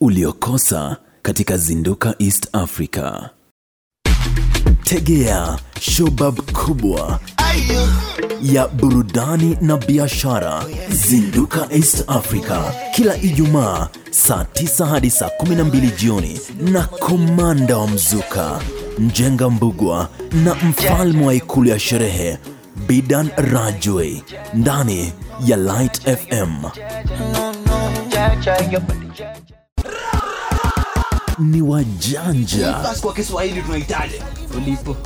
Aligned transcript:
uliokosa 0.00 0.96
katika 1.22 1.56
Zinduka 1.56 2.14
East 2.18 2.48
Africa. 2.52 3.12
Tegea 4.84 5.58
shobab 5.80 6.40
kubwa 6.52 7.20
ya 8.42 8.68
burudani 8.68 9.58
na 9.60 9.76
biashara 9.76 10.64
Zinduka 10.90 11.66
East 11.70 12.04
Africa 12.06 12.60
kila 12.94 13.16
Ijumaa 13.16 13.88
saa 14.10 14.42
9 14.42 14.84
hadi 14.86 15.10
saa 15.10 15.30
12 15.40 15.96
jioni 15.98 16.40
na 16.60 16.82
komanda 16.86 17.76
wa 17.78 17.88
mzuka 17.88 18.60
Njenga 18.98 19.50
Mbugwa 19.50 20.08
na 20.44 20.54
mfalme 20.54 21.26
wa 21.26 21.34
ikulu 21.34 21.68
ya 21.70 21.78
sherehe 21.78 22.38
Bidan 22.88 23.30
Rajwe 23.36 24.22
ndani 24.54 25.12
ya 25.46 25.56
Light 25.56 26.00
FM. 26.16 26.62
Ni 31.38 31.62
wajanja, 31.62 32.74
kwa 33.00 33.12
Kiswahili 33.14 33.62
tunahitaji 33.62 34.14
ulipo. 34.56 34.96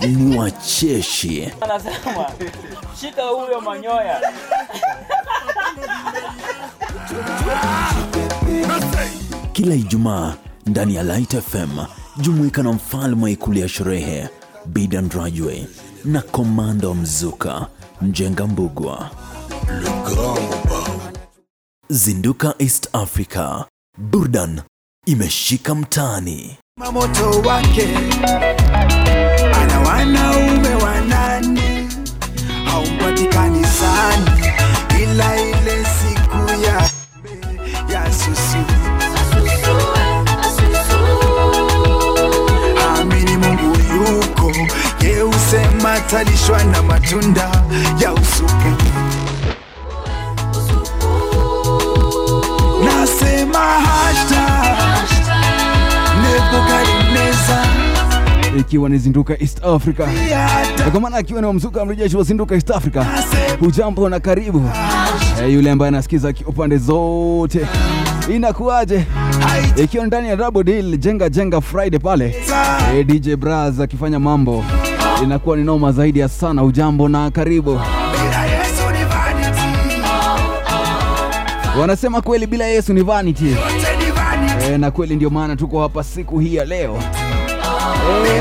Ni 0.00 0.36
wacheshi, 0.38 1.52
anasema 1.60 2.30
shika 3.00 3.22
huyo 3.22 3.60
manyoya. 3.60 4.20
Kila 9.52 9.74
Ijumaa 9.74 10.34
ndani 10.66 10.94
ya 10.94 11.02
Light 11.02 11.40
FM. 11.40 11.78
Jumuika 12.16 12.62
na 12.62 12.72
mfalme 12.72 13.22
wa 13.22 13.30
ikulu 13.30 13.58
ya 13.58 13.68
sherehe 13.68 14.28
Bidan 14.66 15.10
Rajwe 15.10 15.66
na 16.04 16.22
komanda 16.22 16.88
wa 16.88 16.94
mzuka 16.94 17.66
Njenga 18.02 18.46
Mbugwa. 18.46 19.10
Zinduka 21.88 22.54
East 22.58 22.88
Africa, 22.92 23.64
burdan 23.96 24.60
imeshika 25.06 25.74
mtaani. 25.74 26.58
moto 26.92 27.30
wake 27.48 27.88
ana 29.62 29.80
wanaume 29.80 30.68
wanane 30.84 31.88
haupatikani 32.64 33.64
sana 33.66 34.38
ila 35.02 35.40
ile 35.40 35.84
siku 35.84 36.62
ya 36.64 36.90
ya 37.94 38.12
susu 38.12 38.58
amini 43.00 43.36
mungu 43.36 43.76
yuko 43.94 44.52
yeusema 45.04 46.00
talishwa 46.00 46.64
na 46.64 46.82
matunda 46.82 47.62
ya 48.00 48.12
usupu 48.14 48.75
ikiwa 58.58 58.88
ni 58.88 58.98
zinduka 58.98 59.40
east 59.42 59.64
africa. 59.64 60.02
Kwa 60.92 61.00
maana 61.00 61.16
akiwa 61.16 61.40
ni 61.40 61.46
wamzuka 61.46 61.84
mrejeshi 61.84 62.16
wa 62.16 62.22
zinduka 62.22 62.54
east 62.54 62.70
africa. 62.70 63.04
Hujambo 63.60 64.08
na 64.08 64.20
karibu. 64.20 64.70
Hey, 65.40 65.54
yule 65.54 65.70
ambaye 65.70 65.88
anasikiza 65.88 66.32
ki- 66.32 66.44
upande 66.44 66.76
zote. 66.78 67.66
Inakuwaje? 68.34 69.06
Ikiwa 69.76 70.06
ndani 70.06 70.28
ya 70.28 70.36
double 70.36 70.64
deal 70.64 70.96
jenga 70.96 71.28
jenga 71.28 71.60
friday 71.60 71.98
pale. 72.00 72.34
Hey, 72.92 73.04
dj 73.04 73.34
braz 73.34 73.80
akifanya 73.80 74.18
mambo. 74.20 74.64
Inakuwa 75.22 75.56
ni 75.56 75.64
noma 75.64 75.92
zaidi 75.92 76.18
ya 76.18 76.28
sana. 76.28 76.62
Hujambo 76.62 77.08
na 77.08 77.30
karibu 77.30 77.80
wanasema 81.80 82.20
kweli 82.20 82.46
bila 82.46 82.64
yesu 82.64 82.92
ni 82.92 83.02
vanity. 83.02 83.56
E, 84.72 84.78
na 84.78 84.90
kweli 84.90 85.16
ndio 85.16 85.30
maana 85.30 85.56
tuko 85.56 85.82
hapa 85.82 86.04
siku 86.04 86.38
hii 86.38 86.54
ya 86.54 86.64
leo. 86.64 86.98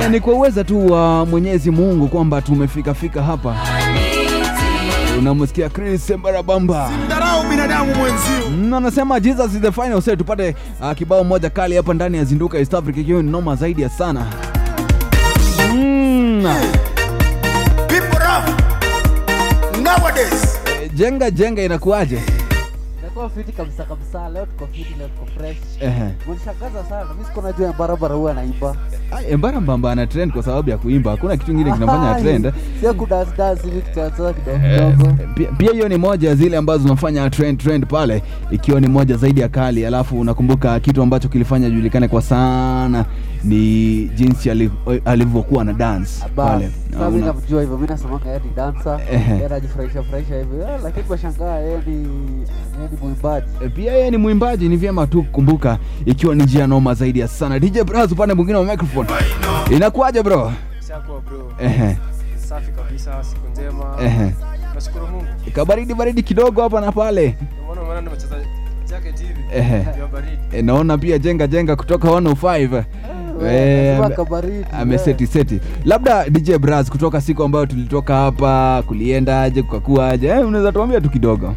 E, 0.05 0.09
ni 0.09 0.19
kwa 0.19 0.33
uweza 0.33 0.64
tu 0.64 0.91
wa 0.91 1.25
mwenyezi 1.25 1.72
mungu 1.72 2.08
kwamba 2.08 2.41
tumefikafika 2.41 3.24
hapa. 3.24 3.56
Unamsikia 5.19 5.69
chris 5.69 6.09
mbarabamba 6.09 6.90
dharau 7.09 7.44
binadamu 7.50 7.95
mwenzio. 7.95 8.50
Mm, 8.57 8.74
anasema 8.74 9.19
jesus 9.19 9.53
is 9.53 9.62
the 9.62 9.72
final 9.72 10.01
say. 10.01 10.16
Tupate 10.16 10.56
uh, 10.81 10.91
kibao 10.91 11.24
moja 11.24 11.50
kali 11.50 11.75
hapa 11.75 11.94
ndani 11.94 12.18
ya 12.18 12.24
zinduka 12.24 12.57
east 12.57 12.74
africa 12.74 12.97
ikiwa 12.97 13.24
ni 13.24 13.31
noma 13.31 13.56
zaidi 13.56 13.81
ya 13.81 13.90
sana. 13.90 14.25
Mm. 15.74 16.44
people 17.88 18.19
rough 18.19 18.50
nowadays. 19.84 20.57
Eh, 20.84 20.91
jenga 20.94 21.31
jenga 21.31 21.62
inakuwaje 21.63 22.19
Inakuwa 23.16 23.30
fiti 23.30 23.52
kabisa 23.52 23.84
kabisa. 23.84 24.30
Leo 24.30 24.46
tuko 24.46 24.68
fiti, 24.68 24.96
leo 25.00 25.08
tuko 25.08 25.26
fresh. 25.38 25.58
Ehe. 25.80 26.03
Mnishangaza 26.28 26.84
sana. 26.90 27.06
Mimi 27.14 27.26
siko 27.26 27.42
najua 27.42 27.74
barabara 27.74 28.16
huwa 28.16 28.31
anaimba. 28.31 28.76
Ai, 29.12 29.26
embara 29.31 29.62
mbamba 29.62 29.92
ana 29.92 30.08
trend 30.08 30.31
kwa 30.34 30.44
sababu 30.44 30.70
ya 30.70 30.78
kuimba 30.78 31.12
hakuna 31.12 31.34
kitu 31.38 31.46
kingine 31.46 31.72
kinafanya 31.74 32.16
trend 32.22 32.54
Sio 32.81 32.94
ku 32.94 33.06
dance 33.06 33.31
dance 33.38 33.64
hivi 33.64 33.81
kucheza 33.81 34.09
kidogo 34.09 34.34
kidogo. 34.34 35.18
pia, 35.36 35.48
pia 35.52 35.72
hiyo 35.72 35.90
ni 35.90 35.98
moja 35.98 36.30
ya 36.30 36.36
zile 36.36 36.58
ambazo 36.58 36.84
zinafanya 36.84 37.30
trend 37.30 37.59
trend 37.59 37.86
pale 37.88 38.24
ikiwa 38.52 38.80
ni 38.81 38.88
moja 38.88 39.18
zaidi 39.18 39.42
ya 39.42 39.50
kali 39.50 39.86
alafu 39.86 40.20
unakumbuka 40.20 40.80
kitu 40.80 41.02
ambacho 41.02 41.28
kilifanya 41.30 41.70
julikane 41.70 42.08
kwa 42.08 42.22
sana 42.22 43.06
ni 43.45 44.06
jinsi 44.16 44.50
alivyokuwa 45.06 45.63
na 45.63 45.73
dance 45.73 46.25
pale 46.35 46.72
mimi 47.11 47.22
namjua 47.25 47.61
hivyo. 47.61 47.78
Mimi 47.78 47.88
nasemanga 47.88 48.28
yeye 48.29 48.39
ni 48.45 48.50
dancer. 48.56 49.00
Yeye 49.31 49.45
anajifurahisha 49.45 50.03
furahisha 50.03 50.35
hivi. 50.35 50.56
Eh, 50.56 50.79
Lakini 50.83 51.06
bashangaa 51.09 51.56
yeye 51.59 51.78
ni 51.88 51.94
yeye 51.94 52.89
ni 52.91 52.97
mwimbaji. 53.01 53.47
E, 53.66 53.69
pia 53.69 53.94
yeye 53.94 54.11
ni 54.11 54.17
mwimbaji 54.17 54.69
ni 54.69 54.78
vyema 54.78 55.07
tu 55.07 55.23
kukumbuka 55.23 55.78
ikiwa 56.06 56.35
ni 56.35 56.44
njia 56.44 56.67
noma 56.67 56.94
zaidi 56.94 57.19
ya 57.19 57.28
sana 57.28 57.59
dj 57.59 57.79
bras 57.81 58.11
upande 58.11 58.33
mwingine 58.33 58.57
wa 58.57 58.63
microphone 58.66 59.09
inakuwaje 59.72 60.23
bro 60.23 60.51
Shakuwa 60.88 61.22
bro, 61.22 61.51
Ehe, 61.59 61.97
safi 62.38 62.72
kabisa, 62.72 63.23
siku 63.23 63.47
njema. 63.51 63.95
ehe. 64.01 64.33
Nashukuru 64.75 65.07
Mungu. 65.07 65.25
kabaridi 65.53 65.94
baridi 65.94 66.23
kidogo 66.23 66.62
hapa 66.62 66.81
na 66.81 66.91
pale 66.91 67.27
Ndio 67.27 67.66
maana 67.75 67.88
maana 67.88 68.01
nimecheza 68.01 68.35
jacket 68.89 69.19
hivi. 69.22 69.39
Ehe. 69.56 69.85
Baridi. 70.13 70.38
e, 70.57 70.62
naona 70.62 70.97
pia 70.97 71.17
jenga 71.17 71.47
jenga 71.47 71.75
kutoka 71.75 72.07
105 72.07 72.83
Eh, 73.41 73.50
ame- 73.50 74.00
lazima 74.00 74.09
kabaridi, 74.09 74.66
ameseti 74.79 75.59
labda 75.85 76.29
dj 76.29 76.51
bras 76.57 76.90
kutoka 76.90 77.22
siku 77.22 77.44
ambayo 77.44 77.66
tulitoka 77.66 78.16
hapa 78.16 78.84
kuliendaje 78.88 79.62
kukakuaje 79.62 80.28
eh, 80.28 80.47
unaweza 80.47 80.72
tuambia 80.72 81.01
tu 81.01 81.09
kidogo 81.09 81.56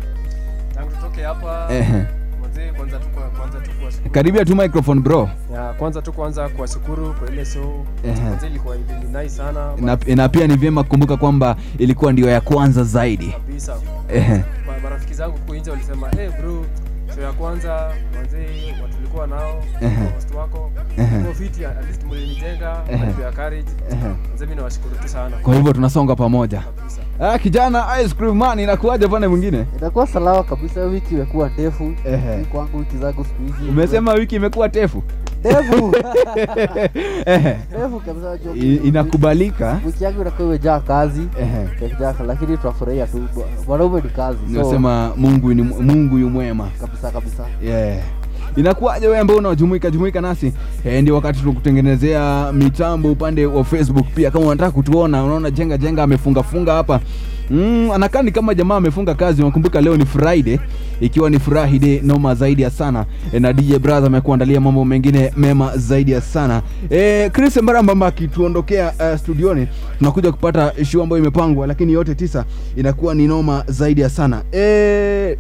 Tangu 0.75 0.91
tutoke 0.91 1.22
hapa. 1.22 1.67
Ehe. 1.71 2.05
Mzee 2.50 2.72
kwanza 2.77 2.99
tu 2.99 3.09
kwa 3.09 3.22
kwanza 3.22 3.59
tu 3.59 3.71
kwa 4.03 4.11
karibia 4.11 4.44
tu 4.44 4.56
microphone 4.56 5.00
bro 5.00 5.31
ya 5.55 5.72
kwanza 5.72 6.03
tu 6.03 6.12
kwanza 6.12 6.49
kuwashukuru 6.49 7.15
kwa 7.19 7.31
ile 7.33 7.44
show. 7.44 7.87
Ilikuwa 8.47 8.77
ili 8.77 8.84
nice 9.19 9.28
sana. 9.28 9.72
na, 9.81 9.99
na 10.17 10.28
pia 10.28 10.47
ni 10.47 10.56
vyema 10.56 10.83
kukumbuka 10.83 11.17
kwamba 11.17 11.56
ilikuwa 11.78 12.12
ndio 12.12 12.28
ya 12.28 12.41
kwanza 12.41 12.84
zaidi 12.84 13.27
kabisa. 13.28 13.77
Marafiki 14.83 15.15
zangu 15.15 15.37
huko 15.37 15.55
nje 15.55 15.71
walisema, 15.71 16.09
hey 16.09 16.28
bro, 16.28 16.65
show 17.15 17.23
ya 17.25 17.33
kwanza 17.33 17.73
wazee 18.19 18.75
tulikuwa 18.97 19.27
nao, 19.27 19.63
host 20.15 20.35
wako. 20.35 20.71
Fiti 21.39 21.65
at 21.65 21.87
least 21.87 22.05
mlinijenga, 22.05 22.77
mlipea 23.05 23.33
courage. 23.33 23.65
wazee 24.33 24.45
mimi 24.45 24.57
nawashukuru 24.57 24.95
tu 24.97 25.09
sana. 25.09 25.37
kwa 25.37 25.55
hivyo 25.55 25.73
tunasonga 25.73 26.17
pamoja 26.17 26.63
ah, 27.21 27.39
kijana 27.39 28.01
ice 28.03 28.15
cream 28.15 28.37
man 28.37 28.59
inakuwaje 28.59 29.09
pande 29.09 29.29
mwingine 29.29 29.67
Itakuwa 29.77 30.07
salawa 30.07 30.45
kabisa. 30.45 30.81
Wiki 30.81 31.15
imekuwa 31.15 31.49
ndefu. 31.49 31.93
Kwangu 32.53 32.79
wiki 32.79 32.97
zangu 32.97 33.25
siku 33.25 33.43
hizi. 33.43 33.71
umesema 33.71 34.13
wiki 34.13 34.37
imekuwa 34.37 34.69
tefu 34.69 34.79
ndefu. 34.99 35.03
Ehe. 37.26 37.56
Ndefu 37.71 38.00
kabisa. 38.06 38.26
unajua 38.28 38.54
inakubalika 38.84 39.81
Wiki 39.87 40.04
yangu 40.04 40.21
inakuwa 40.21 40.49
imejaa 40.49 40.81
kazi. 40.81 41.28
Imejaa 41.81 42.15
lakini 42.26 42.56
tunafurahia 42.56 43.06
tu. 43.06 43.28
Wanaume 43.66 44.00
ni 44.00 44.09
kazi. 44.09 44.38
Nasema 44.49 45.12
mungu 45.16 45.54
ni 45.54 45.62
mungu 45.62 46.19
yu 46.19 46.31
mwema 46.31 46.69
kabisa 46.81 47.10
kabisa. 47.10 47.43
yeah. 47.65 47.99
inakuwaje 48.56 49.06
wewe 49.06 49.19
ambao 49.19 49.37
unajumuika 49.37 49.90
jumuika 49.90 50.20
nasi 50.20 50.52
e, 50.85 51.02
ndio 51.02 51.14
wakati 51.14 51.41
tunakutengenezea 51.41 52.52
mitambo 52.52 53.12
upande 53.12 53.46
wa 53.46 53.64
facebook 53.64 54.06
pia 54.14 54.31
kama 54.31 54.46
unataka 54.46 54.70
kutuona 54.70 55.25
unaona 55.25 55.50
jenga 55.50 55.79
jenga 55.79 56.02
amefungafunga 56.02 56.73
hapa 56.75 57.00
mm, 57.50 57.91
anakaa 57.91 58.23
ni 58.23 58.31
kama 58.31 58.55
jamaa 58.55 58.77
amefunga 58.77 59.15
kazi. 59.15 59.43
Unakumbuka 59.43 59.81
leo 59.81 59.97
ni 59.97 60.06
friday 60.06 60.59
ikiwa 61.00 61.31
ni 61.31 61.39
furahi 61.39 62.00
noma 62.05 62.35
zaidi 62.35 62.62
ya 62.62 62.71
sana. 62.71 63.06
E, 63.33 63.41
na 63.41 63.53
dj 63.53 63.77
brother 63.77 64.06
amekuandalia 64.06 64.61
mambo 64.61 64.85
mengine 64.85 65.33
mema 65.37 65.77
zaidi 65.77 66.12
ya 66.12 66.21
sana. 66.21 66.62
E, 66.91 67.31
chris 67.31 67.56
mbarambamba 67.56 68.06
akituondokea 68.06 68.93
uh, 69.12 69.19
studioni. 69.19 69.69
Tunakuja 69.99 70.33
kupata 70.33 70.85
show 70.85 71.03
ambayo 71.03 71.23
imepangwa 71.23 71.67
lakini 71.67 71.93
yote 71.93 72.15
tisa 72.15 72.45
inakuwa 72.77 73.15
ni 73.15 73.27
noma 73.27 73.65
zaidi 73.67 74.01
ya 74.01 74.09
sana. 74.11 74.43
E, 74.53 74.61
e, 74.61 75.39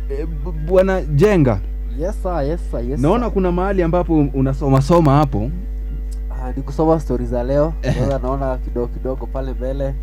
bwana 0.68 1.02
jenga. 1.02 1.60
Yes 2.00 2.14
sir, 2.22 2.42
yes 2.48 2.60
sir, 2.70 2.80
yes 2.90 3.00
naona 3.00 3.30
kuna 3.30 3.52
mahali 3.52 3.82
ambapo 3.82 4.26
unasoma 4.34 4.82
soma 4.82 5.12
hapo. 5.16 5.50
Ah, 6.30 6.52
ni 6.56 6.62
kusoma 6.62 7.00
stori 7.00 7.26
za 7.26 7.42
leo. 7.44 7.72
Naona 8.22 8.56
kidogo 8.58 8.86
kidogo 8.86 9.26
pale 9.26 9.52
mbele. 9.52 9.94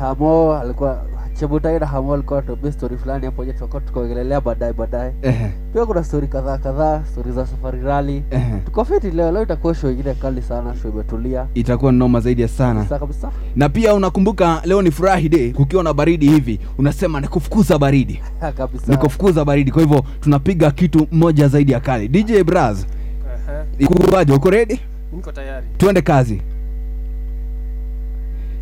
Jamo 0.00 0.54
alikuwa 0.54 1.02
chebutai 1.40 1.78
na 1.78 1.86
hamu 1.86 2.14
alikuwa 2.14 2.42
tuambia 2.42 2.72
story 2.72 2.96
fulani 2.96 3.24
hapo 3.26 3.44
je 3.44 3.52
tutakuwa 3.52 3.80
tukaongelelea 3.82 4.40
baadaye 4.40 4.72
baadaye. 4.72 5.12
Ehe, 5.22 5.50
pia 5.72 5.86
kuna 5.86 6.04
story 6.04 6.26
kadhaa 6.28 6.58
kadhaa 6.58 7.02
story 7.12 7.32
za 7.32 7.46
safari 7.46 7.80
rally. 7.82 8.22
Ehe. 8.30 8.58
tuko 8.64 8.84
fiti 8.84 9.10
leo 9.10 9.32
leo 9.32 9.42
itakuwa 9.42 9.74
show 9.74 9.90
ingine 9.90 10.14
kali 10.14 10.42
sana 10.42 10.74
show 10.82 10.90
imetulia. 10.90 11.46
Itakuwa 11.54 11.92
noma 11.92 12.20
zaidi 12.20 12.42
ya 12.42 12.48
sana. 12.48 12.84
Kabisa 12.84 13.30
na 13.56 13.68
pia 13.68 13.94
unakumbuka 13.94 14.62
leo 14.64 14.82
ni 14.82 14.90
furahi 14.90 15.28
day 15.28 15.52
kukiwa 15.52 15.84
na 15.84 15.92
baridi 15.94 16.28
hivi 16.28 16.60
unasema 16.78 17.20
nikufukuza 17.20 17.78
baridi. 17.78 18.20
Nikufukuza 18.88 19.44
baridi 19.44 19.70
kwa 19.70 19.82
hivyo 19.82 20.04
tunapiga 20.20 20.70
kitu 20.70 21.06
moja 21.12 21.48
zaidi 21.48 21.72
ya 21.72 21.80
kali. 21.80 22.08
Dj 22.08 22.42
braz. 22.42 22.78
Ehe, 22.84 23.64
ikuwaje 23.84 24.32
uko 24.32 24.50
redi 24.50 24.80
niko 25.12 25.32
tayari. 25.32 25.66
Tuende 25.76 26.02
kazi 26.02 26.42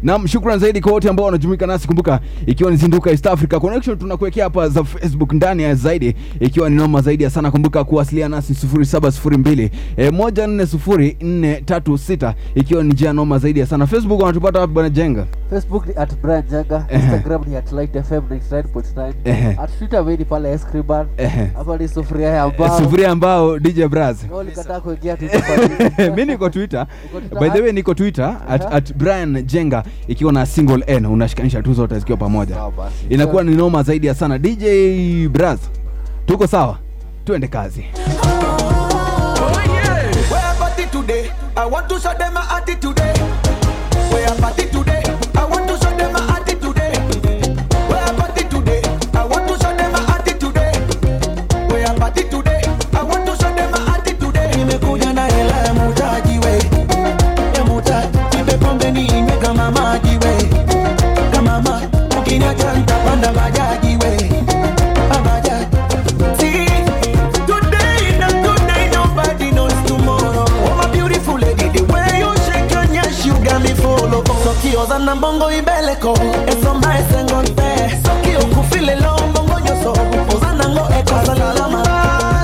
nam 0.02 0.26
shukran 0.28 0.58
zaidi 0.58 0.80
kwa 0.80 0.92
wote 0.92 1.08
ambao 1.08 1.26
wanajumuika 1.26 1.66
nasi. 1.66 1.86
Kumbuka 1.86 2.20
ikiwa 2.46 2.70
ni 2.70 2.76
zinduka 2.76 3.10
east 3.10 3.26
africa 3.26 3.58
connection 3.60 3.98
tunakuwekea 3.98 4.44
hapa 4.44 4.68
za 4.68 4.84
facebook 4.84 5.32
ndani 5.32 5.62
ya 5.62 5.74
zaidi 5.74 6.14
ikiwa 6.40 6.70
ni 6.70 6.76
noma 6.76 7.00
zaidi 7.02 7.24
ya 7.24 7.30
sana. 7.30 7.50
Kumbuka 7.50 7.84
kuwasiliana 7.84 8.36
nasi 8.36 8.52
0702 8.52 9.70
e, 9.96 10.10
140436 10.10 12.34
ikiwa 12.54 12.82
ni 12.82 12.92
njia 12.92 13.12
noma 13.12 13.38
zaidi 13.38 13.60
ya 13.60 13.66
sana. 13.66 13.86
Facebook 13.86 14.20
wanatupata 14.20 14.60
wapi 14.60 14.72
bwana 14.72 14.90
jenga 14.90 15.26
facebook 15.50 15.86
ni 15.86 15.94
at 15.96 16.14
brian 16.22 16.42
jaga 16.50 16.86
instagram 16.90 17.44
ni 17.46 17.56
at 17.56 17.72
light 17.72 17.92
fm 17.92 18.22
99.9 18.30 19.62
at 19.62 19.78
twitter 19.78 20.02
weni 20.02 20.24
pale 20.24 20.52
escriban. 20.52 21.06
Hapa 21.54 21.76
ni 21.76 21.88
sufuria 21.88 22.28
ya 22.28 22.48
mbao. 22.48 22.78
Sufuria 22.78 23.10
ambao 23.10 23.58
dj 23.58 23.84
braz. 23.84 24.22
Wewe 24.22 24.38
ulikataa 24.40 24.80
kuingia 24.80 25.16
Twitter 25.16 26.12
mi 26.16 26.24
niko 26.24 26.50
twitter. 26.50 26.86
By 27.40 27.50
the 27.50 27.60
way 27.62 27.72
niko 27.72 27.94
twitter 27.94 28.36
at, 28.48 28.72
at 28.74 28.94
brian 28.94 29.42
jenga 29.46 29.84
ikiwa 30.08 30.32
na 30.32 30.46
single 30.46 30.84
n 30.86 31.06
unashikanisha 31.06 31.62
tu 31.62 31.74
zote 31.74 31.98
zikiwa 31.98 32.18
pamoja. 32.18 32.56
Inakuwa 33.08 33.44
ni 33.44 33.54
noma 33.56 33.82
zaidi 33.82 34.06
ya 34.06 34.14
sana. 34.14 34.38
Dj 34.38 34.64
braz 35.28 35.58
tuko 36.26 36.46
sawa? 36.46 36.78
Tuende 37.24 37.48
kazi. 37.48 37.84
Oh, 39.40 39.60
yeah. 39.72 41.56
I 41.56 41.70
want 41.70 41.88
to 41.88 41.98
show 41.98 42.12
them 42.14 42.34
my 42.34 42.40
attitude. 42.56 42.96
Today. 42.96 43.14
Where 44.12 44.34
party 44.40 44.65
mama 59.70 59.98
jiwe 59.98 60.34
kama 61.32 61.50
mama 61.62 61.80
ukinaja 62.18 62.72
nitapanda 62.74 63.32
bajaji 63.32 63.96
we 63.96 64.16
Soki 74.44 74.76
ozana 74.76 75.14
mbongo 75.14 75.50
ibeleko 75.52 76.18
Esomba 76.48 76.98
esengo 76.98 77.42
nte 77.42 78.00
Soki 78.06 78.36
okufile 78.44 78.94
lo 78.94 79.18
mbongo 79.30 79.60
nyoso 79.60 79.92
Ozana 80.36 80.68
ngo 80.68 80.88
eko 80.98 81.26
salalama 81.26 81.82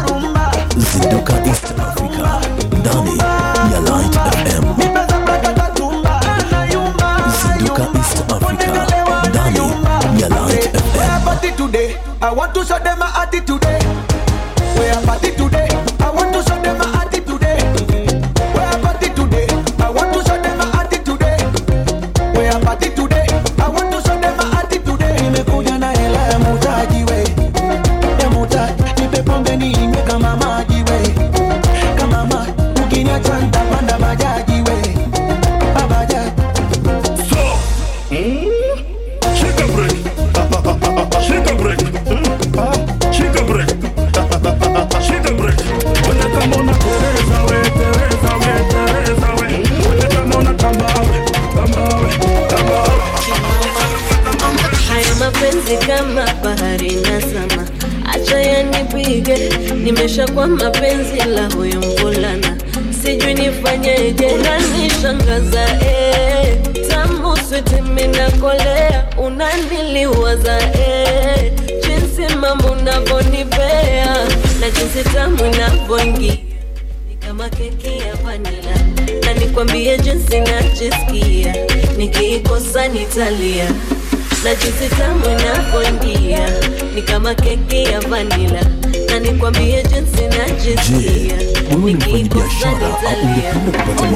Rumba 0.08 0.52
Zindoka 0.76 1.32
East 1.46 1.64
Africa 1.78 2.40
Dani 2.84 3.18
want 12.32 12.54
to 12.54 12.64
show 12.64 12.78
them 12.78 12.98
my 12.98 13.12
attitude 13.16 13.60
today. 13.60 13.78
Where 14.76 15.02
party 15.04 15.32
today? 15.32 15.61
Nimeshakuwa 60.22 60.46
mapenzi 60.46 61.16
la 61.34 61.48
huyu 61.54 61.78
mvulana, 61.78 62.56
sijui 63.02 63.34
nifanyeje, 63.34 64.26
unanishangaza 64.26 65.62
eh, 65.86 66.56
tamu 66.90 67.36
switi 67.48 67.82
minakolea, 67.82 69.04
unaniliwaza 69.18 70.58
eh, 70.60 71.52
jinsi 71.86 72.34
mambo 72.36 72.68
unavyonipea 72.68 74.16
na 74.60 74.70
jinsi 74.70 75.08
tamu 75.14 75.38
inavyoingia 75.46 76.36
ni 77.08 77.14
kama 77.26 77.48
keki 77.48 77.98
ya 77.98 78.14
vanila 78.24 78.74
na 79.26 79.34
nikwambie 79.34 79.98
jinsi 79.98 80.40
najisikia. 80.40 81.54
Nikiikosa 81.98 82.88
nitalia 82.88 83.64
na 84.44 84.54
jinsi 84.54 84.88
tamu 84.98 85.24
inavyoingia. 85.26 86.48
Ni 86.94 87.02
kama 87.02 87.34
keki 87.34 87.84
ya 87.84 88.00
vanila 88.00 88.60
na 89.12 89.18
nikwambie 89.20 89.82
jinsi 89.82 90.22
najisikia. 90.38 91.36
Wewe 91.76 91.92
ni 91.92 91.98
mfanyabiashara 91.98 92.86
au 92.86 93.22
ungependa 93.22 93.78
kupata 93.78 94.10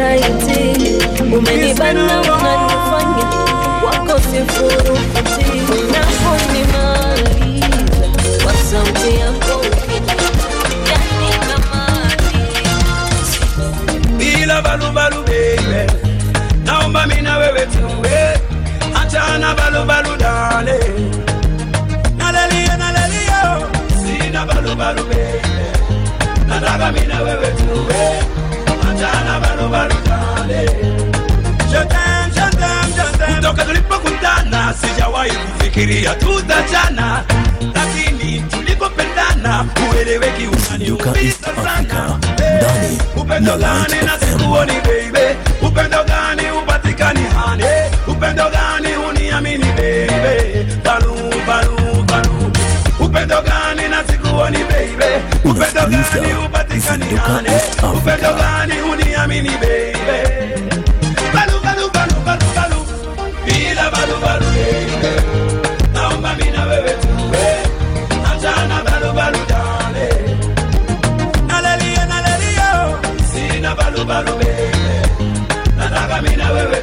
taiti, 0.00 0.96
umenibana, 1.36 2.04
unanifanya 2.20 3.26
wako 3.84 4.16
sifurukuti, 4.20 5.46
unaponimaliza 5.88 8.08
kwa 8.42 8.52
sauti 8.54 9.10
yako 9.20 9.54
ukiniita, 9.58 10.14
yani 10.90 11.28
kama 11.48 11.82
bila 14.18 14.56
balubalu 14.62 15.22
baby 15.22 15.92
naomba 16.64 17.06
mina 17.06 17.38
wewe 17.38 17.66
tuwe. 17.66 18.38
Achana 19.02 19.54
balubalu 19.54 20.16
dale. 20.16 20.80
Nalelia 22.16 22.76
nalelia 22.76 23.58
oh. 23.58 23.66
sina 24.06 24.46
balubalu 24.46 25.04
baby 25.04 25.40
nataka 26.48 26.92
mina 26.92 27.22
wewe 27.22 27.46
tuwe 27.46 28.20
t'aime. 29.00 30.60
kutoka 33.36 33.64
tulipokutana 33.64 34.74
sijawahi 34.80 35.30
kufikiria 35.30 36.14
tutachana. 36.14 37.24
Lakini 37.74 38.40
tulipopendana 38.40 39.66
ueleweki 39.90 40.46
unaniumiza 40.46 41.46
sana. 41.64 42.18
Ndani 42.34 42.98
upendo 43.16 43.56
gani 43.56 43.94
na 44.06 44.18
sikuoni 44.18 44.72
baby? 44.72 45.36
Upendo 45.66 46.04
gani 46.04 46.42
upatikani 46.62 47.20
hani 47.36 47.64
upendo 48.08 48.44
gani 48.50 48.88
uniamini 49.08 49.64
baby? 49.64 50.66
Balu 50.84 51.14
balu 51.46 52.02
balu. 52.02 52.52
Upendo 53.00 53.42
gani 53.42 53.88
na 53.88 54.04
honey 54.40 54.64
baby. 54.64 55.10
Upenda 55.44 55.86
gani 55.86 57.52
gani 58.40 58.74
uniamini 58.92 59.48
baby? 59.62 60.18
Na 75.76 75.90
na 76.36 76.50
wewe 76.52 76.82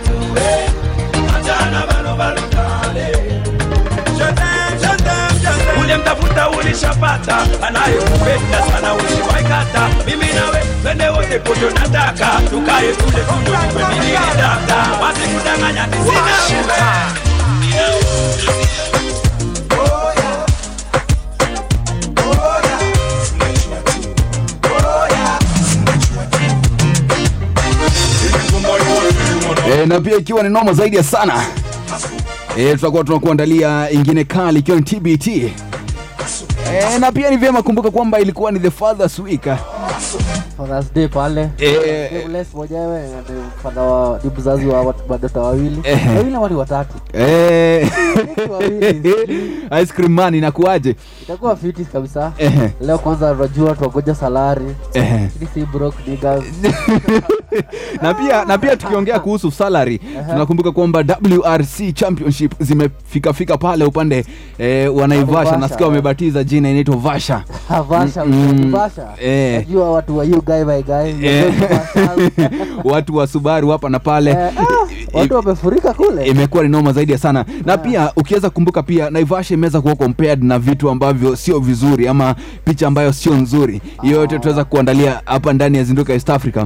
nishapata 6.67 7.37
anayekupenda 7.67 8.61
sana 8.71 8.93
ushiwaikata 8.95 9.89
mimi 10.05 10.33
nawe 10.33 10.63
twende 10.83 11.09
wote 11.09 11.39
poto 11.39 11.69
nataka 11.69 12.41
tukaye 12.49 12.93
tule 12.93 13.23
tunywe 13.27 13.57
tumeminilidaka 13.71 14.77
wasikudanganya 15.01 15.87
nisina 15.87 17.37
e, 29.73 29.85
na 29.85 30.01
pia 30.01 30.17
ikiwa 30.17 30.43
ni 30.43 30.49
noma 30.49 30.73
zaidi 30.73 30.95
ya 30.97 31.03
sana 31.03 31.43
e, 32.57 32.75
tutakuwa 32.75 33.03
tunakuandalia 33.03 33.91
ingine 33.91 34.23
kali 34.23 34.59
ikiwa 34.59 34.77
ni 34.77 34.83
tbt 34.83 35.27
e, 36.95 36.99
na 36.99 37.11
pia 37.11 37.29
ni 37.29 37.37
vyema 37.37 37.61
kumbuka 37.63 37.91
kwamba 37.91 38.19
ilikuwa 38.19 38.51
ni 38.51 38.59
the 38.59 38.71
fathers 38.71 39.19
week 39.19 39.45
Father's 40.57 40.93
Day 40.93 41.07
pale. 41.07 41.49
Eh. 41.59 42.45
Mwenyewe 42.53 43.01
ni 43.03 43.81
wa 43.81 44.19
ni 44.23 44.31
mzazi 44.37 44.65
wa 44.67 44.81
watu 44.81 44.99
wawili. 45.39 45.81
Eh. 45.83 45.99
wawili 46.15 46.35
ama 46.35 46.47
ni 46.49 46.55
watatu. 46.55 46.93
Wawili. 48.51 49.13
Ice 49.83 49.93
cream 49.93 50.11
man 50.11 50.35
inakuaje 50.35 50.95
itakuwa 51.21 51.55
fiti 51.55 51.85
kabisa. 51.85 52.31
Eh. 52.37 52.69
leo 52.81 52.97
kwanza 52.97 53.33
rajua 53.33 53.75
tuwagoja 53.75 54.15
salari 54.15 54.75
eh, 54.93 55.29
si 55.53 55.65
broke 55.65 55.97
niggas. 56.07 56.43
Na 58.01 58.13
pia 58.13 58.45
na 58.45 58.57
pia 58.57 58.77
tukiongea 58.77 59.19
kuhusu 59.19 59.51
salary 59.51 59.97
tunakumbuka 60.29 60.71
kwamba 60.71 60.99
wrc 60.99 61.93
championship 61.93 62.53
zimefikafika 62.59 63.57
pale 63.57 63.85
upande 63.85 64.25
eh, 64.57 64.95
wanaivasha 64.95 65.33
Naivasha, 65.35 65.57
nasikia 65.57 65.85
eh. 65.85 65.89
wamebatiza 65.89 66.43
jina 66.43 66.69
inaitwa 66.69 66.95
vasha. 66.95 67.43
Vasha, 67.89 68.25
Mm, 68.25 68.71
Vasha. 68.71 69.07
eh. 69.21 69.55
najua 69.57 69.91
watu 69.91 70.17
wa 70.17 70.25
guy 70.47 70.63
by 70.63 70.81
guy. 70.81 71.25
Yeah. 71.25 71.53
watu 72.83 73.15
wa 73.15 73.27
subaru 73.27 73.69
hapa 73.69 73.89
na 73.89 73.99
pale. 73.99 74.31
Eh, 74.31 74.37
ah, 74.57 74.87
watu 75.13 75.33
wamefurika 75.35 75.93
kule. 75.93 76.25
imekuwa 76.27 76.63
ni 76.63 76.69
noma 76.69 76.93
zaidi 76.93 77.17
sana. 77.17 77.45
Na 77.65 77.77
pia 77.77 78.11
ukiweza 78.15 78.49
kumbuka 78.49 78.83
pia 78.83 79.09
naivasha 79.09 79.53
imeweza 79.53 79.81
kuwa 79.81 79.95
compared 79.95 80.43
na 80.43 80.59
vitu 80.59 80.89
ambavyo 80.89 81.35
sio 81.35 81.59
vizuri 81.59 82.07
ama 82.07 82.35
picha 82.65 82.87
ambayo 82.87 83.13
sio 83.13 83.33
nzuri. 83.35 83.81
Hiyo 84.01 84.17
yote 84.21 84.35
tutaweza 84.35 84.63
kuandalia 84.63 85.21
hapa 85.25 85.53
ndani 85.53 85.77
ya 85.77 85.83
zinduka 85.83 86.13
east 86.13 86.29
africa 86.29 86.65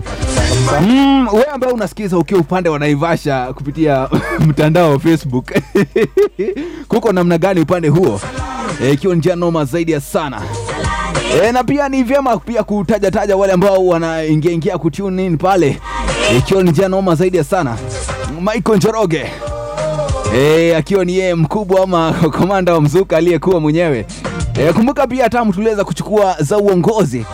mm, 0.79 1.27
we 1.33 1.43
ambaye 1.43 1.73
unasikiza 1.73 2.17
ukiwa 2.17 2.39
upande 2.41 2.69
wa 2.69 2.79
naivasha 2.79 3.53
kupitia 3.53 4.09
mtandao 4.47 4.91
wa 4.91 4.99
facebook. 4.99 5.51
Kuko 6.87 7.11
namna 7.13 7.37
gani 7.37 7.59
upande 7.61 7.87
huo? 7.87 8.21
Ikiwa 8.75 8.91
ikiwa 8.93 9.15
njia 9.15 9.35
noma 9.35 9.65
zaidi 9.65 9.91
ya 9.91 10.01
sana. 10.01 10.41
E, 11.43 11.51
na 11.51 11.63
pia 11.63 11.89
ni 11.89 12.03
vyema 12.03 12.37
pia 12.37 12.63
kutajataja 12.63 13.37
wale 13.37 13.53
ambao 13.53 13.85
wanaingia 13.87 14.51
ingia 14.51 14.77
kutune 14.77 15.25
in 15.25 15.37
pale. 15.37 15.79
Ikiwa 16.37 16.63
ni 16.63 16.71
njia 16.71 16.87
noma 16.87 17.15
zaidi 17.15 17.37
ya 17.37 17.43
sana. 17.43 17.77
Michael 18.41 18.77
Njoroge. 18.77 19.25
E, 20.35 20.75
akiwa 20.75 21.05
ni 21.05 21.17
yeye 21.17 21.35
mkubwa 21.35 21.83
ama 21.83 22.13
komanda 22.37 22.73
wa 22.73 22.81
mzuka 22.81 23.17
aliyekuwa 23.17 23.59
mwenyewe. 23.59 24.05
E, 24.59 24.73
kumbuka 24.73 25.07
pia 25.07 25.29
tamu 25.29 25.53
tuliweza 25.53 25.83
kuchukua 25.83 26.35
za 26.39 26.57
uongozi 26.57 27.25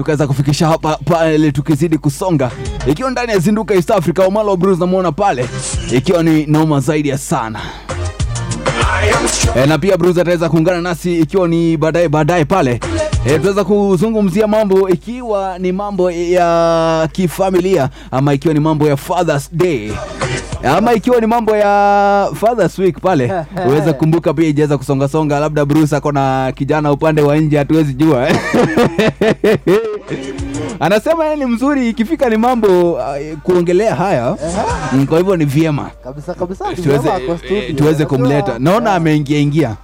tukaweza 0.00 0.26
kufikisha 0.26 0.66
hapa 0.68 0.96
pale 1.04 1.52
tukizidi 1.52 1.98
kusonga. 1.98 2.50
Ikiwa 2.86 3.10
ndani 3.10 3.32
ya 3.32 3.38
zinduka 3.38 3.74
east 3.74 3.90
africa 3.90 4.18
omalo 4.26 4.56
bruce 4.56 4.80
namwona 4.80 5.12
pale. 5.12 5.48
Ikiwa 5.96 6.22
ni 6.22 6.46
noma 6.46 6.80
zaidi 6.80 7.08
ya 7.08 7.18
sana. 7.18 7.60
E, 9.56 9.66
na 9.66 9.78
pia 9.78 9.96
Bruce 9.96 10.20
ataweza 10.20 10.48
kuungana 10.48 10.80
nasi 10.80 11.18
ikiwa 11.20 11.48
ni 11.48 11.76
baadaye 11.76 12.08
baadaye 12.08 12.44
pale. 12.44 12.80
E, 13.26 13.36
tutaweza 13.36 13.64
kuzungumzia 13.64 14.46
mambo 14.46 14.88
ikiwa 14.88 15.58
ni 15.58 15.72
mambo 15.72 16.10
ya 16.10 17.08
kifamilia 17.12 17.88
ama 18.10 18.34
ikiwa 18.34 18.54
ni 18.54 18.60
mambo 18.60 18.88
ya 18.88 18.96
Father's 18.96 19.48
Day 19.52 19.92
ama 20.76 20.92
ikiwa 20.94 21.20
ni 21.20 21.26
mambo 21.26 21.56
ya 21.56 22.30
Father's 22.34 22.78
Week 22.78 23.00
pale 23.00 23.32
uweze 23.68 23.92
kumbuka 23.92 24.34
pia 24.34 24.48
ijaweza 24.48 24.78
kusongasonga, 24.78 25.40
labda 25.40 25.64
Bruce 25.64 25.96
ako 25.96 26.12
na 26.12 26.52
kijana 26.54 26.92
upande 26.92 27.22
wa 27.22 27.36
nje, 27.36 27.58
hatuwezi 27.58 27.94
jua. 27.94 28.28
Anasema 30.80 31.24
yeye 31.24 31.36
ni 31.36 31.46
mzuri 31.46 31.88
ikifika 31.88 32.28
ni 32.28 32.36
mambo 32.36 32.92
uh, 32.92 33.02
kuongelea 33.42 33.94
haya 33.94 34.36
Mm, 34.92 35.06
kwa 35.06 35.18
hivyo 35.18 35.36
ni 35.36 35.44
vyema. 35.44 35.90
Kabisa 36.04 36.34
kabisa 36.34 36.64
tuweze, 36.74 37.10
tuweze 37.76 38.06
kumleta. 38.06 38.58
Naona 38.58 38.94
ameingia 38.94 39.38
ingia 39.38 39.76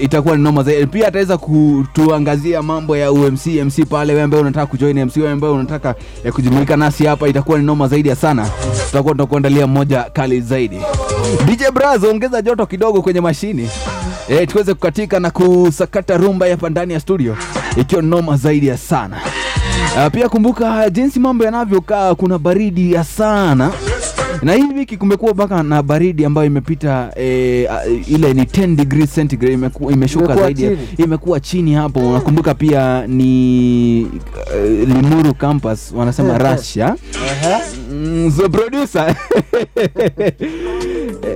itakuwa 0.00 0.36
ni 0.36 0.42
noma 0.42 0.62
zaidi. 0.62 0.86
Pia 0.86 1.08
ataweza 1.08 1.38
kutuangazia 1.38 2.62
mambo 2.62 2.96
ya 2.96 3.12
umc 3.12 3.46
mc 3.46 3.84
pale 3.88 4.12
wewe 4.12 4.22
ambaye 4.24 4.42
unataka 4.42 4.66
kujoin 4.66 5.04
mc 5.04 5.16
wewe 5.16 5.30
ambaye 5.30 5.52
unataka 5.54 5.94
ya 6.24 6.32
kujumuika 6.32 6.76
nasi 6.76 7.06
hapa 7.06 7.28
itakuwa 7.28 7.58
ni 7.58 7.64
noma 7.64 7.88
zaidi 7.88 8.08
ya 8.08 8.16
sana. 8.16 8.48
Tutakuwa 8.86 9.14
tunakuandalia 9.14 9.66
moja 9.66 10.02
kali 10.02 10.40
zaidi. 10.40 10.80
Dj 11.46 11.62
braz 11.74 12.04
ongeza 12.04 12.42
joto 12.42 12.66
kidogo 12.66 13.02
kwenye 13.02 13.20
mashini. 13.20 13.70
E, 14.28 14.46
tuweze 14.46 14.74
kukatika 14.74 15.20
na 15.20 15.30
kusakata 15.30 16.16
rumba 16.16 16.46
hapa 16.48 16.70
ndani 16.70 16.92
ya 16.92 17.00
studio. 17.00 17.36
Ikiwa 17.76 18.02
noma 18.02 18.36
zaidi 18.36 18.66
ya 18.66 18.78
sana. 18.78 19.16
Uh, 19.96 20.12
pia 20.12 20.28
kumbuka 20.28 20.90
jinsi 20.90 21.20
mambo 21.20 21.44
yanavyokaa 21.44 22.14
kuna 22.14 22.38
baridi 22.38 22.92
ya 22.92 23.04
sana 23.04 23.70
na 24.42 24.52
hii 24.52 24.64
wiki 24.76 24.96
kumekuwa 24.96 25.34
mpaka 25.34 25.62
na 25.62 25.82
baridi 25.82 26.24
ambayo 26.24 26.46
imepita 26.46 27.12
eh, 27.16 27.70
uh, 27.70 28.08
ile 28.10 28.34
ni 28.34 28.42
10 28.42 28.76
degrees 28.76 29.14
centigrade 29.14 29.54
imeku, 29.54 29.90
imeshuka 29.90 30.36
zaidi 30.36 30.78
imekuwa 30.96 31.40
chini 31.40 31.74
hapo. 31.74 32.00
Unakumbuka 32.10 32.54
pia 32.54 33.06
ni 33.06 34.02
uh, 34.04 34.88
limuru 34.88 35.34
campus 35.34 35.92
wanasema 35.96 36.38
russia. 36.38 36.96
Mm, 37.92 38.32
the 38.36 38.48
producer 38.48 39.16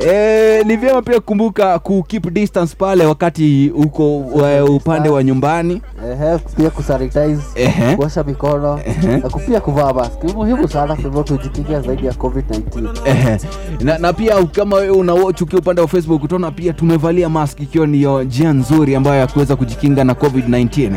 Eh, 0.01 0.67
ni 0.67 0.77
vyema 0.77 1.03
pia 1.03 1.15
kukumbuka 1.21 1.79
ku 1.79 2.03
keep 2.03 2.31
distance 2.33 2.75
pale 2.79 3.07
wakati 3.07 3.73
uko 3.75 4.17
uh, 4.19 4.71
upande 4.75 5.09
wa 5.09 5.23
nyumbani. 5.25 5.83
Ehe, 6.13 6.39
pia 6.57 6.71
kusanitize 6.71 7.43
Ehe. 7.55 7.97
kuosha 7.97 8.23
mikono 8.25 8.81
na 9.23 9.31
pia 9.31 9.61
kuvaa 9.61 9.93
mask. 9.93 10.25
Ni 10.25 10.33
muhimu 10.33 10.69
sana 10.69 10.87
kwa 10.95 11.05
hivyo 11.05 11.23
tujikinga 11.23 11.81
zaidi 11.81 12.07
ya 12.07 12.13
covid-19 12.13 12.89
Ehe. 13.05 13.39
na, 13.81 13.99
na 13.99 14.13
pia 14.13 14.45
kama 14.45 14.77
wewe 14.77 14.91
una 14.97 15.15
watch 15.15 15.43
ukiwa 15.43 15.61
upande 15.63 15.81
wa 15.83 15.89
facebook 15.89 16.25
utaona 16.25 16.51
pia 16.51 16.73
tumevalia 16.73 17.29
mask 17.29 17.61
ikiwa 17.61 17.87
niyo 17.87 18.23
njia 18.23 18.53
nzuri 18.53 18.97
ambayo 18.97 19.21
ya 19.21 19.27
kuweza 19.27 19.57
kujikinga 19.57 20.05
na 20.05 20.13
covid-19 20.13 20.91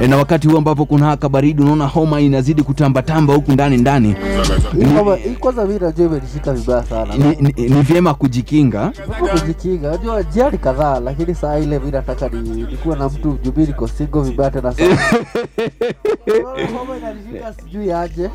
e, 0.00 0.06
na 0.08 0.16
wakati 0.16 0.48
huu 0.48 0.58
ambapo 0.58 0.84
kuna 0.86 1.06
haka 1.06 1.28
baridi 1.28 1.62
unaona 1.62 1.86
homa 1.86 2.20
inazidi 2.20 2.62
kutambatamba 2.62 3.34
huku 3.34 3.52
ndani 3.52 3.76
ndani. 3.76 4.14
Kwanza 5.40 5.64
mimi 5.64 5.80
najua 5.80 6.06
imenishika 6.06 6.52
vibaya 6.52 6.82
sana? 6.82 7.14
ni, 7.40 7.82
vyema 7.82 8.14
kujikinga. 8.14 8.92
Kujikinga. 9.40 9.90
Najua 9.90 10.22
njia 10.22 10.50
kadhaa 10.50 11.00
lakini 11.00 11.34
saa 11.34 11.58
ile 11.58 11.78
mimi 11.78 11.90
nataka 11.92 12.28
nikuwa 12.28 12.96
na 12.96 13.08
mtu 13.08 13.38
jumbi 13.42 13.60
niko 13.66 13.88
single 13.88 14.22
vibaya 14.22 14.50
tena 14.50 14.72
sana. 14.72 14.96
Homa 16.78 16.96
inanishika 16.96 17.54
sijui 17.54 17.92
aje. 17.92 18.30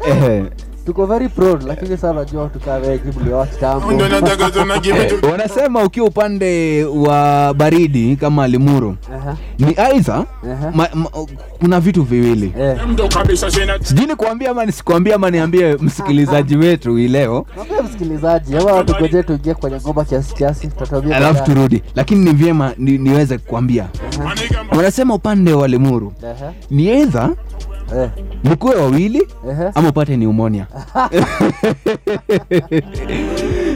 Tuko 0.85 1.05
very 1.05 1.29
proud 1.29 1.63
lakini 1.67 1.97
saa 1.97 2.13
najua 2.13 2.47
tukaa 2.49 2.79
Eh, 2.79 2.99
wanasema 5.31 5.83
ukiwa 5.83 6.07
upande 6.07 6.83
wa 6.83 7.53
baridi 7.53 8.15
kama 8.15 8.47
limuru 8.47 8.95
Ehe. 9.13 9.35
ni 9.67 9.75
aidha 9.77 10.25
ma, 10.73 10.87
ma, 10.93 11.09
kuna 11.59 11.79
vitu 11.79 12.03
viwili. 12.03 12.53
Sijui 13.81 14.05
ni 14.05 14.15
kuambia 14.15 14.51
ama 14.51 14.65
nisikuambia 14.65 15.15
ama 15.15 15.31
niambie 15.31 15.73
msikilizaji 15.75 16.55
wetu 16.57 16.95
hii 16.95 17.07
leo. 17.07 17.45
Msikilizaji 17.85 18.57
ama 18.57 18.71
watugoje 18.71 19.23
tuingie 19.23 19.53
kwenye 19.53 19.77
ngoma 19.77 20.05
kiasi 20.05 20.35
kiasi 20.35 20.69
alafu 21.15 21.43
turudi. 21.43 21.83
Lakini 21.95 22.25
ni 22.25 22.31
vyema 22.33 22.73
ni, 22.77 22.97
niweze 22.97 23.37
kukwambia. 23.37 23.87
Wanasema 24.77 25.13
upande 25.13 25.53
wa 25.53 25.67
limuru 25.67 26.13
Ehe. 26.23 26.51
ni 26.71 26.87
eidha 26.87 27.29
Eh. 27.97 28.09
mkuwe 28.43 28.75
wawili 28.75 29.27
Ehe. 29.51 29.71
ama 29.75 29.89
upate 29.89 30.15
pneumonia 30.15 30.67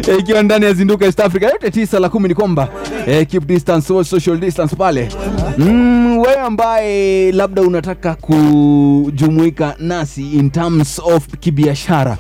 ikiwa 0.20 0.44
ndani 0.44 0.66
ya 0.66 0.74
zinduka 0.74 1.06
east 1.06 1.20
africa 1.20 1.44
yote 1.44 1.72
tisa 1.72 2.00
la 2.00 2.10
kumi 2.10 2.28
ni 2.28 2.36
kwamba 2.36 2.68
eh, 3.08 3.28
keep 3.28 3.46
distance 3.46 4.04
social 4.04 4.38
distance 4.38 4.76
pale 4.76 5.10
mm, 5.58 6.18
wewe 6.18 6.36
ambaye 6.40 7.32
labda 7.32 7.62
unataka 7.62 8.16
kujumuika 8.16 9.76
nasi 9.80 10.32
in 10.32 10.50
terms 10.50 11.00
of 11.00 11.28
kibiashara 11.40 12.18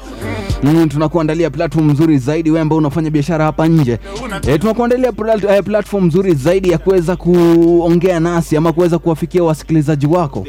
mm, 0.64 0.90
tunakuandalia 0.90 1.50
platform 1.50 1.92
nzuri 1.92 2.18
zaidi 2.18 2.50
wewe 2.50 2.62
ambao 2.62 2.78
unafanya 2.78 3.10
biashara 3.10 3.46
hapa 3.46 3.68
nje 3.68 4.00
e, 4.48 4.58
tunakuandalia 4.58 5.12
plat, 5.12 5.44
eh, 5.44 5.64
platform 5.64 6.06
nzuri 6.06 6.34
zaidi 6.36 6.70
ya 6.70 6.78
kuweza 6.78 7.16
kuongea 7.16 8.20
nasi 8.20 8.58
ama 8.58 8.74
kuweza 8.74 9.00
kuwafikia 9.00 9.44
wasikilizaji 9.44 10.06
wako 10.08 10.46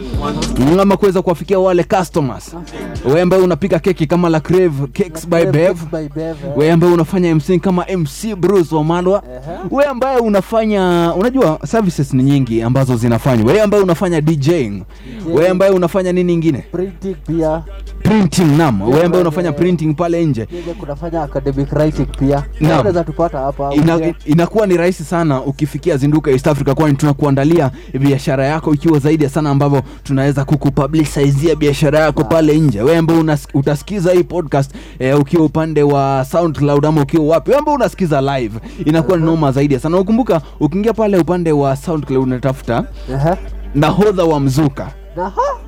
mm, 0.59 0.81
ama 0.81 0.97
kuweza 0.97 1.23
kuwafikia 1.35 1.59
wale 1.59 1.85
customers. 1.85 2.57
Wewe 3.07 3.21
ambaye 3.23 3.43
unapika 3.43 3.79
keki 3.79 4.07
kama 4.07 4.29
la 4.29 4.41
Crave 4.41 4.87
Cakes 4.93 5.29
by 5.29 5.45
Bev. 5.45 5.77
Eh. 6.19 6.37
wewe 6.57 6.73
ambaye 6.73 6.93
unafanya 6.93 7.35
MC 7.35 7.59
kama 7.61 7.87
MC 7.97 8.35
Bruce 8.37 8.75
Wamalwa. 8.75 9.23
Wewe 9.71 9.91
ambaye 9.91 10.19
unafanya 10.19 11.13
unajua 11.17 11.59
services 11.67 12.13
ni 12.15 12.23
nyingi 12.23 12.63
ambazo 12.63 12.97
zinafanywa. 12.97 13.47
Wewe 13.47 13.63
ambaye 13.63 13.83
unafanya 13.83 14.21
DJing. 14.21 14.83
Wewe 15.27 15.49
ambaye 15.49 15.73
unafanya 15.73 16.13
nini 16.13 16.33
ingine 16.35 16.65
printing 18.09 18.57
nam 18.57 18.83
wewe 18.83 19.05
ambaye 19.05 19.23
unafanya 19.23 19.53
printing 19.53 19.95
pale 19.95 20.25
nje. 20.27 20.47
Kunafanya 20.81 21.23
academic 21.23 21.73
writing 21.73 22.07
pia. 22.19 22.45
Unaweza 22.61 23.05
tupata 23.05 23.39
hapa 23.39 23.75
Ina, 23.75 24.15
inakuwa 24.25 24.67
ni 24.67 24.77
rahisi 24.77 25.05
sana 25.05 25.43
ukifikia 25.43 25.97
zinduka 25.97 26.31
east 26.31 26.47
africa 26.47 26.75
kwani 26.75 26.97
tunakuandalia 26.97 27.71
biashara 28.01 28.47
yako 28.47 28.75
ikiwa 28.75 28.99
zaidi 28.99 29.25
ya 29.25 29.31
sana 29.31 29.51
ambavyo 29.51 29.83
tunaweza 30.03 30.45
kukupublicizia 30.45 31.55
biashara 31.57 31.99
yako 31.99 32.25
pale 32.25 32.59
nje. 32.59 32.83
Wewe 32.83 33.01
unas- 33.01 33.49
utasikiza 33.55 34.13
hii 34.13 34.23
podcast 34.25 34.71
eh, 34.99 35.21
ukiwa 35.21 35.45
upande 35.45 35.83
wa 35.83 36.27
soundcloud 36.31 36.87
ama 36.87 37.03
ukiwa 37.03 37.27
wapi 37.27 37.51
wewe 37.51 37.63
unasikiza 37.75 38.21
live 38.39 38.59
inakuwa 38.85 39.17
ni 39.19 39.25
noma 39.25 39.53
zaidi 39.53 39.79
sana. 39.79 39.99
Ukumbuka 39.99 40.41
ukiingia 40.61 40.93
pale 40.93 41.19
upande 41.19 41.53
wa 41.53 41.77
soundcloud 41.77 42.23
unatafuta 42.23 42.85
Ehe. 43.11 43.35
nahodha 43.75 44.25
wa 44.25 44.41
mzuka. 44.41 44.85
na 44.85 44.93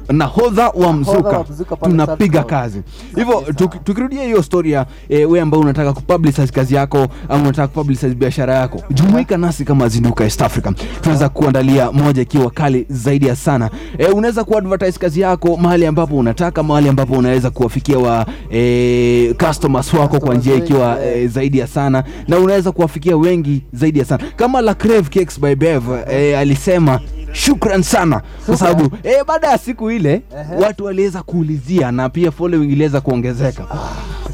nahodha 0.09 0.69
wa 0.69 0.93
mzuka 0.93 1.29
wa 1.29 1.45
mzuka. 1.51 1.77
tunapiga 1.77 2.43
kazi. 2.45 2.83
Hivyo 3.17 3.45
tuki- 3.57 3.79
tukirudia 3.85 4.23
hiyo 4.25 4.43
story 4.43 4.73
ya 4.73 4.87
e, 5.09 5.25
we 5.25 5.41
ambao 5.41 5.61
unataka 5.61 5.93
kupublicize 5.93 6.53
kazi 6.53 6.75
yako 6.75 7.07
au 7.29 7.41
unataka 7.41 7.69
kupublicize 7.69 8.15
biashara 8.15 8.55
yako 8.55 8.83
jumuika 8.91 9.37
nasi 9.37 9.65
kama 9.65 9.89
zinduka 9.89 10.25
east 10.25 10.43
africa. 10.43 10.73
Tunaweza 11.01 11.29
kuandalia 11.29 11.93
moja 11.93 12.23
ikiwa 12.23 12.51
kali 12.51 12.87
zaidi 12.89 13.27
ya 13.27 13.37
sana. 13.37 13.71
E, 13.99 14.07
unaweza 14.07 14.45
kuadvertise 14.45 14.99
kazi 14.99 15.21
yako 15.21 15.57
mahali 15.57 15.87
ambapo 15.87 16.17
unataka 16.19 16.63
mahali 16.63 16.89
ambapo 16.89 17.15
unaweza 17.15 17.51
kuwafikia 17.51 17.99
wa 17.99 18.27
e, 18.53 19.35
customers 19.47 19.95
wako 19.95 20.21
kwa 20.21 20.35
njia 20.35 20.55
ikiwa 20.55 21.05
e, 21.05 21.27
zaidi 21.29 21.59
ya 21.59 21.67
sana 21.67 22.05
na 22.29 22.39
unaweza 22.39 22.73
kuwafikia 22.73 23.17
wengi 23.17 23.63
zaidi 23.73 23.99
ya 23.99 24.05
sana. 24.05 24.25
Kama 24.37 24.61
la 24.61 24.75
Crave 24.75 25.03
Cakes 25.03 25.41
by 25.41 25.55
Bev 25.55 25.83
e, 26.11 26.37
alisema 26.37 27.01
shukran 27.37 27.83
sana. 27.83 28.23
Kwa 28.47 28.57
sababu 28.57 28.97
e, 29.03 29.25
baada 29.27 29.49
ya 29.51 29.59
siku 29.59 29.91
ile 29.91 30.23
watu 30.63 30.85
waliweza 30.85 31.23
kuulizia 31.23 31.93
na 31.93 32.09
pia 32.09 32.31
following 32.31 32.73
iliweza 32.73 33.01
kuongezeka. 33.01 33.65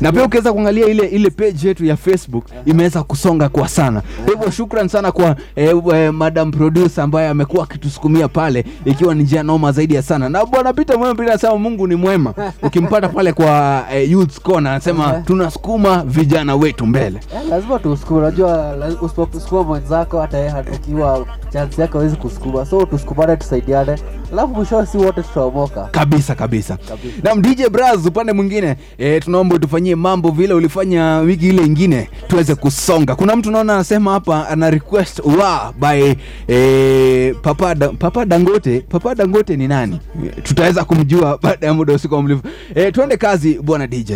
Na 0.01 0.13
pia 0.13 0.25
ukiweza 0.25 0.53
kuangalia 0.53 0.87
ile 0.87 1.07
ile 1.07 1.31
page 1.31 1.69
yetu 1.69 1.85
ya 1.85 1.97
facebook 1.97 2.45
imeweza 2.67 3.03
kusonga 3.03 3.49
kwa 3.49 3.69
sana. 3.69 4.03
Hivyo 4.27 4.51
shukran 4.51 4.89
sana 4.89 5.13
kwa 5.13 5.37
eh, 5.57 5.77
eh, 5.95 6.13
madam 6.13 6.51
producer 6.51 7.05
ambaye 7.05 7.29
amekuwa 7.29 7.65
akitusukumia 7.65 8.29
pale 8.29 8.65
ikiwa 8.85 9.15
ni 9.15 9.23
njia 9.23 9.43
noma 9.43 9.73
zaidi 9.73 9.95
ya 9.95 10.03
sana. 10.03 10.29
Na 10.29 10.45
bwana 10.47 10.73
peter 10.73 10.99
mwema 10.99 11.15
pia 11.15 11.25
anasema 11.25 11.59
mungu 11.59 11.87
ni 11.87 11.95
mwema. 11.95 12.35
Ukimpata 12.63 13.09
pale 13.09 13.33
kwa 13.33 13.85
eh, 13.93 14.11
youth 14.11 14.41
corner 14.41 14.73
anasema 14.73 15.13
tunasukuma 15.13 16.03
vijana 16.05 16.57
wetu 16.57 16.87
mbele. 16.87 17.21
Eh, 17.35 17.41
lazima 17.51 17.79
tusukume 17.79 18.21
unajua 18.21 18.77
la- 18.77 19.63
mwenzako 19.65 20.21
hata 20.21 20.39
yeye 20.39 20.51
hatakiwa 20.51 21.27
chance 21.53 21.81
yake 21.83 21.93
hawezi 21.93 22.17
kusukuma. 22.17 22.67
So 22.67 22.87
tusukumane 22.93 23.37
tusaidiane. 23.37 23.97
Alafu 24.33 24.55
mwisho 24.55 24.87
si 24.87 24.97
wote 24.99 25.23
tutaomoka. 25.23 25.89
Kabisa 25.91 26.35
kabisa. 26.35 26.79
Nam 27.23 27.43
dj 27.43 27.67
bras 27.71 28.07
upande 28.07 28.33
mwingine. 28.33 28.77
E, 28.99 29.21
tunaomba 29.21 29.55
utufanyie 29.55 29.95
mambo 29.97 30.31
vile 30.31 30.55
ulifanya 30.55 31.19
wiki 31.19 31.49
ile 31.49 31.63
ingine 31.67 32.09
tuweze 32.29 32.55
kusonga. 32.55 33.15
Kuna 33.17 33.37
mtu 33.37 33.51
naona 33.51 33.73
anasema 33.75 34.13
hapa 34.13 34.49
ana 34.49 34.71
request 34.71 35.19
wa 35.19 35.73
by 35.81 36.15
e, 36.49 37.35
papa, 37.43 37.75
da, 37.75 37.89
papa 37.89 38.25
dangote 38.25 38.81
papa 38.81 39.15
dangote 39.15 39.57
ni 39.57 39.69
nani? 39.69 40.01
Tutaweza 40.43 40.85
kumjua 40.85 41.39
baada 41.43 41.67
ya 41.67 41.75
muda 41.75 41.93
usiku 41.95 42.15
wa 42.15 42.23
mlivu. 42.23 42.43
E, 42.75 42.93
tuende 42.93 43.17
kazi 43.17 43.59
bwana 43.63 43.87
dj 43.87 44.13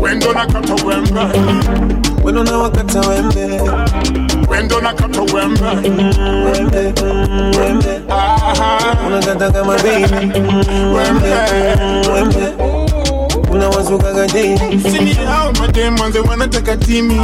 wembe 0.00 0.26
Wendo 2.26 2.44
na 2.44 2.58
wakata 2.58 3.00
wembe. 3.00 3.60
Wendo 4.48 4.80
nakata 4.80 5.20
wembe? 5.20 5.66
Wembe 6.44 6.92
Wembe. 7.58 8.00
Unakata 9.06 9.50
kama 9.50 9.76
baby. 9.76 10.40
Wembe 10.94 11.30
Wembe. 12.14 12.52
Unawazukaga 13.50 14.26
daily 14.26 14.80
Sini 14.90 15.12
hao 15.14 15.52
mademanze 15.52 16.18
wanataka 16.20 16.76
timi 16.76 17.20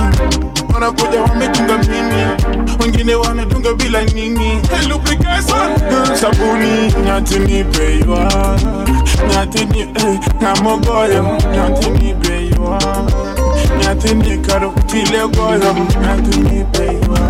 Wanakuja 0.75 1.21
wametunga 1.23 1.79
mimi 1.79 2.27
Wengine 2.81 3.15
wanatunga 3.15 3.73
bila 3.75 4.03
nini. 4.05 4.61
Sabuni 6.21 6.95
Nyati 7.07 7.38
nipeywa 11.91 12.73
Nyati 13.80 14.14
ni 14.14 14.30
eh, 14.30 14.40
Kamogoyo 14.40 14.78
Nyati 14.82 14.90
nipeywa 14.90 14.92
Nyati 14.92 14.94
ni 14.94 15.08
karotile 15.08 15.28
goyo 15.28 15.72
Nyati 16.02 16.38
nipeywa 16.38 17.20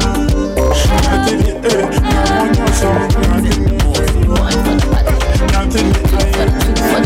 Nyati 1.03 1.35
ni 1.35 1.51
eh, 1.51 1.89
Kamonyoso 2.29 2.89
Nyati 3.13 3.59
nipeywa 3.59 4.51
Nyati 5.53 5.83
nipeywa 5.83 7.01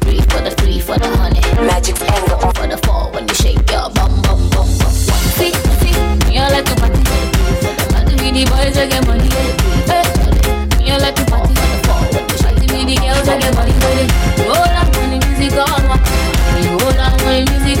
Three 0.00 0.20
for 0.28 0.40
the 0.42 0.50
three 0.56 0.80
for 0.80 0.98
the 0.98 1.08
honey. 1.16 1.40
Magic's 1.66 2.02
anger 2.02 2.34
on 2.46 2.52
for 2.54 2.66
the 2.66 2.76
fall 2.86 3.10
when 3.12 3.26
you 3.28 3.34
shake 3.34 3.70
your 3.70 3.90
bum 3.90 4.22
bum 4.22 4.40
bum 4.50 4.68
bum. 4.78 4.92
See, 5.36 5.52
see, 5.80 5.94
me 6.28 6.38
I 6.38 6.48
like 6.50 6.64
to 6.66 6.74
party. 6.76 7.02
Party 7.92 8.14
with 8.14 8.34
the 8.34 8.44
boys 8.50 8.76
I 8.76 8.86
get 8.86 9.06
money. 9.06 9.28
Hey, 9.88 10.04
me 10.78 10.90
I 10.92 10.98
like 10.98 11.14
to 11.16 11.24
party. 11.24 11.54
Party 12.38 12.66
with 12.72 12.86
the 12.86 12.96
girls 12.96 13.28
I 13.28 13.38
get 13.40 13.54
money. 13.54 13.73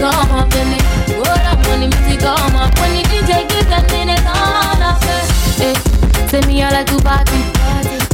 come 0.00 0.30
up, 0.34 0.50
baby. 0.50 0.78
Hold 1.14 1.46
on 1.46 1.58
when 1.68 1.80
the 1.80 1.96
music 1.96 2.20
come 2.20 2.56
up. 2.56 2.78
When 2.78 2.92
the 2.94 3.02
DJ 3.08 3.48
give 3.48 3.68
that 3.68 3.86
minute 3.92 4.24
on 4.26 4.82
up. 4.82 5.02
Hey, 5.58 5.74
say 6.28 6.40
me 6.46 6.62
I 6.62 6.70
like 6.70 6.86
to 6.88 6.98
party 7.02 7.38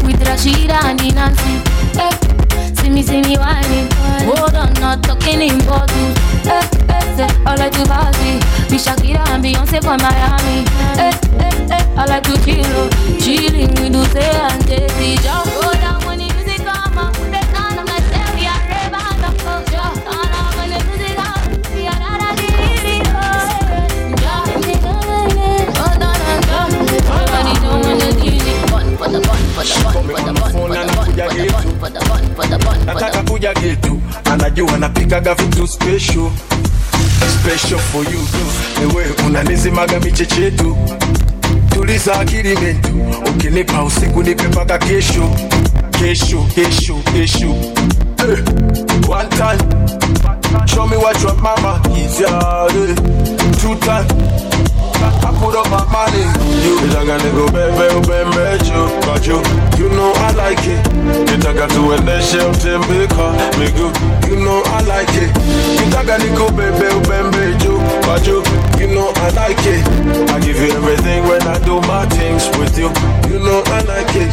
with 0.04 0.20
Rashida 0.26 0.84
and 0.84 0.98
the 0.98 1.12
Nancy. 1.12 1.60
Hey. 1.96 2.10
See 2.80 2.90
me, 2.90 3.02
see 3.02 3.22
me 3.22 3.36
whining. 3.36 3.88
Hold 4.26 4.54
on, 4.54 4.72
not 4.74 5.02
talking 5.02 5.40
in 5.40 5.58
bottles. 5.66 6.16
Eh, 6.46 6.68
eh, 6.88 7.16
say, 7.16 7.28
I 7.46 7.54
like 7.56 7.72
to 7.72 7.84
party. 7.86 8.40
Be 8.68 8.76
Shakira 8.76 9.26
and 9.30 9.44
Beyonce 9.44 9.80
from 9.82 10.00
Miami. 10.00 10.64
Eh, 10.98 11.12
eh, 11.40 11.76
eh, 11.76 11.94
I 11.96 12.04
like 12.06 12.22
to 12.24 12.36
chill. 12.44 12.64
oh. 12.64 12.90
Chilling 13.20 13.70
with 13.70 13.94
Uche 13.94 14.22
and 14.22 14.66
Jay-Z. 14.66 15.16
Just 15.22 15.50
hold 15.54 15.84
on 15.84 16.06
when 16.06 16.18
the 16.18 16.32
music 16.34 16.64
come 16.64 16.98
on. 16.98 17.12
Put 17.12 17.30
for 33.40 33.52
kuja 33.52 33.54
getu. 33.54 34.00
Anajua 34.24 34.78
napikaga 34.78 35.34
vitu 35.34 35.66
special. 35.66 36.30
Special 37.40 37.78
for 37.78 38.04
you 38.04 38.20
ewe 38.82 39.06
unanizimaga 39.26 40.00
michechetu 40.00 40.76
tuliza 41.70 42.20
akili 42.20 42.56
metu 42.56 42.88
ukinipa 43.30 43.82
usiku 43.84 44.22
nipe 44.22 44.48
mpaka 44.48 44.78
kesho. 44.78 45.30
Kesho 45.90 46.42
kesho 46.54 46.94
kesho. 46.94 47.54
Eh, 48.18 48.44
one 49.08 49.28
time. 49.28 49.62
Show 50.66 50.86
me 50.86 50.96
what 50.96 51.22
your 51.22 51.34
mama 51.36 51.80
is 51.96 52.20
yeah, 52.20 52.66
eh. 52.68 52.94
two 53.62 53.74
time 53.76 54.49
I 55.02 55.32
put 55.40 55.54
up 55.56 55.68
my 55.70 55.84
money. 55.92 56.24
You 56.64 56.80
nitaka 56.80 57.18
nikubebe 57.24 57.88
ubembe 57.96 58.58
juu 58.64 58.88
kwa 59.06 59.18
juu. 59.18 59.40
You 59.78 59.88
know 59.88 60.12
I 60.14 60.32
like 60.32 60.66
it. 60.70 60.92
Nitaka 61.30 61.66
tuendeshe 61.66 62.38
utembeka 62.38 63.32
miguu. 63.58 63.90
You 64.30 64.36
know 64.36 64.62
I 64.78 64.82
like 64.82 65.16
it. 65.24 65.30
Nitaka 65.84 66.18
nikubebe 66.18 66.88
ubembe 66.88 67.54
juu 67.64 67.80
kwa 68.06 68.20
juu. 68.20 68.42
You 68.80 68.86
know 68.88 69.12
I 69.26 69.30
like 69.48 69.66
it. 69.70 69.86
I 70.30 70.40
give 70.40 70.60
you 70.66 70.72
everything 70.72 71.22
when 71.28 71.42
I 71.48 71.58
do 71.64 71.80
my 71.80 72.06
things 72.06 72.48
with 72.58 72.78
you. 72.78 72.90
You 73.32 73.38
know 73.40 73.62
I 73.66 73.80
like 73.84 74.14
it. 74.16 74.30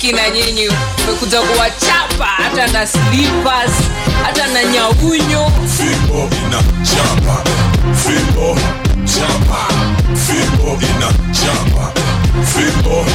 Tucheki 0.00 0.12
na 0.12 0.30
nyinyi 0.30 0.68
tumekuja 0.96 1.40
kuwachapa 1.40 2.24
hata 2.26 2.66
na 2.66 2.86
slippers 2.86 3.70
hata 4.22 4.46
na 4.46 4.64
nyaunyo 4.64 5.52
Fimbo 5.76 6.28
ina 6.46 6.62
chapa, 6.84 7.42
fimbo 8.02 8.58
chapa, 9.04 9.68
fimbo 10.26 10.78
ina 10.90 11.12
chapa, 11.32 11.92
fimbo 12.54 13.06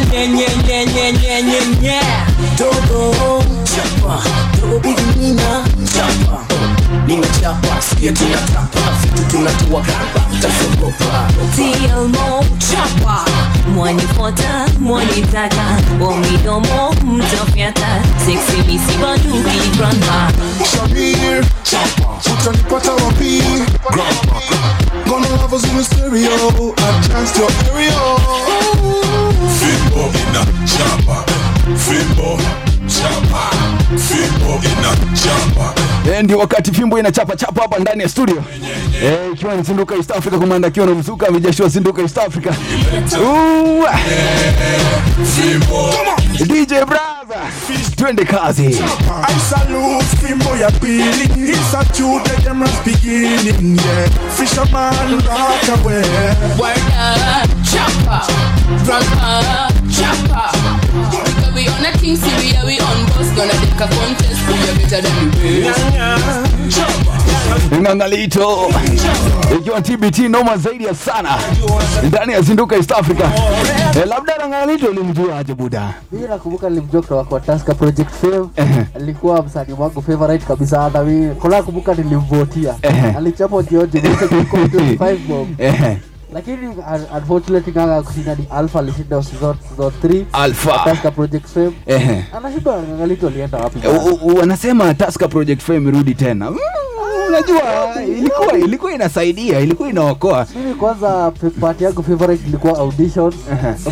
냐냐냐냐냐냐냐 0.00 2.00
도도 2.56 3.12
잡아 3.64 4.20
도비기 4.58 5.02
니나 5.18 5.64
잡아 5.84 6.42
nimechapa 7.06 7.80
sio 7.80 8.12
tunatapa 8.12 8.80
vitu 9.02 9.22
tunatoa 9.30 9.82
hapa 9.84 10.20
tasogopa 10.40 11.28
tielmo 11.56 12.44
chapa 12.58 13.24
mwanipota 13.74 14.66
mwanitaka 14.80 15.64
wamidomo 16.00 16.92
mtafyata 16.92 18.02
seksi 18.26 18.56
misibaduki 18.72 19.58
grandma 19.76 20.30
shabir 20.70 21.44
chapa 21.62 22.08
utanipata 22.40 22.92
wapi 22.92 23.42
grandma 23.90 24.40
gonna 25.06 25.28
love 25.28 25.56
us 25.56 25.64
in 25.64 25.76
the 25.76 25.84
stereo 25.84 26.74
adjust 26.76 27.36
your 27.38 27.50
area. 27.74 29.21
Fimbo 29.58 30.10
ina 30.30 30.44
chapa, 30.66 31.24
fimbo 31.76 32.38
chapa, 32.86 33.50
fimbo 33.98 34.54
ina 34.54 35.14
chapa. 35.22 35.74
Eh, 36.12 36.22
ndio 36.24 36.38
wakati 36.38 36.72
fimbo 36.72 36.98
inachapa 36.98 37.36
chapa 37.36 37.62
hapa 37.62 37.78
ndani 37.78 38.02
ya 38.02 38.08
studio. 38.08 38.44
Eh, 39.04 39.18
ikiwa 39.34 39.54
ni 39.54 39.62
Zinduka 39.62 39.94
East 39.94 40.10
Africa 40.10 40.34
komanda 40.38 40.68
akiwa 40.68 40.86
na 40.86 40.94
mzuka 40.94 41.28
amejashua 41.28 41.68
Zinduka 41.68 42.02
East 42.02 42.18
Africa. 42.18 42.50
Uwa. 43.22 43.98
Fimbo. 45.36 45.94
DJ 46.46 46.72
brother 46.72 47.21
twende 47.96 48.24
kazi. 48.24 48.66
I 48.66 49.38
salute 49.48 50.04
Fimbo 50.20 50.56
ya 50.56 50.70
pili. 50.70 51.28
It's 51.36 51.74
a 51.74 51.84
true 51.92 52.20
the 52.24 52.42
cameras 52.42 52.80
beginning 52.84 53.78
Yeah, 53.82 54.08
fisherman 54.30 55.18
rock 55.26 55.68
away. 55.68 56.02
Word 56.58 56.78
up, 56.96 57.48
chopper, 57.64 58.22
grandpa, 58.84 59.68
chopper. 59.90 60.50
Because 61.26 61.54
we 61.54 61.68
on 61.68 61.84
a 61.84 61.92
thing, 61.98 62.16
see 62.16 62.34
we 62.40 62.56
are 62.56 62.66
we 62.66 62.78
on 62.80 63.06
boss, 63.06 63.30
gonna 63.36 63.52
take 63.52 63.80
a 63.80 63.88
contest, 63.88 64.40
we 64.46 64.54
are 64.68 64.76
better 64.78 65.00
than 65.02 65.30
the 65.30 65.62
rest. 66.68 67.41
Ng'ang'alito 67.80 68.70
ikiwa 69.58 69.80
TBT 69.80 70.18
noma 70.18 70.56
zaidi 70.56 70.84
ya 70.84 70.94
sana 70.94 71.38
ndani 72.08 72.32
ya 72.32 72.40
Zinduka 72.40 72.76
East 72.76 72.92
Africa 72.92 73.24
eh, 73.96 74.06
labda 74.08 74.32
Ng'ang'alito 74.38 74.86
ulimjua 74.86 75.38
aje 75.38 75.54
buda 75.54 75.94
mimi 76.12 76.28
nakumbuka 76.28 76.68
nilimjua 76.70 77.02
kutoka 77.02 77.24
kwa 77.24 77.40
Tusker 77.40 77.74
Project 77.76 78.10
Fame 78.10 78.48
alikuwa 78.96 79.42
msanii 79.42 79.72
wangu 79.78 80.02
favorite 80.02 80.44
kabisa 80.46 80.80
hata 80.82 81.04
mimi 81.04 81.34
kuna 81.34 81.62
kumbuka 81.62 81.94
nilimvotia 81.94 82.74
alichapa 83.16 83.48
kwa 83.48 83.62
25 83.62 85.16
bob 85.28 85.48
Ehe. 85.58 85.98
Lakini 86.32 86.68
unfortunately 87.16 87.72
kanga 87.72 88.02
kushinda 88.02 88.34
ni 88.34 88.46
Alpha 88.50 88.78
alishinda 88.78 89.22
season 89.22 89.56
season 89.68 89.92
3 90.04 90.24
Alpha. 90.32 90.80
taska 90.84 91.10
Project 91.10 91.46
Fame. 91.46 91.72
Ehe. 91.86 92.24
anashinda 92.36 92.70
Ng'ang'alito 92.82 93.26
alienda 93.26 93.58
wapi? 93.58 93.78
Wanasema 94.38 94.94
taska 94.94 95.28
Project 95.28 95.60
Fame 95.62 95.90
rudi 95.90 96.14
tena. 96.14 96.50
Mm, 96.50 96.58
unajua 97.28 97.62
ilikuwa 98.06 98.58
ilikuwa 98.58 98.92
inasaidia 98.92 99.60
ilikuwa 99.60 99.88
inaokoa. 99.88 100.46
Mimi 100.56 100.74
kwanza 100.74 101.32
part 101.60 101.80
yangu 101.80 102.02
favorite 102.02 102.48
ilikuwa 102.48 102.78
auditions. 102.78 103.34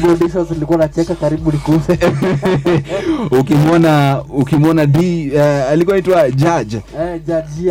Auditions 0.08 0.50
nilikuwa 0.50 0.78
nacheka 0.78 1.14
karibu 1.14 1.52
nikufe 1.52 1.98
ukimwona 3.40 4.22
ukimwona 4.28 4.86
d 4.86 5.30
uh, 5.34 5.42
alikuwa 5.70 5.96
aitwa 5.96 6.30
judge. 6.30 6.76
Eh, 7.00 7.20
judge. 7.26 7.70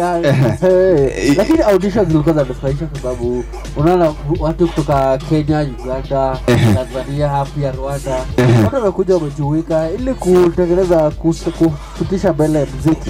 Eh, 0.67 1.37
lakini 1.37 1.59
auditions 1.59 2.07
zilikuwa 2.07 2.33
zinanifurahisha 2.35 2.85
kwa 2.85 2.99
sababu 3.01 3.43
unaona 3.77 4.13
watu 4.59 4.73
kutoka 4.73 5.17
Kenya, 5.17 5.67
Uganda, 5.79 6.39
Tanzania, 6.75 7.29
hapa 7.29 7.51
pia 7.51 7.71
Rwanda. 7.71 8.25
Watu 8.63 8.75
wamekuja 8.75 9.15
wamejuika 9.15 9.89
ili 9.91 10.13
kutengeneza 10.13 11.11
kupitisha 11.11 12.33
mbele 12.33 12.67
mziki. 12.79 13.09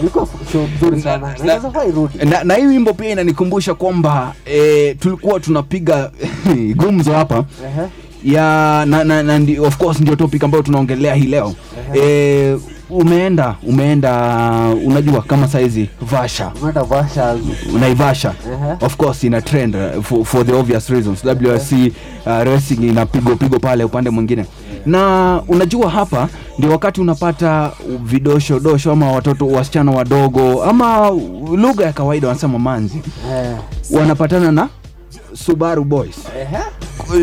Ilikuwa 0.00 0.28
show 0.52 0.66
mzuri 0.76 1.00
sana, 1.02 1.34
na 2.24 2.44
na 2.44 2.54
hii 2.54 2.66
wimbo 2.66 2.92
pia 2.94 3.10
inanikumbusha 3.10 3.74
kwamba 3.74 4.34
e, 4.46 4.94
tulikuwa 4.94 5.40
tunapiga 5.40 6.10
gumzo 6.76 7.12
hapa. 7.12 7.44
Ya 8.24 8.84
na, 8.86 9.04
na, 9.04 9.22
na 9.22 9.62
of 9.62 9.76
course 9.76 10.00
ndio 10.00 10.16
topic 10.16 10.44
ambayo 10.44 10.62
tunaongelea 10.62 11.14
hii 11.14 11.26
leo. 11.26 11.54
E, 11.94 12.56
umeenda 12.90 13.54
umeenda 13.68 14.12
unajua 14.86 15.22
kama 15.22 15.48
saizi 15.48 15.88
vasha. 16.02 16.52
Naivasha 17.80 18.34
uh-huh. 18.50 18.86
Of 18.86 18.96
course 18.96 19.24
ina 19.24 19.40
trend 19.42 19.74
uh, 19.76 20.02
for, 20.04 20.24
for 20.24 20.46
the 20.46 20.52
obvious 20.52 20.88
reasons. 20.90 21.24
Wrc 21.24 21.72
uh, 21.72 22.42
racing 22.42 22.74
ina 22.88 23.06
pigo 23.06 23.36
pigo 23.36 23.58
pale 23.58 23.84
upande 23.84 24.10
mwingine. 24.10 24.46
Na 24.86 25.42
unajua 25.48 25.90
hapa 25.90 26.28
ndio 26.58 26.70
wakati 26.70 27.00
unapata 27.00 27.72
vidoshodosho 28.04 28.92
ama 28.92 29.12
watoto 29.12 29.46
wasichana 29.48 29.92
wadogo 29.92 30.64
ama 30.64 31.10
lugha 31.56 31.84
ya 31.86 31.92
kawaida 31.92 32.28
wanasema 32.28 32.58
manzi. 32.58 33.00
Eh. 33.32 33.56
wanapatana 33.90 34.52
na 34.52 34.68
subaru 35.34 35.84
boys. 35.84 36.16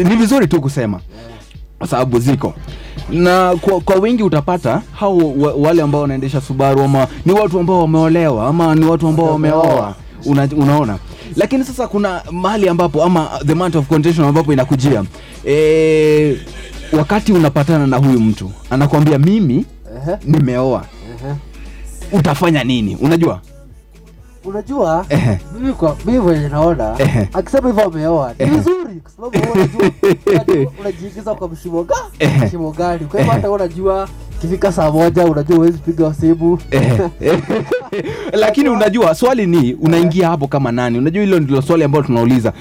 Ni 0.04 0.15
vizuri 0.15 0.47
tu 0.47 0.62
kusema 0.62 0.99
sababu 1.88 2.19
ziko. 2.19 2.54
Na 3.10 3.56
kwa, 3.62 3.80
kwa 3.82 3.96
wingi 3.96 4.24
utapata 4.24 4.82
hao 5.00 5.17
wa, 5.17 5.54
wale 5.54 5.82
ambao 5.82 6.02
wanaendesha 6.02 6.41
subaru 6.41 6.82
ama 6.84 7.08
ni 7.26 7.32
watu 7.34 7.60
ambao 7.60 7.82
wameolewa 7.82 8.48
ama 8.48 8.76
ni 8.76 8.86
watu 8.86 9.08
ambao 9.08 9.26
wameoa. 9.32 9.96
Una, 10.26 10.50
unaona? 10.58 10.98
Lakini 11.36 11.63
sasa 11.63 11.88
kuna 11.88 12.22
mahali 12.32 12.69
ambapo 12.69 13.04
ama 13.04 13.30
the 13.46 13.54
of 13.78 13.88
contention 13.88 14.28
ambapo 14.28 14.54
inakujia. 14.54 15.04
E, 15.48 16.38
wakati 16.98 17.34
unapatana 17.34 17.88
na 17.88 17.98
huyu 17.98 18.19
mtu 18.19 18.52
anakuambia 18.69 19.19
mimi 19.19 19.65
nimeoa. 20.26 20.86
Utafanya 22.12 22.63
nini? 22.63 22.98
Unajua 23.02 23.41
Unajua 24.45 25.06
mimi 25.60 25.73
kwa 25.73 25.97
mimi 26.06 26.49
naona 26.49 26.97
akisema 27.34 27.67
hivyo 27.67 27.84
ameoa. 27.86 28.34
Ni 28.39 28.45
vizuri 28.45 28.95
kwa 29.03 29.12
sababu 29.12 29.38
unajua 29.53 29.91
unajiingiza 30.79 31.36
kwa 31.36 31.49
mshimo 31.49 31.84
ga 31.84 31.95
mshimo 32.45 32.71
gani? 32.71 33.06
Kwa 33.06 33.19
hivyo 33.19 33.34
hata 33.34 33.51
unajua 33.51 34.10
kifika 34.41 34.71
saa 34.71 34.91
moja 34.91 35.25
unajua 35.25 35.58
huwezi 35.58 35.77
piga 35.77 36.13
simu. 36.13 36.60
Lakini 38.43 38.69
unajua 38.69 39.15
swali 39.15 39.45
ni 39.45 39.73
unaingia 39.73 40.27
hapo 40.29 40.47
kama 40.47 40.71
nani? 40.71 40.97
Unajua 40.97 41.23
hilo 41.23 41.39
ndilo 41.39 41.62
swali 41.62 41.84
ambalo 41.84 42.06
tunauliza 42.06 42.53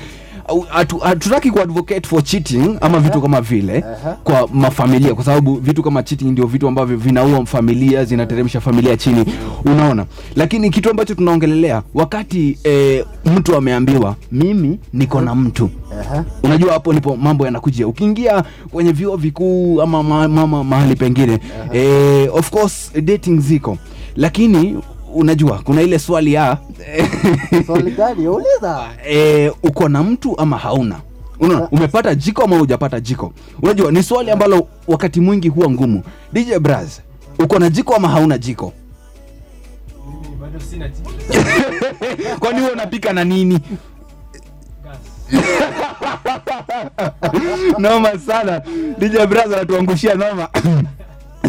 Hatutaki 1.01 1.51
kuadvocate 1.51 2.09
for 2.09 2.23
cheating 2.25 2.77
ama 2.81 2.99
vitu 3.01 3.21
kama 3.23 3.41
vile 3.41 3.85
kwa 4.25 4.49
mafamilia 4.53 5.15
kwa 5.15 5.25
sababu 5.25 5.55
vitu 5.55 5.83
kama 5.83 6.03
cheating 6.03 6.25
ndio 6.31 6.47
vitu 6.47 6.69
ambavyo 6.69 6.97
vinaua 6.97 7.47
familia 7.47 8.05
zinateremsha 8.05 8.61
familia 8.61 8.97
chini. 8.97 9.25
Unaona? 9.65 10.07
Lakini 10.37 10.71
kitu 10.71 10.91
ambacho 10.91 11.15
tunaongelelea 11.15 11.83
wakati 11.95 12.59
eh, 12.65 13.05
mtu 13.37 13.57
ameambiwa 13.57 14.17
mimi 14.33 14.79
niko 14.93 15.21
na 15.21 15.35
mtu. 15.35 15.71
Unajua 16.43 16.73
hapo 16.73 16.93
ndipo 16.93 17.17
mambo 17.17 17.45
yanakujia. 17.45 17.87
Ukiingia 17.87 18.45
kwenye 18.71 18.93
vyuo 18.93 19.17
vikuu 19.17 19.83
ama 19.83 20.03
mama 20.03 20.65
mahali 20.65 20.97
pengine 20.97 21.27
mahali 21.33 21.39
pengine 21.39 21.39
eh, 22.25 22.35
of 22.35 22.51
course 22.51 22.93
dating 23.03 23.41
ziko. 23.41 23.79
Lakini 24.17 24.79
unajua 25.15 25.59
kuna 25.59 25.83
ile 25.83 25.99
swali 25.99 26.33
ya 26.33 26.59
swali 27.67 27.91
gani? 27.91 28.29
Uliza. 28.29 28.85
E, 29.11 29.49
uko 29.63 29.89
na 29.89 30.03
mtu 30.03 30.39
ama 30.41 30.59
hauna? 30.59 31.01
Unaona 31.41 31.69
umepata 31.73 32.15
jiko 32.15 32.43
ama 32.43 32.59
hujapata 32.59 33.01
jiko? 33.01 33.33
Unajua 33.63 33.93
ni 33.93 34.03
swali 34.03 34.31
ambalo 34.31 34.69
wakati 34.89 35.21
mwingi 35.21 35.49
huwa 35.49 35.71
ngumu. 35.71 36.03
Dj 36.33 36.55
Braz, 36.61 36.89
uko 37.39 37.59
na 37.59 37.71
jiko 37.71 37.95
ama 37.95 38.09
hauna 38.09 38.39
jiko? 38.39 38.73
Kwani 42.39 42.61
huwa 42.61 42.73
unapika 42.73 43.13
na 43.13 43.25
nini? 43.25 43.61
Noma 47.79 48.19
sana. 48.19 48.63
Dj 48.99 49.17
Braz 49.29 49.53
anatuangushia 49.53 50.15
noma 50.15 50.49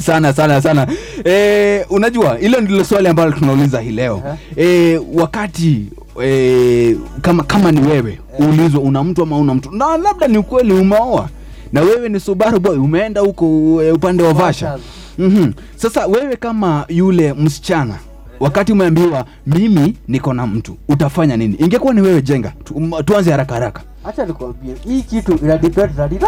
sana 0.04 0.34
sana 0.34 0.62
sana. 0.62 0.88
E, 1.26 1.86
unajua 1.89 2.38
hilo 2.38 2.62
ndilo 2.62 2.84
swali 2.84 3.08
ambalo 3.08 3.32
tunauliza 3.32 3.80
hii 3.82 3.92
leo. 3.92 4.24
E, 4.58 5.00
wakati 5.13 5.86
e, 6.24 6.96
kama 7.22 7.44
kama 7.44 7.72
ni 7.72 7.82
wewe 7.88 8.20
uulizwa 8.39 8.82
una 8.82 9.04
mtu 9.04 9.24
ama 9.24 9.38
una 9.38 9.54
mtu? 9.56 9.72
Na 9.72 9.98
labda 9.98 10.28
ni 10.28 10.38
ukweli 10.38 10.74
umeoa. 10.74 11.30
Na 11.74 11.82
wewe 11.82 12.10
ni 12.10 12.20
subaru 12.20 12.60
boy 12.60 12.78
umeenda 12.78 13.22
huko 13.22 13.76
upande 13.76 14.24
wa 14.24 14.34
vasha. 14.34 14.78
Mm-hmm. 15.18 15.54
sasa 15.76 16.08
wewe 16.08 16.36
kama 16.36 16.86
yule 16.89 17.34
msichana 17.34 17.96
wakati 18.44 18.72
umeambiwa 18.72 19.26
mimi 19.48 19.98
niko 20.08 20.34
na 20.34 20.48
mtu 20.48 20.78
utafanya 20.90 21.38
nini? 21.38 21.56
Ingekuwa 21.60 21.94
ni 21.94 22.02
wewe 22.02 22.22
jenga. 22.22 22.54
Tu, 22.64 23.04
tuanze 23.06 23.32
haraka 23.32 23.54
haraka. 23.54 23.82
Hacha 24.04 24.26
nikwambie 24.26 24.76
hii 24.86 25.02
kitu 25.02 25.36
ina 25.44 25.58
depend 25.58 25.98
na 25.98 26.08
nina 26.08 26.28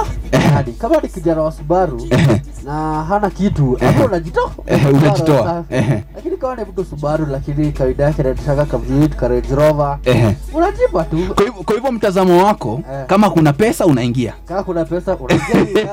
nani 0.53 0.73
kama 0.73 0.97
ni 0.97 1.07
kijana 1.09 1.41
wa 1.41 1.51
subaru 1.51 2.07
na 2.65 3.03
hana 3.03 3.29
kitu 3.29 3.77
hapo 3.81 4.03
unajitoa. 4.05 4.51
Unajitoa. 4.93 5.63
Lakini 6.15 6.37
kama 6.37 6.55
ni 6.55 6.61
mtu 6.71 6.85
subaru 6.85 7.25
lakini 7.31 7.71
kawaida 7.71 8.03
yake 8.03 8.23
nataka 8.23 8.65
kamjit 8.65 9.15
ka 9.15 9.27
Range 9.27 9.55
Rover 9.55 9.99
unajipa 10.53 11.03
tu. 11.03 11.17
Kwa 11.35 11.45
hivyo- 11.45 11.63
kwa 11.63 11.75
hivyo 11.75 11.91
mtazamo 11.91 12.43
wako 12.45 12.81
kama 13.07 13.29
kuna 13.29 13.53
pesa 13.53 13.85
unaingia. 13.85 14.33
Kama 14.45 14.63
kuna 14.63 14.85
pesa 14.85 15.17
unaingia. 15.17 15.87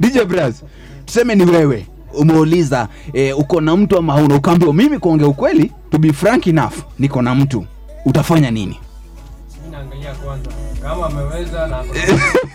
Dj 0.00 0.18
bras 0.28 0.62
tuseme 1.04 1.34
ni 1.34 1.44
wewe 1.44 1.86
umeuliza 2.18 2.88
e, 3.12 3.32
uko 3.32 3.60
na 3.60 3.76
mtu 3.76 3.98
ama 3.98 4.12
hauna? 4.12 4.34
Ukaambiwa 4.34 4.74
mimi 4.74 4.98
kuongea 4.98 5.26
ukweli 5.28 5.72
to 5.90 5.98
be 5.98 6.12
frank 6.12 6.46
enough 6.46 6.72
niko 6.98 7.22
na 7.22 7.34
mtu. 7.34 7.66
Utafanya 8.04 8.50
nini? 8.50 8.80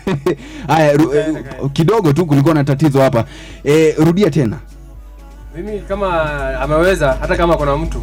Haya 0.68 0.92
eh, 0.92 1.36
kidogo 1.72 2.12
tu 2.12 2.26
kulikuwa 2.26 2.54
na 2.54 2.64
tatizo 2.64 3.00
hapa. 3.00 3.24
E, 3.64 3.92
rudia 3.98 4.30
tena. 4.30 4.58
Mimi 5.56 5.80
kama 5.80 6.20
ameweza 6.60 7.12
hata 7.20 7.36
kama 7.36 7.56
kuna 7.56 7.76
mtu 7.76 8.02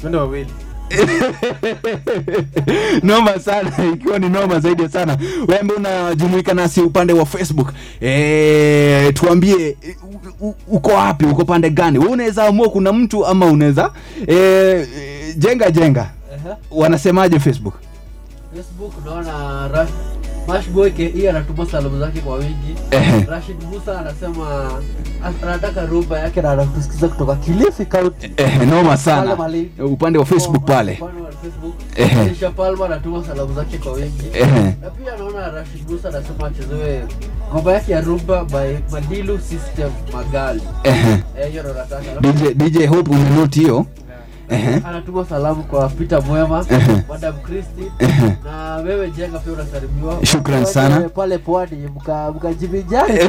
twende 0.00 0.18
wawili 0.18 0.50
noma 3.02 3.38
sana 3.40 3.72
ikiwa 3.94 4.18
ni 4.18 4.28
noma 4.28 4.60
zaidi 4.60 4.88
sana. 4.88 5.18
Wewe 5.48 5.60
ambaye 5.60 5.78
unajumuika 5.80 6.54
nasi 6.54 6.80
upande 6.80 7.12
wa 7.12 7.26
facebook? 7.26 7.72
E, 8.02 9.12
tuambie 9.12 9.76
u- 10.40 10.54
uko 10.68 10.90
wapi? 10.90 11.24
Uko 11.24 11.44
pande 11.44 11.70
gani? 11.70 11.98
Wewe 11.98 12.10
unaweza 12.12 12.44
amua 12.44 12.68
kuna 12.70 12.92
mtu 12.92 13.26
ama 13.26 13.46
unaweza 13.46 13.90
e, 14.28 14.86
jenga 15.36 15.70
jenga. 15.70 16.10
-huh. 16.46 16.56
wanasemaje 16.70 17.38
facebook? 17.40 17.74
Facebook 18.56 18.92
naona 19.06 19.86
Mashboy 20.46 20.90
KE 20.90 21.30
anatuma 21.30 21.66
salamu 21.66 21.98
zake 22.00 22.20
kwa 22.20 22.34
wingi. 22.36 22.74
Rashid 23.28 23.56
Musa 23.72 24.00
anasema 24.00 24.70
anataka 25.42 25.86
rumba 25.86 26.18
yake 26.18 26.42
na 26.42 26.50
anakusikiza 26.50 27.08
kutoka 27.08 27.36
Kilifi 27.36 27.84
County. 27.86 28.30
Eh, 28.36 28.68
noma 28.68 28.96
sana 28.96 29.36
upande 29.86 30.18
wa 30.18 30.24
facebook 30.24 30.64
pale 30.64 30.92
Upande 31.00 31.22
wa 31.22 31.30
Facebook. 31.32 31.74
Ehe. 31.96 32.20
Elisha 32.26 32.50
Palma 32.50 32.86
anatuma 32.86 33.24
salamu 33.24 33.54
zake 33.54 33.78
kwa 33.78 33.92
wingi. 33.92 34.24
Na 34.82 34.90
pia 34.90 35.16
naona 35.18 35.48
Rashid 35.50 35.90
Musa 35.90 36.08
anasema 36.08 36.46
achezewe 36.46 37.04
ngoma 37.52 37.72
yake 37.72 37.92
ya 37.92 38.00
rumba 38.00 38.44
by 38.44 38.76
Madilu 38.92 39.38
System 39.38 39.90
Magali. 40.12 40.62
Eh, 40.84 41.50
hiyo 41.50 41.62
ndo 41.62 41.74
nataka. 41.74 42.20
dj 42.20 42.54
dj 42.54 42.86
hope 42.86 43.10
umenoti 43.10 43.60
hiyo. 43.60 43.86
Anatuma 44.88 45.24
salamu 45.24 45.62
kwa 45.62 45.88
Peter 45.88 46.22
Mwema, 46.22 46.66
Madam 47.08 47.34
Christie 47.46 47.90
na 48.44 48.76
wewe 48.76 49.10
Jenga 49.10 49.38
pia 49.38 49.52
unasalimiwa. 49.52 50.26
Shukran 50.26 50.64
sana. 50.64 51.08
Pale 51.08 51.38
pwani 51.38 51.88
mkajivinjari. 52.36 53.18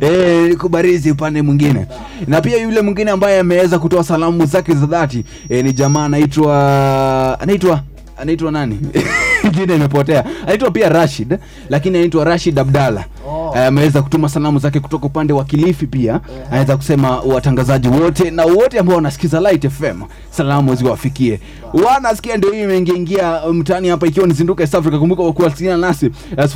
Eh, 0.00 0.56
kubarizi 0.56 1.10
upande 1.10 1.42
mwingine 1.42 1.86
na 2.26 2.40
pia 2.40 2.56
yule 2.62 2.80
mwingine 2.80 3.10
ambaye 3.10 3.40
ameweza 3.40 3.78
kutoa 3.78 4.04
salamu 4.04 4.46
zake 4.46 4.74
za 4.74 4.86
dhati 4.86 5.24
eh, 5.48 5.64
ni 5.64 5.72
jamaa 5.72 6.04
anaitwa 6.04 7.40
anaitwa 7.40 7.80
anaitwa 8.16 8.52
nani 8.52 8.78
jina 9.54 9.74
imepotea 9.74 10.24
anaitwa 10.42 10.70
pia 10.70 10.88
rashid 10.88 11.38
lakini 11.68 11.98
anaitwa 11.98 12.24
rashid 12.24 12.58
abdalla 12.58 13.04
Oh. 13.28 13.39
Eh, 13.56 13.66
ameweza 13.66 14.02
kutuma 14.02 14.28
salamu 14.28 14.58
zake 14.58 14.80
kutoka 14.80 15.06
upande 15.06 15.32
wa 15.32 15.44
kilifi 15.44 15.86
pia. 15.86 16.20
Anaweza 16.50 16.76
kusema 16.76 17.20
watangazaji 17.20 17.88
wote 17.88 18.30
na 18.30 18.44
wote 18.44 18.78
ambao 18.78 18.96
wanasikiza 18.96 19.40
light 19.40 19.68
fm 19.68 20.02
salamu 20.30 20.74
ziwafikie. 20.74 21.40
Wanasikia 21.86 22.36
ndio 22.36 22.50
hii 22.52 22.62
imeingiingia 22.62 23.40
mtaani 23.52 23.88
hapa 23.88 24.06
ikiwa 24.06 24.26
ni 24.26 24.32
zinduka 24.34 24.62
east 24.62 24.74
africa. 24.74 24.98
Kumbuka 24.98 25.32
kuwasiliana 25.32 25.86
nasi 25.86 26.06
eh, 26.06 26.12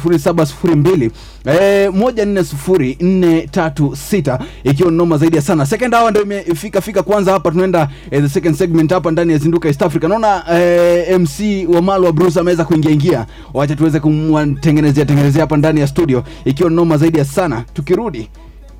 0702 0.06 1.10
eh, 1.46 1.90
140436 1.90 4.38
ikiwa 4.64 4.90
ni 4.90 4.96
noma 4.96 5.18
zaidi 5.18 5.40
sana. 5.42 5.66
Second 5.66 5.94
hour 5.94 6.10
ndio 6.10 6.22
imefika 6.22 6.80
fika 6.80 7.02
kwanza 7.02 7.32
hapa 7.32 7.50
tunaenda 7.50 7.88
eh, 8.10 8.22
the 8.22 8.28
second 8.28 8.56
segment 8.56 8.92
hapa 8.92 9.10
ndani 9.10 9.32
ya 9.32 9.38
zinduka 9.38 9.68
east 9.68 9.82
africa. 9.82 10.04
Naona 10.04 10.44
eh, 10.60 11.20
mc 11.20 11.40
wa 11.74 11.82
malwa 11.82 12.12
bruce 12.12 12.40
ameweza 12.40 12.64
kuingia 12.64 12.90
ingia. 12.90 13.26
Wacha 13.54 13.76
tuweze 13.76 14.00
kumtengenezea 14.00 15.04
tengenezea 15.04 15.40
hapa 15.42 15.56
ndani 15.56 15.80
ya 15.80 15.86
studio 15.86 16.24
ikiwa 16.44 16.70
ni 16.70 16.76
noma 16.84 16.96
zaidi 16.96 17.18
ya 17.18 17.24
sana. 17.24 17.64
Tukirudi 17.74 18.30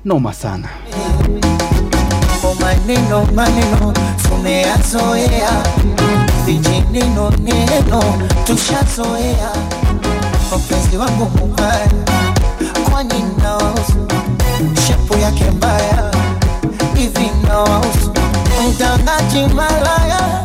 noma 0.05 0.33
sana. 0.33 0.69
Maneno 2.61 3.25
maneno 3.35 3.93
tumeyazoea, 4.29 5.63
vijineno 6.45 7.29
neno 7.39 8.03
tushazoea. 8.43 9.49
Mpenzi 10.57 10.97
wangu 10.97 11.25
mubaya, 11.39 11.87
kwani 12.91 13.23
nawausu 13.43 14.07
shepu 14.87 15.17
yake 15.17 15.51
mbaya 15.51 16.11
hivi 16.95 17.31
nawausu 17.47 18.13
mtangaji 18.69 19.53
malaya 19.55 20.44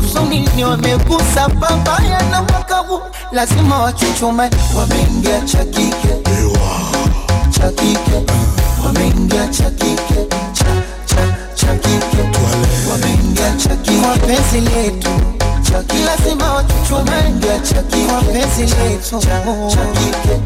nawahusu 0.00 0.24
nini? 0.30 0.64
Wamegusa 0.64 1.48
babaya 1.48 2.22
na 2.30 2.42
mwaka 2.42 2.76
huu 2.76 3.00
lazima 3.32 3.78
wachuchume, 3.78 4.50
wameingia 4.78 5.40
cha 5.40 5.64
kike 5.64 6.08
cha 7.50 7.68
kike 7.70 8.32
wameingia 8.86 9.48
cha 9.48 9.70
kike 9.70 10.26
cha 10.52 10.64
cha 11.06 11.36
cha 11.54 11.74
kike 11.76 12.22
wameingia 12.90 13.52
cha 13.56 13.76
kike 13.76 14.00
kwa 14.00 14.16
penzi 14.16 14.60
letu. 14.60 15.08
Cha 15.70 15.82
kike 15.82 16.04
lazima 16.04 16.54
wachuchume. 16.54 16.98
Wameingia 17.10 17.58
cha 17.60 17.82
kike 17.82 18.06
kwa 18.06 18.22
penzi 18.22 18.62
letu. 18.62 19.20
cha 19.20 19.86
kike 19.86 20.40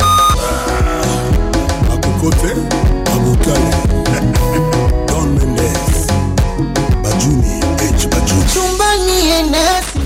Akokote, 1.95 2.53
Abukale, 3.15 3.75
Don 5.07 5.29
Mendes. 5.39 6.07
Bajuni. 7.03 7.64
Chumbani 9.25 9.31
enesi 9.31 9.99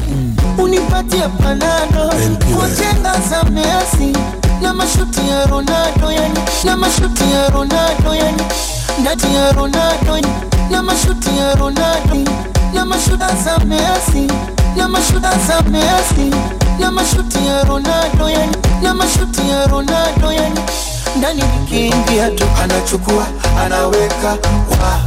unipatie 0.58 1.28
panado. 1.42 2.10
Kujenga 2.54 3.12
za 3.30 3.42
Messi 3.50 4.12
na 4.62 4.72
mashuti 4.74 5.28
ya 5.28 5.46
Ronaldo 5.46 6.12
yani. 6.12 6.38
Na 6.64 6.76
mashuti 6.76 7.24
ya 7.32 7.48
Ronaldo 7.50 8.14
yani. 8.14 8.42
Ndati 9.00 9.34
ya 9.34 9.52
Ronaldo 9.52 10.12
yani. 10.14 10.28
Na 10.70 10.82
mashuti 10.82 11.28
ya 11.38 11.54
Ronaldo. 11.54 12.30
Na 12.74 12.84
mashuda 12.84 13.28
za 13.44 13.58
Messi. 13.58 14.32
Na 14.76 14.88
mashuda 14.88 15.30
za 15.48 15.62
Messi. 15.62 16.34
Na 16.80 16.90
mashuti 16.90 17.46
ya 17.46 17.64
Ronaldo 17.64 18.30
yani. 18.30 18.56
Na 18.82 18.94
mashuti 18.94 19.48
ya 19.50 19.66
Ronaldo 19.66 20.32
yani. 20.32 20.60
Ndani 21.16 21.42
nikiingia 21.42 22.30
tu 22.30 22.44
anachukua 22.62 23.26
anaweka. 23.64 24.28
Wa 24.70 25.00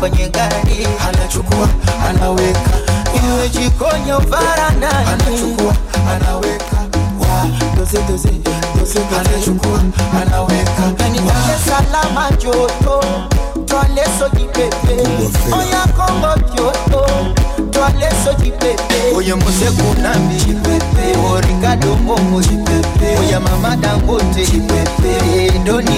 kwenye 0.00 0.28
gari 0.28 0.86
anachukua 1.08 1.68
anaweka 2.08 2.85
iwe 3.28 3.48
jikoni 3.48 4.10
au 4.10 4.20
varandani 4.20 5.08
anachukua 5.08 5.74
anaweka 6.14 6.76
wa 7.20 7.46
doze 7.78 7.98
doze 8.08 8.28
doze 8.78 8.98
anachukua 9.20 9.80
anaweka 10.22 10.82
yani 10.98 11.18
Dar 11.18 11.54
es 11.56 11.64
Salaam 11.64 12.36
joto 12.38 13.04
twale 13.66 14.04
soji 14.18 14.44
pepe 14.44 15.02
oya 15.58 15.86
Kongo 15.96 16.34
joto 16.56 17.06
twale 17.70 18.08
soji 18.24 18.50
pepe 18.50 19.16
oya 19.16 19.36
Mose 19.36 19.64
Kunambi 19.70 20.36
chipepe 20.40 21.18
Origado 21.32 21.94
Momo 21.96 22.42
chipepe 22.42 23.18
oya 23.20 23.40
Mama 23.40 23.76
Dangote 23.76 24.46
chipepe 24.46 25.58
Doni 25.64 25.96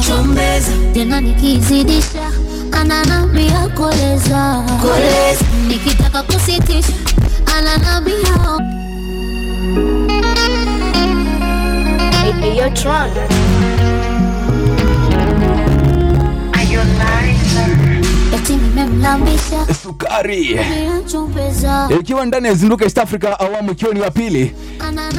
chou 0.00 0.24
nikitaka 5.68 6.22
kusitisha 6.22 6.92
ananambia 7.58 8.58
Eti 18.34 18.52
nimemlambisha 18.52 19.74
sukari. 19.82 20.60
Ikiwa 22.00 22.26
ndani 22.26 22.46
ya 22.46 22.54
zinduka 22.54 22.84
east 22.84 22.98
africa 22.98 23.24
awamu 23.38 23.72
ikiwa 23.72 23.94
ni 23.94 24.00
wa 24.00 24.10
pili. 24.10 24.54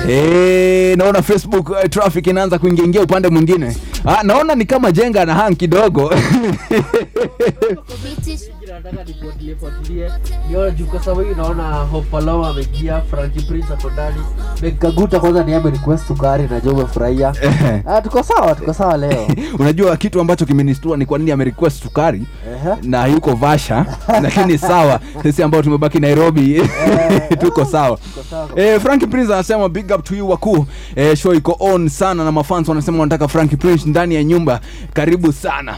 Eh, 0.09 0.97
naona 0.97 1.21
facebook 1.21 1.69
uh, 1.69 1.81
traffic 1.89 2.27
inaanza 2.27 2.59
kuingiaingia 2.59 3.01
upande 3.01 3.29
mwingine. 3.29 3.77
Ah, 4.05 4.23
naona 4.23 4.55
ni 4.55 4.65
kama 4.65 4.91
jenga 4.91 5.25
na 5.25 5.33
hang 5.33 5.55
kidogo 5.55 6.13
nataka 8.73 9.03
nifuatilie 9.03 9.55
fuatilie. 9.55 10.11
Nione 10.49 10.71
juu 10.71 10.85
kwa 10.85 10.99
sababu 11.03 11.21
hii 11.21 11.35
naona 11.35 11.73
hopaloma 11.73 12.47
ameingia 12.49 13.01
franki 13.01 13.41
prince 13.45 13.73
ako 13.73 13.89
ndani. 13.89 14.15
Benkaguta 14.61 15.19
kwanza 15.19 15.43
ni 15.43 15.53
request 15.53 16.07
sukari 16.07 16.47
najua 16.47 16.73
umefurahia 16.73 17.33
ah, 17.87 18.01
tuko 18.01 18.23
sawa 18.23 18.55
tuko 18.55 18.73
sawa 18.73 18.97
leo. 18.97 19.27
Unajua 19.59 19.97
kitu 19.97 20.21
ambacho 20.21 20.45
kimenistua 20.45 20.97
ni 20.97 21.05
kwa 21.05 21.17
nini 21.17 21.31
amerequest 21.31 21.83
sukari 21.83 22.21
na 22.83 23.05
yuko 23.05 23.35
vasha 23.35 23.85
lakini 24.21 24.57
sawa 24.57 24.99
sisi 25.23 25.43
ambao 25.43 25.61
tumebaki 25.61 25.99
nairobi. 25.99 26.61
Tuko 27.41 27.65
sawa. 27.65 27.99
Eh, 28.55 28.79
franki 28.81 29.07
prince 29.07 29.33
anasema 29.33 29.69
big 29.69 29.91
up 29.95 30.03
to 30.03 30.15
you 30.15 30.29
wakuu 30.29 30.65
eh, 30.95 31.15
show 31.17 31.33
iko 31.33 31.55
on 31.59 31.89
sana 31.89 32.23
na 32.23 32.31
mafans 32.31 32.69
wanasema 32.69 32.99
wanataka 32.99 33.27
franki 33.27 33.57
prince 33.57 33.89
ndani 33.89 34.15
ya 34.15 34.23
nyumba. 34.23 34.59
Karibu 34.93 35.33
sana 35.33 35.77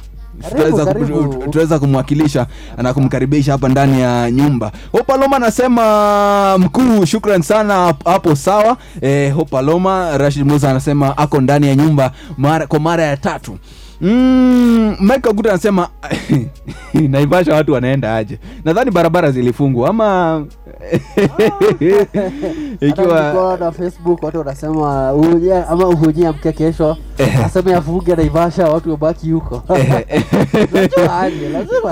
Tutaweza 1.45 1.79
kumwakilisha 1.79 2.47
na 2.77 2.93
kumkaribisha 2.93 3.51
hapa 3.51 3.69
ndani 3.69 4.01
ya 4.01 4.31
nyumba. 4.31 4.71
Hopaloma 4.91 5.35
anasema 5.35 6.57
mkuu 6.57 7.05
shukran 7.05 7.41
sana 7.41 7.93
hapo 8.05 8.35
sawa. 8.35 8.77
Eh, 9.01 9.33
hopaloma 9.35 10.17
rashid 10.17 10.45
musa 10.45 10.69
anasema 10.69 11.17
ako 11.17 11.41
ndani 11.41 11.67
ya 11.67 11.75
nyumba 11.75 12.11
mara, 12.37 12.67
kwa 12.67 12.79
mara 12.79 13.03
ya 13.03 13.17
tatu 13.17 13.57
Mm, 14.03 14.97
Guta 15.35 15.49
anasema 15.49 15.87
naivasha 17.09 17.55
watu 17.55 17.73
wanaenda 17.73 18.15
aje? 18.15 18.39
Nadhani 18.65 18.91
barabara 18.91 19.31
zilifungwa 19.31 19.89
ama 19.89 20.45
ikiwa 22.81 23.27
ikiwa 23.29 23.57
na 23.59 23.71
facebook 23.71 24.23
watu 24.23 24.37
wanasema 24.37 25.13
uhuje 25.13 25.53
ama 25.55 25.87
uhujia 25.87 26.31
mke 26.31 26.51
kesho. 26.51 26.97
Aseme 27.45 27.73
afunge 27.75 28.15
naivasha 28.15 28.67
watu 28.67 28.91
wabaki 28.91 29.31
huko. 29.31 29.63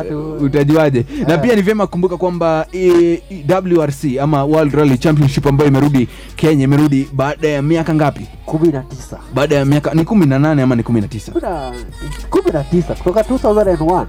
Tu 0.10 0.34
utajuaje? 0.45 1.06
Na 1.28 1.38
pia 1.38 1.56
ni 1.56 1.62
vyema 1.62 1.88
kumbuka 1.88 2.17
kwamba 2.17 2.65
e, 2.74 2.88
e, 3.30 3.45
wrc 3.50 4.17
ama 4.21 4.43
world 4.43 4.74
rally 4.74 4.97
championship 4.97 5.47
ambayo 5.47 5.69
imerudi 5.69 6.08
kenya 6.36 6.63
imerudi 6.63 7.10
baada 7.13 7.47
ya 7.47 7.62
miaka 7.62 7.93
ngapi? 7.95 8.28
Kumi 8.45 8.67
na 8.71 8.82
tisa. 8.82 9.17
Baada 9.34 9.56
ya 9.56 9.65
miaka 9.65 9.93
ni 9.93 10.04
kumi 10.06 10.26
na 10.26 10.39
nane 10.39 10.62
ama 10.62 10.76
ni 10.76 10.84
kumi 10.84 11.02
na 11.02 11.08
tisa? 11.08 11.32
Kuna 11.32 11.71
kumi 12.30 12.52
na 12.54 12.64
tisa 12.64 12.96
kutoka 12.96 13.22
2001 13.22 14.06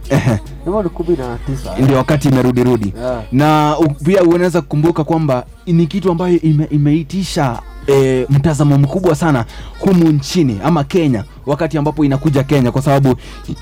nama 0.66 0.83
ni 0.83 0.88
kumi 0.88 1.16
na 1.16 1.38
tisa. 1.46 1.70
Ndio 1.78 1.96
wakati 1.96 2.28
imerudirudi. 2.28 2.94
Yeah. 3.00 3.22
na 3.33 3.76
pia 4.05 4.22
unaweza 4.22 4.61
kukumbuka 4.61 5.05
kwamba 5.05 5.44
ni 5.66 5.87
kitu 5.87 6.11
ambayo 6.11 6.40
ime, 6.40 6.64
imeitisha 6.70 7.59
E, 7.87 8.26
mtazamo 8.31 8.78
mkubwa 8.78 9.14
sana 9.14 9.44
humu 9.78 10.09
nchini 10.09 10.61
ama 10.64 10.85
kenya 10.85 11.24
wakati 11.46 11.78
ambapo 11.78 12.05
inakuja 12.05 12.42
kenya 12.42 12.72
kwa 12.72 12.83
sababu 12.83 13.14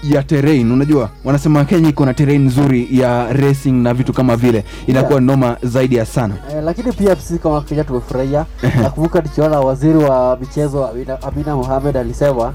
ya 0.03 0.23
terrain 0.23 0.73
unajua 0.73 1.11
wanasema 1.25 1.65
kenya 1.65 1.89
iko 1.89 2.07
na 2.07 2.15
terrain 2.15 2.45
nzuri 2.47 2.89
ya 2.91 3.33
racing 3.33 3.73
na 3.73 3.95
vitu 3.95 4.13
kama 4.13 4.37
vile 4.37 4.65
inakuwa 4.87 5.11
Yeah. 5.21 5.23
noma 5.25 5.57
zaidi 5.63 5.97
ya 5.97 6.07
sana 6.07 6.35
Eh, 6.51 6.63
lakini 6.65 6.93
pia 6.93 7.17
sisi 7.17 7.39
kama 7.39 7.61
Kenya 7.61 7.85
tumefurahia. 7.85 8.47
Nakumbuka 8.83 9.21
nikiona 9.21 9.61
waziri 9.61 9.99
wa 9.99 10.39
michezo 10.41 10.87
Amina, 10.87 11.23
Amina 11.23 11.57
Mohamed 11.57 11.97
alisema 11.97 12.55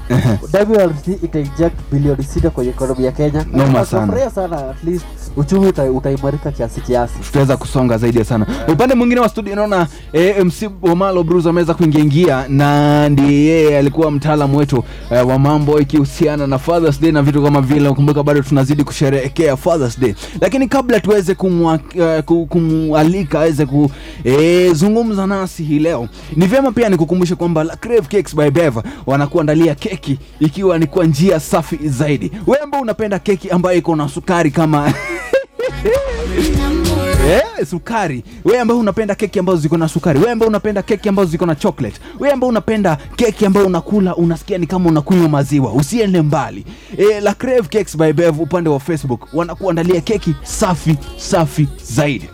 WRC 0.54 1.08
itainject 1.22 1.74
bilioni 1.92 2.24
sita 2.24 2.50
kwenye 2.50 2.70
ekonomi 2.70 3.04
ya 3.04 3.12
Kenya. 3.12 3.44
Noma 3.52 3.72
Na 3.78 3.84
sana. 3.84 4.30
sana, 4.30 4.70
at 4.70 4.84
least 4.84 5.04
uchumi 5.36 5.66
utaimarika 5.94 6.50
kiasi 6.50 6.80
kiasi. 6.80 7.14
tutaweza 7.26 7.56
kusonga 7.56 7.98
zaidi 7.98 8.24
sana 8.24 8.46
upande 8.72 8.94
mwingine 8.94 9.20
wa 9.20 9.28
studio 9.28 9.54
naona 9.56 9.86
eh, 10.12 10.44
mc 10.44 10.70
omalo 10.82 11.22
brus 11.22 11.46
ameweza 11.46 11.74
kuingiaingia 11.74 12.44
na 12.48 13.08
ndiye 13.08 13.44
yeye 13.44 13.78
alikuwa 13.78 14.10
mtaalamu 14.10 14.56
wetu 14.58 14.84
eh, 15.10 15.15
wa 15.24 15.38
mambo 15.38 15.80
ikihusiana 15.80 16.46
na 16.46 16.58
fathers 16.58 17.00
day 17.00 17.12
na 17.12 17.22
vitu 17.22 17.42
kama 17.42 17.60
vile 17.60 17.90
kumbuka 17.90 18.22
bado 18.22 18.42
tunazidi 18.42 18.84
kusherehekea 18.84 19.56
fathers 19.56 20.00
day. 20.00 20.14
Lakini 20.40 20.68
kabla 20.68 21.00
tuweze 21.00 21.34
kumwalika 21.34 23.38
uh, 23.38 23.44
aweze 23.44 23.66
kuzungumza 23.66 25.26
nasi 25.26 25.64
hii 25.64 25.78
leo 25.78 26.08
ni 26.36 26.46
vyema 26.46 26.72
pia 26.72 26.88
nikukumbushe 26.88 27.34
kwamba 27.34 27.64
La 27.64 27.76
Crave 27.76 28.00
Cakes 28.08 28.36
by 28.36 28.50
Beva 28.50 28.82
wanakuandalia 29.06 29.74
keki 29.74 30.18
ikiwa 30.40 30.78
ni 30.78 30.86
kwa 30.86 31.04
njia 31.04 31.40
safi 31.40 31.78
zaidi. 31.88 32.32
Wewe 32.46 32.62
ambao 32.62 32.80
unapenda 32.80 33.18
keki 33.18 33.50
ambayo 33.50 33.78
iko 33.78 33.96
na 33.96 34.08
sukari 34.08 34.50
kama 34.50 34.92
Eh, 37.26 37.66
sukari. 37.66 38.24
Wewe 38.44 38.60
ambao 38.60 38.78
unapenda 38.78 39.14
keki 39.14 39.38
ambazo 39.38 39.58
ziko 39.58 39.76
na 39.76 39.88
sukari 39.88 40.18
wewe 40.18 40.30
ambao 40.32 40.48
unapenda 40.48 40.82
keki 40.82 41.08
ambazo 41.08 41.30
ziko 41.30 41.46
na 41.46 41.54
chocolate 41.54 42.00
wewe 42.20 42.32
ambao 42.34 42.48
unapenda 42.50 42.98
keki 43.16 43.46
ambayo 43.46 43.66
unakula 43.66 44.16
unasikia 44.16 44.58
ni 44.58 44.66
kama 44.66 44.88
unakunywa 44.90 45.28
maziwa 45.28 45.72
usiende 45.72 46.22
mbali. 46.22 46.64
E, 46.96 47.20
la 47.20 47.34
crave 47.34 47.62
cakes 47.62 47.96
by 47.96 48.12
bev 48.12 48.40
upande 48.40 48.70
wa 48.70 48.80
facebook 48.80 49.28
wanakuandalia 49.34 50.00
keki 50.00 50.34
safi 50.42 50.96
safi 51.16 51.68
zaidi. 51.82 52.28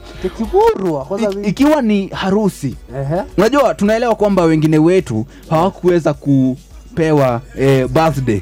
I, 1.44 1.48
ikiwa 1.48 1.82
ni 1.82 2.06
harusi. 2.08 2.74
Unajua 3.38 3.74
tunaelewa 3.74 4.14
kwamba 4.14 4.42
wengine 4.44 4.78
wetu 4.78 5.26
hawakuweza 5.50 6.14
kupewa 7.02 7.40
eh, 7.58 7.88
birthday. 7.88 8.40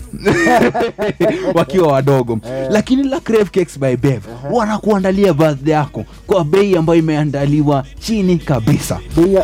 Wakiwa 1.55 1.93
wadogo. 1.93 2.39
Lakini 2.71 3.03
la 3.03 3.21
crave 3.21 3.45
cakes 3.51 3.79
by 3.79 3.97
bev 3.97 4.23
wanakuandalia 4.51 5.35
birthday 5.35 5.73
yako 5.75 6.05
kwa 6.27 6.45
bei 6.45 6.77
ambayo 6.77 6.99
imeandaliwa 6.99 7.85
chini 8.01 8.39
kabisa. 8.39 8.99
Bei 9.17 9.35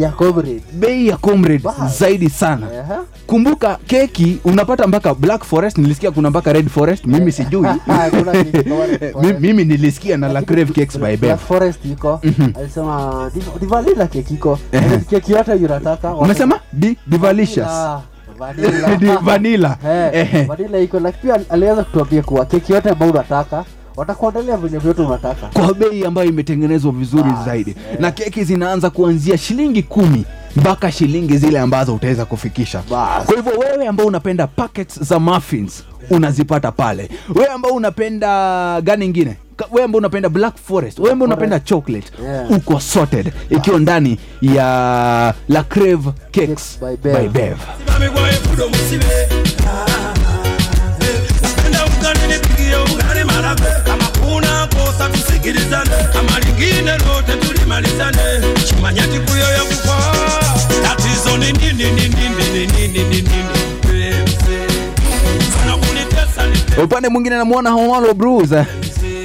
ya 0.00 0.10
comrade. 0.10 0.62
Bei 0.72 1.06
ya 1.08 1.16
comrade 1.16 1.62
zaidi 1.98 2.30
sana. 2.30 2.66
Kumbuka 3.26 3.78
keki 3.86 4.38
unapata 4.44 4.86
mpaka 4.86 5.14
black 5.14 5.44
forest 5.44 5.78
nilisikia 5.78 6.10
kuna 6.10 6.30
mpaka 6.30 6.52
red 6.52 6.68
forest 6.68 7.04
mimi 7.06 7.32
sijui. 7.32 7.66
Red 8.32 9.16
Mi- 9.22 9.32
mimi 9.40 9.64
nilisikia 9.64 10.16
na 10.16 10.28
la 10.28 10.42
crave 10.42 10.72
cakes 10.72 10.98
by 10.98 11.06
bev 11.06 11.20
Black 11.20 11.40
Forest 11.40 11.84
iko. 11.84 12.20
Alisema 12.60 13.30
divalila 13.60 14.06
keki 14.06 14.34
iko. 14.34 14.58
Keki 15.10 15.32
yote 15.32 15.52
unataka 15.52 16.14
umesema? 16.14 16.60
Di 16.72 16.96
divalicious 17.06 17.68
Vanilla. 19.22 19.76
Eh, 19.86 20.82
iko 20.84 21.00
lakini 21.00 21.22
pia 21.22 21.40
aliweza 21.50 21.84
kutuambia 21.84 22.22
kuwa 22.22 22.44
keki 22.46 22.72
yote 22.72 22.90
ambayo 22.90 23.12
unataka 23.12 23.64
watakuandalia 23.96 24.56
venye 24.56 24.78
vyote 24.78 25.02
unataka. 25.02 25.46
Kwa 25.46 25.74
bei 25.74 26.04
ambayo 26.04 26.28
imetengenezwa 26.28 26.92
vizuri 26.92 27.30
zaidi. 27.44 27.76
Na 28.00 28.10
keki 28.10 28.44
zinaanza 28.44 28.90
kuanzia 28.90 29.38
shilingi 29.38 29.82
kumi 29.82 30.24
mpaka 30.56 30.92
shilingi 30.92 31.38
zile 31.38 31.58
ambazo 31.60 31.94
utaweza 31.94 32.24
kufikisha. 32.24 32.78
Kwa 32.88 33.24
hivyo 33.36 33.52
wewe 33.58 33.86
ambao 33.86 34.06
unapenda 34.06 34.46
packets 34.46 35.02
za 35.02 35.18
muffins 35.18 35.84
unazipata 36.10 36.72
pale. 36.72 37.08
Wewe 37.34 37.48
ambao 37.48 37.72
unapenda 37.72 38.80
gani 38.80 39.04
ingine 39.06 39.36
wewe 39.70 39.84
ambao 39.84 39.98
unapenda 39.98 40.28
black 40.28 40.56
forest 40.68 40.98
wewe 40.98 41.12
ambao 41.12 41.26
unapenda 41.26 41.60
chocolate 41.60 42.08
Yeah. 42.22 42.50
uko 42.50 42.80
sorted 42.80 43.32
ikiwa 43.50 43.78
ndani 43.78 44.18
ya 44.42 45.34
la 45.48 45.62
crave 45.62 46.10
cakes 46.32 46.78
Bev. 47.02 47.16
by 47.22 47.28
bev 47.28 47.56
Bamigwaye 47.86 48.32
fudo 48.32 48.68
musibe 48.68 49.28
Napenda 51.42 51.84
ugani 51.86 52.32
nipigie 52.32 52.76
ugali 52.76 53.24
marage 53.24 53.62
Kama 53.84 54.04
kuna 54.04 54.66
kosa 54.66 55.08
tusikilizane 55.08 55.90
Kama 56.12 56.38
lingine 56.40 56.90
lote 56.92 57.36
tulimalizane 57.46 58.22
Chimanyati 58.68 59.18
kuyo 59.20 59.44
ya 59.52 59.60
kukwa 59.60 59.96
Tatizo 60.82 61.36
ni 61.38 61.52
nini 61.52 61.72
nini 61.72 62.08
nini 62.08 62.66
nini 62.66 62.88
nini 62.88 63.22
nini 63.22 63.32
Sana 65.58 65.76
kunitesa 65.76 66.46
ni 66.76 66.82
upande 66.84 67.08
mwingine 67.08 67.36
namwona 67.36 67.70
homalo 67.70 68.14
brus 68.14 68.50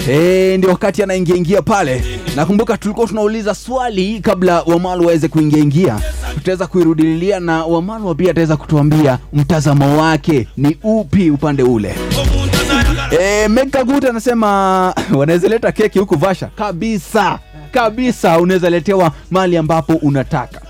Eh, 0.09 0.57
ndio 0.57 0.69
wakati 0.69 1.03
anaingia 1.03 1.35
ingia 1.35 1.61
pale. 1.61 2.03
Nakumbuka 2.35 2.77
tulikuwa 2.77 3.07
tunauliza 3.07 3.55
swali 3.55 4.19
kabla 4.19 4.61
wamalu 4.61 5.01
waweze 5.05 5.27
kuingia 5.27 5.59
ingia. 5.59 5.99
Tutaweza 6.33 6.67
kuirudilia 6.67 7.39
na 7.39 7.65
wamalu 7.65 8.15
pia 8.15 8.31
ataweza 8.31 8.57
kutuambia 8.57 9.19
mtazamo 9.33 10.01
wake 10.01 10.47
ni 10.57 10.77
upi 10.83 11.31
upande 11.31 11.63
ule. 11.63 11.95
E, 13.21 13.47
mekagut 13.47 14.05
anasema 14.05 14.47
wanaweza 15.19 15.47
leta 15.47 15.71
keki 15.71 15.99
huku 15.99 16.15
vasha? 16.17 16.47
Kabisa 16.55 17.39
kabisa 17.71 18.39
unaweza 18.39 18.69
letewa 18.69 19.11
mali 19.31 19.57
ambapo 19.57 19.93
unataka. 19.93 20.61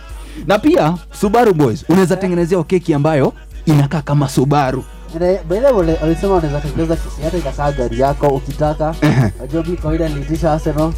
Na 0.47 0.59
pia 0.59 0.93
subaru 1.21 1.53
boys 1.53 1.86
unaweza 1.89 2.15
tengenezewa 2.15 2.63
keki 2.63 2.93
ambayo 2.93 3.34
inakaa 3.65 4.01
kama 4.01 4.29
subaru 4.29 4.84
baile 5.20 5.68
walisema 6.01 6.34
wanaweza 6.34 6.62
tengeneza 6.62 6.95
keki 6.95 7.22
hata 7.24 7.38
inakaa 7.38 7.72
gari 7.72 7.99
yako 7.99 8.28
ukitaka. 8.28 8.95
Najua 9.39 9.64
mi 9.64 9.78
kawaida 9.78 10.09
niliitisha 10.09 10.53
arsenal. 10.53 10.93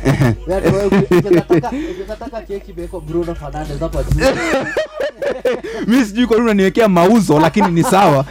Yaani 0.47 0.65
wewe 0.71 0.85
uki- 0.85 0.95
ukiweza 1.15 1.41
taka- 1.41 1.67
ukiweza 1.91 2.15
taka 2.19 2.41
keki 2.41 2.71
imewekwa 2.71 3.01
bruno 3.01 3.35
fernandes 3.35 3.79
hapa 3.79 4.03
juu 4.03 4.25
mi 5.87 6.05
sijui 6.05 6.27
kwani 6.27 6.43
unaniwekea 6.43 6.87
mauzo 6.87 7.39
lakini 7.39 7.67
ni 7.71 7.83
sawa. 7.83 8.25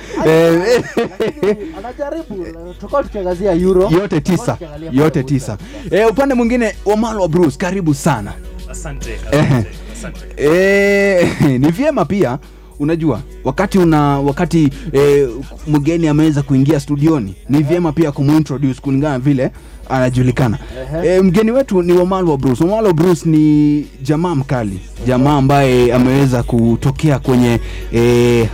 Anajaribu 1.78 2.46
tutakuwa 2.74 3.02
tukiangazia 3.02 3.52
euro. 3.52 3.90
Yote 3.90 4.20
tisa. 4.20 4.58
yote 4.92 5.22
tisa. 5.22 5.58
E, 5.90 6.04
upande 6.04 6.34
mwingine 6.34 6.74
wamalwa 6.84 7.28
bruce 7.28 7.56
karibu 7.58 7.94
sana. 7.94 8.32
Asante, 8.70 9.18
asante, 9.32 9.68
asante. 9.98 10.20
E, 10.36 11.28
ni 11.58 11.70
vyema 11.70 12.04
pia 12.04 12.38
unajua 12.82 13.20
wakati 13.44 13.78
una 13.78 14.18
wakati 14.18 14.70
e, 14.92 15.28
mgeni 15.68 16.08
ameweza 16.08 16.42
kuingia 16.42 16.80
studioni 16.80 17.34
ni 17.48 17.62
vyema 17.62 17.92
pia 17.92 18.12
kumuintroduce 18.12 18.80
kulingana 18.80 19.18
vile 19.18 19.50
anajulikana. 19.90 20.58
Eh, 21.04 21.24
mgeni 21.24 21.50
wetu 21.50 21.82
ni 21.82 21.92
wamalwa 21.92 22.36
bruce. 22.38 22.64
Wamalwa 22.64 22.92
bruce 22.92 23.28
ni 23.28 23.86
jamaa 24.02 24.34
mkali 24.34 24.80
jamaa 25.06 25.36
ambaye 25.36 25.92
ameweza 25.94 26.42
kutokea 26.42 27.18
kwenye 27.18 27.60
e, 27.94 28.48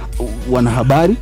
wanahabari. 0.51 1.17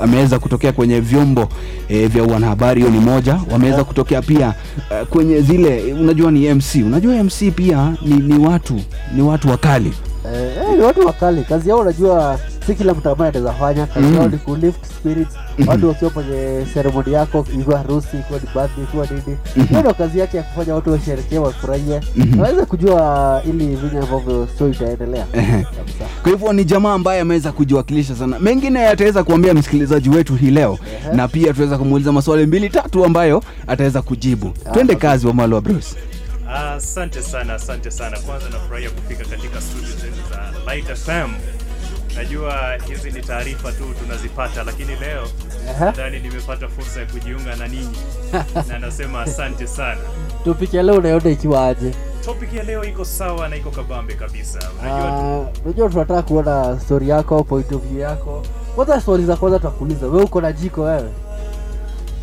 Ameweza 0.00 0.38
kutokea 0.38 0.72
kwenye 0.72 1.00
vyombo 1.00 1.48
e, 1.88 2.06
vya 2.06 2.22
wanahabari 2.22 2.80
hiyo 2.80 2.92
ni 2.92 3.00
moja. 3.00 3.40
Wameweza 3.52 3.84
kutokea 3.84 4.22
pia 4.22 4.54
uh, 5.02 5.08
kwenye 5.08 5.40
zile 5.40 5.92
unajua 6.00 6.30
ni 6.30 6.54
mc 6.54 6.74
unajua 6.86 7.24
mc 7.24 7.50
pia 7.54 7.94
ni, 8.06 8.14
ni 8.16 8.46
watu 8.46 8.80
ni 9.16 9.22
watu 9.22 9.48
wakali 9.50 9.92
Eh, 10.24 10.56
eh, 10.70 10.76
ni 10.76 10.82
watu 10.82 11.06
wakali. 11.06 11.42
Kazi 11.44 11.68
yao 11.68 11.78
unajua 11.78 12.38
si 12.66 12.74
kila 12.74 12.94
mtu 12.94 13.08
ambaye 13.08 13.30
anaweza 13.30 13.52
fanya. 13.52 13.86
Kazi 13.86 14.06
Mm. 14.06 14.14
yao 14.14 14.28
ni 14.28 14.36
kulift 14.38 14.84
spirits. 14.86 15.34
Mhm. 15.58 15.68
watu 15.68 15.88
wakiwa 15.88 16.10
kwenye 16.10 16.66
seremoni 16.74 17.12
yako 17.12 17.46
ikiwa 17.60 17.78
harusi 17.78 18.08
ikiwa 18.16 18.38
ni 18.40 18.46
birthday 18.54 18.84
ikiwa 18.84 19.06
nini. 19.06 19.38
Hiyo 19.68 19.80
ndo 19.80 19.94
kazi 19.94 20.18
yake 20.18 20.36
ya 20.36 20.42
kufanya 20.42 20.74
watu 20.74 20.92
washerekee 20.92 21.38
wafurahie. 21.38 22.00
Waweze 22.40 22.64
kujua 22.64 23.42
ili 23.48 23.66
vile 23.76 23.98
ambavyo 23.98 24.48
sio 24.58 24.68
itaendelea. 24.68 25.26
Kwa 26.22 26.30
hivyo 26.32 26.52
ni 26.52 26.64
jamaa 26.64 26.92
ambaye 26.94 27.20
ameweza 27.20 27.52
kujiwakilisha 27.52 28.14
sana. 28.16 28.38
Mengine 28.38 28.86
ataweza 28.88 29.24
kuambia 29.24 29.54
msikilizaji 29.54 30.08
wetu 30.10 30.34
hii 30.34 30.50
leo 30.50 30.78
na 31.12 31.28
pia 31.28 31.46
tutaweza 31.48 31.78
kumuuliza 31.78 32.12
maswali 32.12 32.46
mbili 32.46 32.68
tatu 32.70 33.04
ambayo 33.04 33.42
ataweza 33.66 34.02
kujibu. 34.02 34.52
Twende 34.72 34.94
kazi 34.94 35.26
wa 35.26 35.34
malo 35.34 35.56
wa 35.56 35.62
bruce 35.62 35.88
Asante 36.48 37.22
sana, 37.22 37.54
asante 37.54 37.90
sana. 37.90 38.18
Kwanza 38.20 38.48
nafurahia 38.48 38.90
kufika 38.90 39.24
katika 39.24 39.60
studio 39.60 39.96
zenu 39.96 40.16
za 40.30 40.72
Light 40.74 40.94
FM. 40.94 41.30
Najua 42.16 42.76
hizi 42.88 43.10
ni 43.10 43.20
taarifa 43.22 43.72
tu 43.72 43.84
tunazipata, 44.02 44.64
lakini 44.64 44.96
leo 44.96 45.26
nadhani 45.80 46.20
nimepata 46.20 46.68
fursa 46.68 47.00
ya 47.00 47.06
kujiunga 47.06 47.56
na 47.56 47.68
ninyi 47.68 47.96
na 48.68 48.78
nasema 48.78 49.22
asante 49.22 49.66
sana. 49.66 50.00
tupike 50.44 50.82
leo 50.82 50.94
unaona 50.94 51.30
ikiwa 51.30 51.66
aje 51.66 51.94
Topic 52.24 52.54
ya 52.54 52.62
leo 52.62 52.84
iko 52.84 53.04
sawa 53.04 53.48
na 53.48 53.56
iko 53.56 53.70
kabambe 53.70 54.14
kabisa. 54.14 54.58
Unajua 55.64 55.86
Ah, 55.86 55.90
tunataka 55.90 56.22
kuona 56.22 56.80
story 56.80 57.08
yako 57.08 57.44
point 57.44 57.72
of 57.72 57.82
view 57.82 58.00
yako 58.00 58.42
kwanza 58.74 59.00
swali 59.00 59.24
za 59.24 59.36
kwanza 59.36 59.58
tutakuuliza 59.58 60.06
wewe 60.06 60.22
uko 60.22 60.40
na 60.40 60.52
jiko 60.52 60.82
wewe 60.82 61.10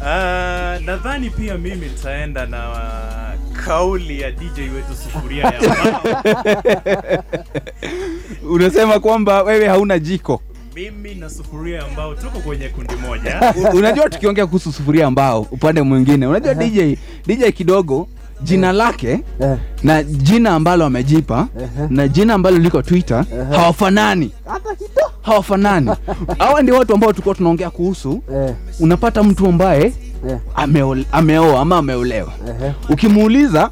Ah, 0.05 0.79
nadhani 0.85 1.29
pia 1.29 1.57
mimi 1.57 1.85
nitaenda 1.85 2.45
na 2.45 2.67
kauli 3.65 4.21
ya 4.21 4.31
DJ 4.31 4.59
wetu 4.59 4.95
sufuria 5.03 5.43
ya 5.43 5.61
mbao. 5.61 6.23
unasema 8.55 8.99
kwamba 8.99 9.43
wewe 9.43 9.67
hauna 9.67 9.99
jiko 9.99 10.41
mimi 10.75 11.15
na 11.15 11.29
sufuria 11.29 11.83
ambao 11.85 12.15
tuko 12.15 12.39
kwenye 12.39 12.69
kundi 12.69 12.95
moja. 12.95 13.53
Unajua 13.73 14.09
tukiongea 14.09 14.45
kuhusu 14.45 14.71
sufuria 14.71 15.07
ambao 15.07 15.41
upande 15.41 15.81
mwingine 15.81 16.27
unajua 16.27 16.53
dj 16.53 16.97
dj 17.27 17.43
kidogo 17.53 18.07
jina 18.43 18.71
lake 18.71 19.19
na 19.83 20.03
jina 20.03 20.49
ambalo 20.51 20.85
amejipa 20.85 21.47
na 21.89 22.07
jina 22.07 22.33
ambalo 22.33 22.57
liko 22.57 22.81
twitter 22.81 23.25
uh-huh. 23.33 23.55
hawafanani. 23.55 24.31
Hawafanani. 25.21 25.91
Hawa 26.39 26.61
ndio 26.61 26.75
watu 26.75 26.93
ambao 26.93 27.11
tulikuwa 27.11 27.35
tunaongea 27.35 27.69
kuhusu. 27.69 28.21
Unapata 28.79 29.23
mtu 29.23 29.47
ambaye 29.47 29.93
yeah. 30.27 30.39
ameoa 31.11 31.61
ama 31.61 31.77
ameolewa. 31.77 32.31
Ukimuuliza 32.89 33.69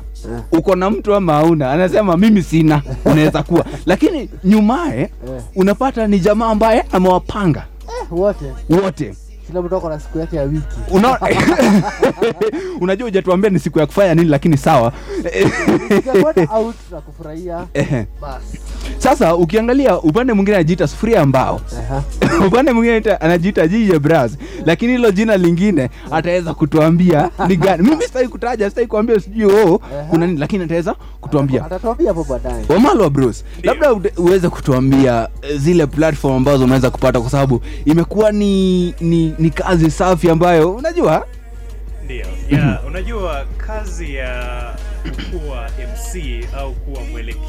uko 0.51 0.75
na 0.75 0.89
mtu 0.89 1.13
ama 1.15 1.33
hauna? 1.33 1.71
Anasema 1.71 2.17
mimi 2.17 2.43
sina. 2.43 2.81
Unaweza 3.05 3.43
kuwa. 3.43 3.65
Lakini 3.85 4.29
nyumaye 4.43 5.09
unapata 5.55 6.07
ni 6.07 6.19
jamaa 6.19 6.49
ambaye 6.49 6.85
amewapanga. 6.91 7.65
Wote. 8.11 8.45
Wote 8.69 9.13
kila 9.49 9.61
mtu 9.61 9.75
ako 9.75 9.89
na 9.89 9.99
siku 9.99 10.19
yake 10.19 10.35
ya 10.35 10.43
wiki. 10.43 10.65
Una... 10.91 11.19
unajua 12.81 13.05
hujatuambia 13.07 13.49
ni 13.49 13.59
siku 13.59 13.79
ya 13.79 13.85
kufanya 13.85 14.15
nini 14.15 14.29
lakini 14.29 14.57
sawa. 14.57 14.93
Out 16.51 16.75
na 16.91 17.01
kufurahia. 17.01 17.67
Basi 18.21 18.59
sasa 18.97 19.35
ukiangalia 19.35 19.99
upande 19.99 20.33
mwingine 20.33 20.55
anajiita 20.57 20.87
sufuria 20.87 21.25
mbao. 21.25 21.61
Upande 22.47 22.71
mwingine 22.73 23.15
anajiita 23.15 23.67
jiji 23.67 23.99
bras 23.99 24.37
lakini 24.65 24.91
hilo 24.91 25.11
jina 25.11 25.37
lingine 25.37 25.89
ataweza 26.11 26.53
kutuambia 26.53 27.29
ni 27.47 27.55
gani? 27.55 27.83
Mimi 27.89 28.03
sitaki 28.03 28.27
kutaja 28.27 28.69
sitaki 28.69 28.87
kuambia 28.87 29.19
sijui 29.19 29.51
oh, 29.53 29.81
kuna 30.09 30.27
nini 30.27 30.39
lakini 30.39 30.63
ataweza 30.63 30.95
kutuambia. 31.21 31.65
Atatuambia 31.65 32.07
hapo 32.07 32.23
baadaye. 32.23 32.65
Wamalwa 32.69 33.09
bros 33.09 33.43
labda 33.63 33.93
uweze 34.17 34.49
kutuambia 34.49 35.29
eh, 35.41 35.57
zile 35.57 35.85
platform 35.87 36.35
ambazo 36.35 36.63
unaweza 36.63 36.89
kupata 36.89 37.21
kwa 37.21 37.29
sababu 37.29 37.61
imekuwa 37.85 38.31
ni, 38.31 38.85
ni, 39.01 39.33
ni 39.39 39.49
kazi 39.49 39.91
safi 39.91 40.29
ambayo 40.29 40.71
unajua? 40.75 41.25
Ndio. 42.05 42.25
Yeah, 42.51 42.79
unajua 42.87 43.45
kazi 43.57 44.15
ya 44.15 44.43
kuwa 45.31 45.69
MC 45.69 46.43
au 46.57 46.73
kuwa 46.73 47.03
mwelekezi 47.11 47.48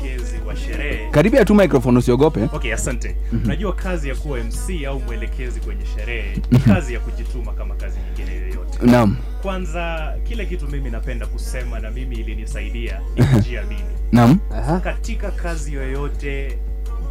sherehe. 0.73 1.11
karibia 1.11 1.45
tu 1.45 1.55
microphone 1.55 1.99
usiogope 1.99 2.49
Okay, 2.53 2.75
asante. 2.75 3.17
Mhm. 3.33 3.45
Unajua 3.45 3.73
kazi 3.73 4.09
ya 4.09 4.15
kuwa 4.15 4.39
MC 4.39 4.87
au 4.87 5.01
mwelekezi 5.01 5.61
kwenye 5.61 5.87
sherehe 5.97 6.39
ni 6.51 6.59
kazi 6.59 6.95
ya 6.95 7.01
kujituma 7.01 7.53
kama 7.53 7.75
kazi 7.75 7.97
nyingine 8.01 8.37
yoyote. 8.37 8.79
Naam. 8.87 9.17
Kwanza 9.43 10.15
kile 10.29 10.47
kitu 10.47 10.69
mimi 10.69 10.91
napenda 10.91 11.27
kusema 11.27 11.81
na 11.81 11.91
mimi 11.91 12.17
ilinisaidia 12.17 13.01
ni 13.17 13.25
kujiamini. 13.25 13.81
Naam. 14.13 14.39
Katika 14.85 15.31
kazi 15.31 15.75
yoyote 15.75 16.59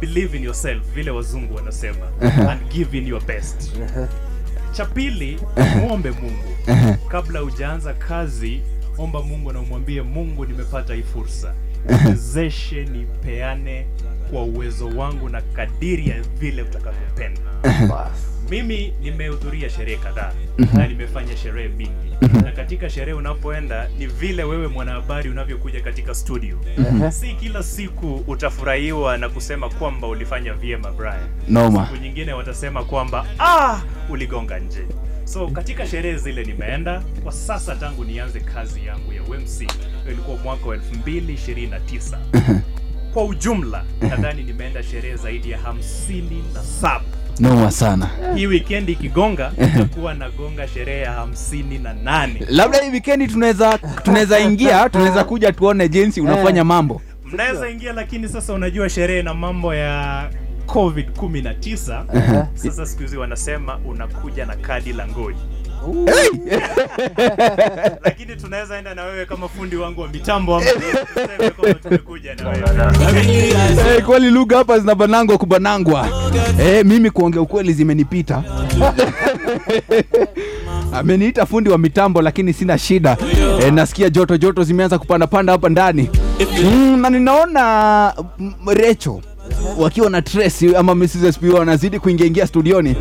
believe 0.00 0.36
in 0.38 0.44
yourself 0.44 0.82
vile 0.94 1.10
wazungu 1.10 1.54
wanasema 1.54 2.06
Aha. 2.22 2.50
and 2.52 2.60
give 2.72 2.98
in 2.98 3.06
your 3.06 3.24
best. 3.24 3.72
Cha 4.72 4.84
pili, 4.84 5.40
mwombe 5.80 6.10
Mungu 6.10 6.98
kabla 7.08 7.40
hujaanza 7.40 7.92
kazi. 7.94 8.60
Omba 8.98 9.22
Mungu 9.22 9.52
na 9.52 9.60
umwambie 9.60 10.02
Mungu, 10.02 10.46
nimepata 10.46 10.94
hii 10.94 11.02
fursa. 11.02 11.54
Niwezeshe 11.88 12.84
nipeane 12.84 13.86
kwa 14.30 14.42
uwezo 14.42 14.86
wangu 14.88 15.28
na 15.28 15.40
kadiri 15.42 16.08
ya 16.08 16.22
vile 16.38 16.62
utakavyopenda. 16.62 17.40
Mimi 18.50 18.94
nimehudhuria 19.02 19.70
sherehe 19.70 19.96
kadhaa 19.96 20.32
na 20.74 20.86
nimefanya 20.86 21.36
sherehe 21.36 21.68
mingi, 21.68 21.92
na 22.44 22.52
katika 22.52 22.90
sherehe 22.90 23.12
unapoenda 23.12 23.88
ni 23.98 24.06
vile 24.06 24.44
wewe 24.44 24.68
mwanahabari 24.68 25.30
unavyokuja 25.30 25.80
katika 25.80 26.14
studio. 26.14 26.56
Si 27.10 27.34
kila 27.34 27.62
siku 27.62 28.14
utafurahiwa 28.26 29.18
na 29.18 29.28
kusema 29.28 29.68
kwamba 29.68 30.08
ulifanya 30.08 30.52
vyema 30.54 30.90
Brian. 30.92 31.28
Noma. 31.48 31.86
Siku 31.86 32.02
nyingine 32.02 32.32
watasema 32.32 32.84
kwamba 32.84 33.26
ah, 33.38 33.80
uligonga 34.10 34.58
nje. 34.58 34.84
So 35.32 35.46
katika 35.48 35.86
sherehe 35.86 36.18
zile 36.18 36.44
nimeenda 36.44 37.02
kwa 37.22 37.32
sasa, 37.32 37.74
tangu 37.76 38.04
nianze 38.04 38.40
kazi 38.40 38.86
yangu 38.86 39.12
ya 39.12 39.22
UMC 39.22 39.72
ilikuwa 40.08 40.36
mwaka 40.36 40.66
wa 40.68 40.76
2029 40.76 42.18
kwa 43.14 43.24
ujumla 43.24 43.84
nadhani 44.00 44.42
nimeenda 44.42 44.82
sherehe 44.82 45.16
zaidi 45.16 45.50
ya 45.50 45.58
hamsini 45.58 46.44
na 46.54 46.62
saba. 46.62 47.04
noma 47.40 47.70
sana 47.70 48.10
Hii 48.36 48.46
wikendi 48.46 48.92
ikigonga 48.92 49.52
itakuwa 49.74 50.14
nagonga 50.14 50.68
sherehe 50.68 51.00
ya 51.00 51.12
hamsini 51.12 51.78
na 51.78 51.92
nane. 51.94 52.46
labda 52.48 52.78
hii 52.78 52.90
wikendi 52.90 53.28
tunaweza 53.28 53.78
tunaweza 53.78 54.40
ingia 54.40 54.88
tunaweza 54.88 55.24
kuja 55.24 55.52
tuone 55.52 55.88
jinsi 55.88 56.20
unafanya 56.20 56.64
mambo 56.64 57.00
Mnaweza 57.32 57.70
ingia, 57.70 57.92
lakini 57.92 58.28
sasa 58.28 58.52
unajua 58.54 58.88
sherehe 58.88 59.22
na 59.22 59.34
mambo 59.34 59.74
ya 59.74 60.30
covid 60.72 61.08
19 61.16 62.04
Aha. 62.16 62.46
sasa 62.54 62.86
siku 62.86 63.02
hizi 63.02 63.16
wanasema 63.16 63.78
unakuja 63.86 64.46
na 64.46 64.56
kadi 64.56 64.92
la 64.92 65.08
ngoi 65.08 65.34
lakini 68.04 68.36
tunaweza 68.36 68.78
enda 68.78 68.94
na 68.94 69.04
wewe 69.04 69.26
kama 69.26 69.48
fundi 69.48 69.76
wangu 69.76 70.00
wa 70.00 70.08
mitambo 70.08 70.62
Eh, 73.88 74.04
kweli 74.06 74.30
lugha 74.30 74.56
hapa 74.56 74.78
zinabanangwa 74.78 75.38
kubanangwa 75.38 76.08
hey, 76.56 76.82
mimi 76.82 77.10
kuongea 77.10 77.40
ukweli 77.40 77.72
zimenipita. 77.72 78.42
Ameniita 80.92 81.46
fundi 81.46 81.70
wa 81.70 81.78
mitambo 81.78 82.22
lakini 82.22 82.52
sina 82.52 82.78
shida. 82.78 83.16
E, 83.66 83.70
nasikia 83.70 84.10
joto 84.10 84.36
joto 84.36 84.62
zimeanza 84.64 84.98
kupandapanda 84.98 85.52
hapa 85.52 85.68
ndani. 85.68 86.10
Mm, 86.64 87.00
na 87.00 87.10
ninaona 87.10 88.14
mm, 88.38 88.54
recho 88.66 89.20
wakiwa 89.78 90.10
na 90.10 90.22
Tracy 90.22 90.76
ama 90.76 90.94
Mrs. 90.94 91.24
SP 91.34 91.42
wanazidi 91.54 91.98
kuingia 91.98 92.26
ingia 92.26 92.46
studioni. 92.46 92.96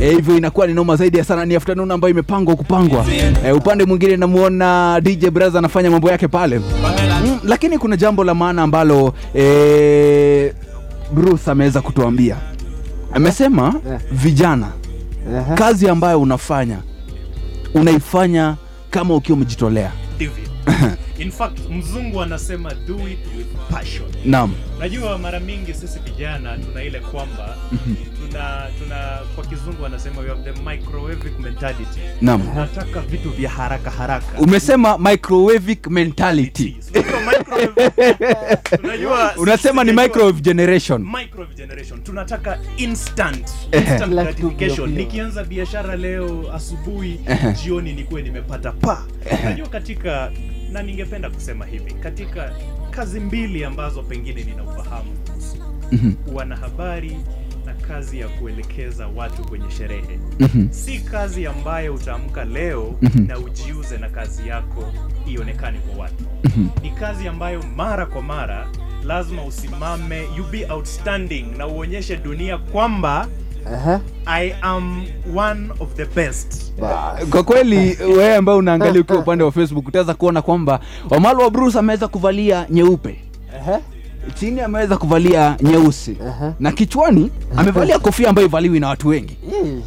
Hivyo 0.00 0.10
hivyo 0.10 0.36
inakuwa 0.36 0.66
ni 0.66 0.74
noma 0.74 0.96
zaidi 0.96 1.18
ya 1.18 1.24
sana. 1.24 1.44
Ni 1.44 1.54
afternoon 1.56 1.90
ambayo 1.90 2.10
imepangwa 2.12 2.56
kupangwa. 2.56 3.06
E, 3.46 3.52
upande 3.52 3.84
mwingine 3.84 4.16
namuona 4.16 5.00
dj 5.00 5.26
braza 5.28 5.58
anafanya 5.58 5.90
mambo 5.90 6.10
yake 6.10 6.28
pale. 6.28 6.58
Mm, 6.58 7.38
lakini 7.44 7.78
kuna 7.78 7.96
jambo 7.96 8.24
la 8.24 8.34
maana 8.34 8.62
ambalo 8.62 9.14
e, 9.34 10.52
bruce 11.14 11.50
ameweza 11.50 11.80
kutuambia. 11.80 12.36
Amesema 13.12 13.74
vijana 14.12 14.68
kazi 15.54 15.88
ambayo 15.88 16.20
unafanya 16.20 16.78
unaifanya 17.74 18.56
kama 18.90 19.14
ukiwa 19.16 19.36
umejitolea. 19.36 19.92
Ndivyo 20.16 20.34
in 21.18 21.30
fact 21.30 21.58
mzungu 21.70 22.22
anasema 22.22 22.74
do 22.74 22.94
it 23.08 23.18
with 23.38 23.46
passion 23.70 24.08
naam 24.24 24.54
najua 24.78 25.18
mara 25.18 25.40
mingi 25.40 25.74
sisi 25.74 25.98
vijana 25.98 26.58
tuna 26.58 26.82
ile 26.82 27.00
kwamba 27.00 27.56
Mhm. 27.72 27.94
Tuna 28.32 28.68
tuna 28.78 29.18
kwa 29.34 29.44
kizungu 29.44 29.82
wanasema 29.82 30.20
we 30.20 30.28
have 30.28 30.52
the 30.52 30.60
microwavic 30.62 31.38
mentality. 31.38 32.00
Naam. 32.20 32.42
Nataka 32.54 33.00
vitu 33.00 33.30
vya 33.30 33.50
haraka 33.50 33.90
haraka. 33.90 34.38
Umesema 34.40 34.98
microwavic 34.98 35.86
mentality. 35.86 36.76
Unajua, 38.84 39.34
unasema 39.36 39.84
ni 39.84 39.92
microwave 39.92 40.40
generation. 40.40 41.02
microwave 41.16 41.54
generation. 41.54 42.02
Tunataka 42.02 42.58
instant 42.76 43.50
instant 43.72 44.12
gratification. 44.12 44.90
nikianza 44.90 45.44
biashara 45.44 45.96
leo 45.96 46.52
asubuhi 46.54 47.20
jioni 47.62 47.92
nikuwe 47.92 48.22
nimepata 48.22 48.72
pa 48.72 49.04
Unajua 49.42 49.68
katika 49.68 50.32
na 50.72 50.82
ningependa 50.82 51.30
kusema 51.30 51.66
hivi 51.66 51.92
katika 51.94 52.52
kazi 52.90 53.20
mbili 53.20 53.64
ambazo 53.64 54.02
pengine 54.02 54.44
nina 54.44 54.62
ufahamu 54.64 55.10
kuhusu 55.26 55.56
Mhm. 55.92 56.12
wanahabari 56.34 57.10
na 57.10 57.16
kazi 57.92 58.18
ya 58.20 58.28
kuelekeza 58.28 59.06
watu 59.16 59.44
kwenye 59.44 59.70
sherehe. 59.70 60.18
Mhm. 60.40 60.66
si 60.70 60.98
kazi 60.98 61.46
ambayo 61.46 61.94
utaamka 61.94 62.44
leo 62.44 62.94
Mhm. 63.02 63.26
na 63.26 63.38
ujiuze 63.38 63.98
na 63.98 64.08
kazi 64.08 64.48
yako 64.48 64.84
ionekane 65.26 65.78
kwa 65.78 66.02
watu. 66.04 66.24
Mhm. 66.44 66.66
ni 66.82 66.90
kazi 66.90 67.28
ambayo 67.28 67.62
mara 67.76 68.06
kwa 68.06 68.22
mara 68.22 68.66
lazima 69.04 69.44
usimame 69.44 70.22
you 70.36 70.44
be 70.50 70.66
outstanding 70.70 71.44
na 71.58 71.66
uonyeshe 71.66 72.16
dunia 72.16 72.58
kwamba 72.58 73.26
i 74.26 74.54
am 74.62 75.04
one 75.36 75.68
of 75.80 75.94
the 75.94 76.04
best. 76.04 76.72
Kwa 77.30 77.42
kweli 77.44 77.96
wewe 78.02 78.36
ambaye 78.36 78.58
unaangalia 78.58 79.00
ukiwa 79.00 79.18
upande 79.18 79.44
wa 79.44 79.52
facebook 79.52 79.88
utaweza 79.88 80.14
kuona 80.14 80.42
kwamba 80.42 80.80
wamalo 81.10 81.42
wa 81.42 81.50
bruce 81.50 81.78
ameweza 81.78 82.08
kuvalia 82.08 82.66
nyeupe 82.70 83.18
chini 84.34 84.60
ameweza 84.60 84.96
kuvalia 84.96 85.56
nyeusi. 85.62 86.16
Na 86.60 86.72
kichwani 86.72 87.30
amevalia 87.56 87.98
kofia 87.98 88.28
ambayo 88.28 88.46
ivaliwi 88.48 88.80
na 88.80 88.88
watu 88.88 89.08
wengi. 89.08 89.36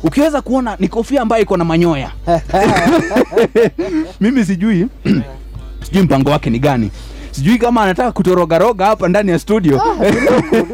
Ukiweza 0.04 0.42
kuona 0.42 0.76
ni 0.80 0.88
kofia 0.88 1.22
ambayo 1.22 1.44
iko 1.44 1.58
na 1.58 1.64
manyoya. 1.66 2.12
Mimi 4.22 4.46
sijui 4.46 4.88
sijui 5.86 6.04
mpango 6.04 6.30
wake 6.30 6.50
ni 6.50 6.60
gani. 6.60 6.92
Sijui 7.32 7.58
kama 7.58 7.82
anataka 7.82 8.12
kutorogaroga 8.12 8.86
hapa 8.86 9.08
ndani 9.08 9.32
ya 9.32 9.40
studio. 9.40 9.82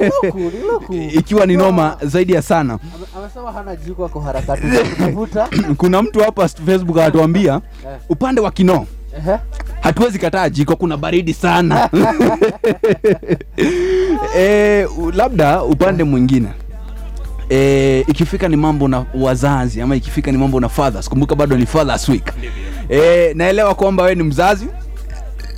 Ikiwa 1.19 1.45
ni 1.45 1.55
noma 1.57 1.97
zaidi 2.01 2.33
ya 2.33 2.41
sana. 2.41 2.79
Kuna 5.77 6.01
mtu 6.01 6.19
hapa 6.19 6.47
facebook 6.47 6.97
anatuambia 6.97 7.61
upande 8.09 8.41
wa 8.41 8.51
kinoo 8.51 8.85
hatuwezi 9.81 10.19
kataa 10.19 10.49
jiko 10.49 10.75
kuna 10.75 10.97
baridi 10.97 11.33
sana. 11.33 11.89
E, 14.37 14.87
labda 15.13 15.63
upande 15.63 16.03
mwingine. 16.03 16.47
E, 17.49 17.99
ikifika 18.07 18.47
ni 18.47 18.55
mambo 18.55 18.87
na 18.87 19.05
wazazi 19.13 19.81
ama 19.81 19.95
ikifika 19.95 20.31
ni 20.31 20.37
mambo 20.37 20.59
na 20.59 20.69
fathers. 20.69 21.09
Kumbuka 21.09 21.35
bado 21.35 21.57
ni 21.57 21.65
fathers 21.65 22.09
week. 22.09 22.33
E, 22.89 23.33
naelewa 23.35 23.75
kwamba 23.75 24.03
wewe 24.03 24.15
ni 24.15 24.23
mzazi. 24.23 24.67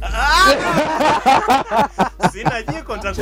Sina 2.34 2.62
jiko 2.62 2.96
mzazi. 2.96 3.22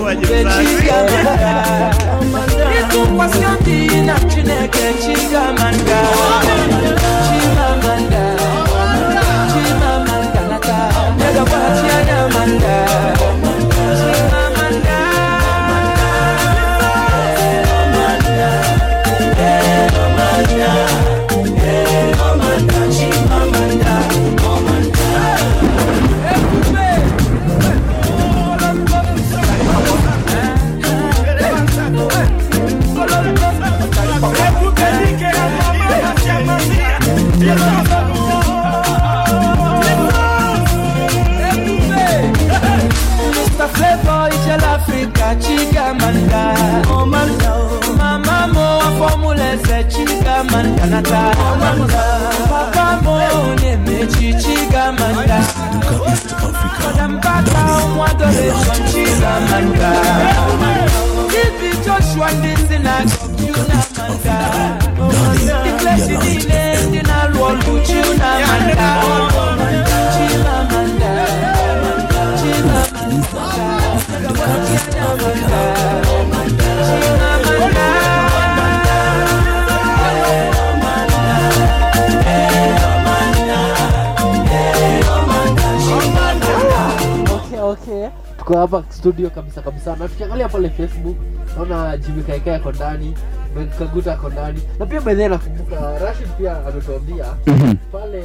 Studio 89.01 89.29
kabisa 89.29 89.61
kabisa 89.61 89.95
na 89.95 90.07
tukiangalia 90.07 90.49
pale 90.49 90.69
facebook 90.69 91.17
naona 91.57 91.97
jimi 91.97 92.23
kaikaa 92.23 92.55
ako 92.55 92.71
ndani 92.71 93.15
Ben 93.55 93.69
kaguta 93.69 94.13
ako 94.13 94.29
ndani 94.29 94.61
na 94.79 94.85
pia 94.85 95.01
bedhee 95.01 95.27
nakumbuka 95.27 95.99
rashid 95.99 96.27
pia 96.37 96.57
ametuambia 96.67 97.25
Mhm. 97.47 97.75
pale 97.91 98.21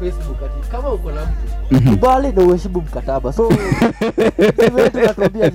facebook 0.00 0.36
ati 0.42 0.70
kama 0.70 0.92
uko 0.92 1.10
na 1.12 1.20
mtu 1.22 1.74
Mhm. 1.74 1.90
kubali 1.90 2.32
na 2.32 2.42
uheshimu 2.42 2.78
mkataba 2.80 3.32
so 3.32 3.48
tunakwambia? 4.92 5.50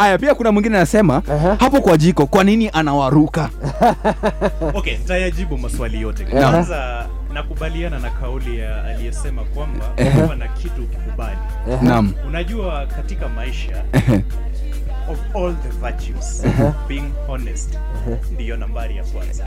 Haya 0.00 0.18
pia 0.18 0.34
kuna 0.34 0.52
mwingine 0.52 0.76
anasema 0.76 1.22
hapo 1.58 1.80
kwa 1.80 1.96
jiko 1.96 2.26
kwa 2.26 2.44
nini 2.44 2.70
anawaruka 2.72 3.50
okay 4.74 4.96
nitayajibu 4.98 5.58
maswali 5.58 6.00
yote 6.00 6.24
kwanza. 6.24 7.06
uh 7.06 7.30
-huh. 7.30 7.34
nakubaliana 7.34 7.98
na 7.98 8.10
kauli 8.10 8.58
ya 8.58 8.84
aliyesema 8.84 9.44
kwamba 9.44 9.84
uh 9.98 10.04
-huh. 10.04 10.36
na 10.38 10.48
kitu 10.48 10.82
ukikubali 10.82 11.38
Naam. 11.82 12.14
unajua 12.28 12.86
katika 12.96 13.28
maisha 13.28 13.84
of 15.10 15.18
all 15.36 15.54
the 15.62 15.68
virtues 15.68 16.44
Ehe. 16.44 16.72
being 16.88 17.12
honest 17.28 17.78
ndiyo 18.34 18.56
nambari 18.56 18.96
ya 18.96 19.04
kwanza. 19.04 19.44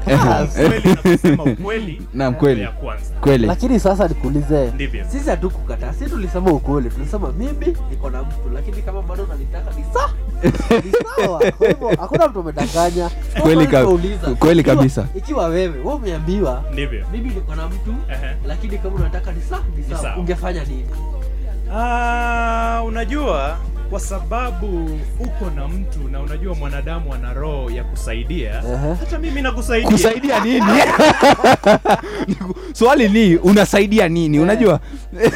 Kweli. 1.63 2.01
Kweli. 3.21 3.45
lakini 3.47 3.79
sasa 3.79 4.07
nikuulize 4.07 4.71
sisi 5.11 5.29
hatukukataa. 5.29 5.93
Si 5.93 6.05
tulisema 6.05 6.51
ukweli. 6.51 6.89
Tulisema 6.89 7.31
mimi 7.31 7.77
niko 7.89 8.09
na 8.09 8.21
mtu 8.23 8.49
lakini 8.53 8.81
kama 8.81 9.01
bado 9.01 9.25
nalitaka 9.25 9.71
ni 9.75 9.83
sa 9.93 10.09
sawa. 11.15 11.41
Hakuna 11.99 12.27
mtu 12.27 12.39
amedanganya. 12.39 13.09
Kweli 14.39 14.63
kabisa. 14.63 15.07
ikiwa 15.15 15.47
wewe 15.47 15.79
we 15.79 15.93
umeambiwa 15.93 16.63
mimi 17.11 17.29
niko 17.29 17.55
na 17.55 17.67
mtu 17.67 17.95
Ehe. 18.11 18.35
lakini 18.47 18.77
kama 18.77 18.95
unataka 18.95 19.31
ni 19.31 19.41
sa 19.41 19.59
sawa. 19.89 20.01
sawa. 20.01 20.17
ungefanya 20.17 20.63
nini? 20.63 20.85
Uh, 21.67 22.85
unajua 22.87 23.57
kwa 23.89 23.99
sababu 23.99 24.99
uko 25.19 25.49
na 25.55 25.67
mtu 25.67 25.99
na 26.11 26.19
unajua 26.19 26.55
mwanadamu 26.55 27.13
ana 27.13 27.33
roho 27.33 27.69
ya 27.71 27.83
kusaidia. 27.83 28.63
Hata 28.99 29.19
mimi 29.19 29.41
nakusaidia. 29.41 29.91
Kusaidia 29.91 30.39
nini? 30.39 30.61
Swali 32.73 33.09
ni 33.09 33.35
unasaidia 33.35 34.09
nini? 34.09 34.39
Unajua? 34.39 34.79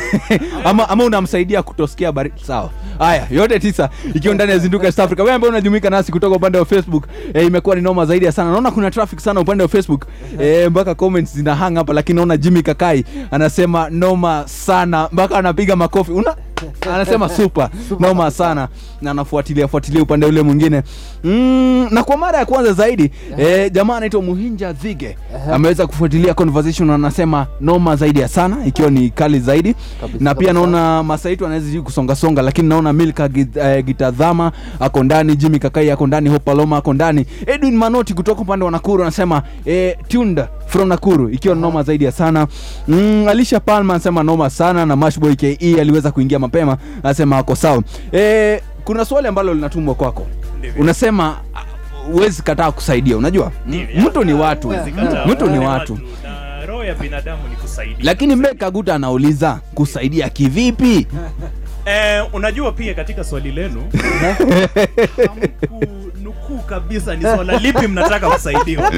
Ama, 0.65 0.89
ama 0.89 1.03
unamsaidia 1.03 1.63
kutosikia 1.63 2.11
bari 2.11 2.31
sawa. 2.47 2.69
Haya 2.99 3.27
yote 3.31 3.59
tisa 3.59 3.89
ikiwa 4.13 4.33
ndani 4.35 4.51
ya 4.51 4.57
zinduka 4.57 4.85
East 4.85 4.99
Africa. 4.99 5.19
Wewe 5.19 5.33
ambaye 5.33 5.49
unajumuika 5.51 5.89
nasi 5.89 6.11
kutoka 6.11 6.35
upande 6.35 6.57
wa 6.57 6.65
Facebook 6.65 7.07
eh, 7.33 7.45
imekuwa 7.45 7.75
ni 7.75 7.81
noma 7.81 8.05
zaidi 8.05 8.31
sana. 8.31 8.51
Naona 8.51 8.71
kuna 8.71 8.91
traffic 8.91 9.19
sana 9.19 9.39
upande 9.39 9.63
wa 9.63 9.69
Facebook. 9.69 10.05
Eh, 10.39 10.69
mpaka 10.71 10.95
comments 10.95 11.35
zina 11.35 11.55
hang 11.55 11.75
hapa 11.75 11.93
lakini 11.93 12.15
naona 12.15 12.37
Jimmy 12.37 12.61
Kakai 12.61 13.05
anasema 13.31 13.89
noma 13.89 14.43
sana 14.47 15.09
mpaka 15.11 15.37
anapiga 15.37 15.75
makofi. 15.75 16.11
Una 16.11 16.35
anasema 16.95 17.29
super. 17.29 17.69
Noma 17.99 18.31
sana. 18.31 18.67
Na 19.01 19.11
anafuatilia 19.11 19.67
fuatilia 19.67 20.01
upande 20.03 20.25
ule 20.25 20.41
mwingine. 20.41 20.83
Mm, 21.23 21.87
na 21.91 22.03
kwa 22.03 22.17
mara 22.17 22.39
ya 22.39 22.45
kwanza 22.45 22.73
zaidi 22.73 23.11
eh, 23.37 23.71
jamaa 23.71 23.97
anaitwa 23.97 24.21
Muhinja 24.21 24.73
Dhige 24.73 25.17
ameweza 25.53 25.87
kufuatilia 25.87 26.33
conversation 26.33 26.89
anasema 26.89 27.47
noma 27.61 27.95
zaidi 27.95 28.19
ya 28.19 28.27
sana 28.27 28.65
ikiwa 28.65 28.89
ni 28.91 29.09
kali 29.09 29.39
zaidi. 29.39 29.75
Na 30.19 30.35
pia 30.35 30.53
naona 30.53 31.03
Masaitu 31.03 31.45
anaweza 31.45 31.81
kusonga 31.81 32.15
songa 32.15 32.41
lakini 32.41 32.69
naona 32.69 32.93
Milka 32.93 33.29
eh, 33.55 33.85
Gitadhama 33.85 34.51
ako 34.79 35.03
ndani 35.03 35.35
Jimmy 35.35 35.59
Kakai 35.59 35.91
ako 35.91 36.07
ndani 36.07 36.29
Hopaloma 36.29 36.77
ako 36.77 36.93
ndani. 36.93 37.25
Edwin 37.45 37.75
Manoti 37.77 38.13
kutoka 38.13 38.41
upande 38.41 38.65
wa 38.65 38.71
Nakuru 38.71 39.03
anasema 39.03 39.41
eh, 39.65 39.97
tuned 40.07 40.43
from 40.67 40.87
Nakuru 40.87 41.29
ikiwa 41.29 41.55
noma 41.55 41.83
zaidi 41.83 42.05
ya 42.05 42.11
sana. 42.11 42.47
Mm, 42.87 43.27
Alisha 43.27 43.59
Palma 43.59 43.93
anasema 43.93 44.23
noma 44.23 44.49
sana 44.49 44.85
na 44.85 44.95
Mashboy 44.95 45.35
KE 45.35 45.81
aliweza 45.81 46.11
kuingia 46.11 46.39
mapema 46.39 46.77
anasema 47.03 47.37
ako 47.37 47.55
sawa. 47.55 47.83
Eh, 48.11 48.61
kuna 48.83 49.05
swali 49.05 49.27
ambalo 49.27 49.53
linatumwa 49.53 49.95
kwako. 49.95 50.27
Unasema 50.79 51.37
ah, 51.55 51.63
huwezi 52.11 52.41
kataa 52.41 52.71
kusaidia 52.71 53.17
unajua? 53.17 53.51
Mtu 53.97 54.23
ni 54.23 54.33
watu. 54.33 54.73
Mtu 55.27 55.47
ni 55.49 55.59
watu 55.59 55.99
roho 56.67 56.83
ya 56.83 56.95
binadamu 56.95 57.47
ni 57.49 57.55
kusaidia. 57.55 57.97
Lakini 58.05 58.35
Mekaguta 58.35 58.95
anauliza 58.95 59.59
kusaidia 59.73 60.29
kivipi? 60.29 61.07
Eh, 61.85 62.25
unajua 62.33 62.71
pia 62.71 62.93
katika 62.93 63.23
swali 63.23 63.51
lenu 63.51 63.83
nukuu 66.49 66.63
kabisa 66.67 67.15
ni 67.15 67.21
swala 67.21 67.57
lipi 67.57 67.87
mnataka 67.87 68.29
kusaidiwa. 68.29 68.91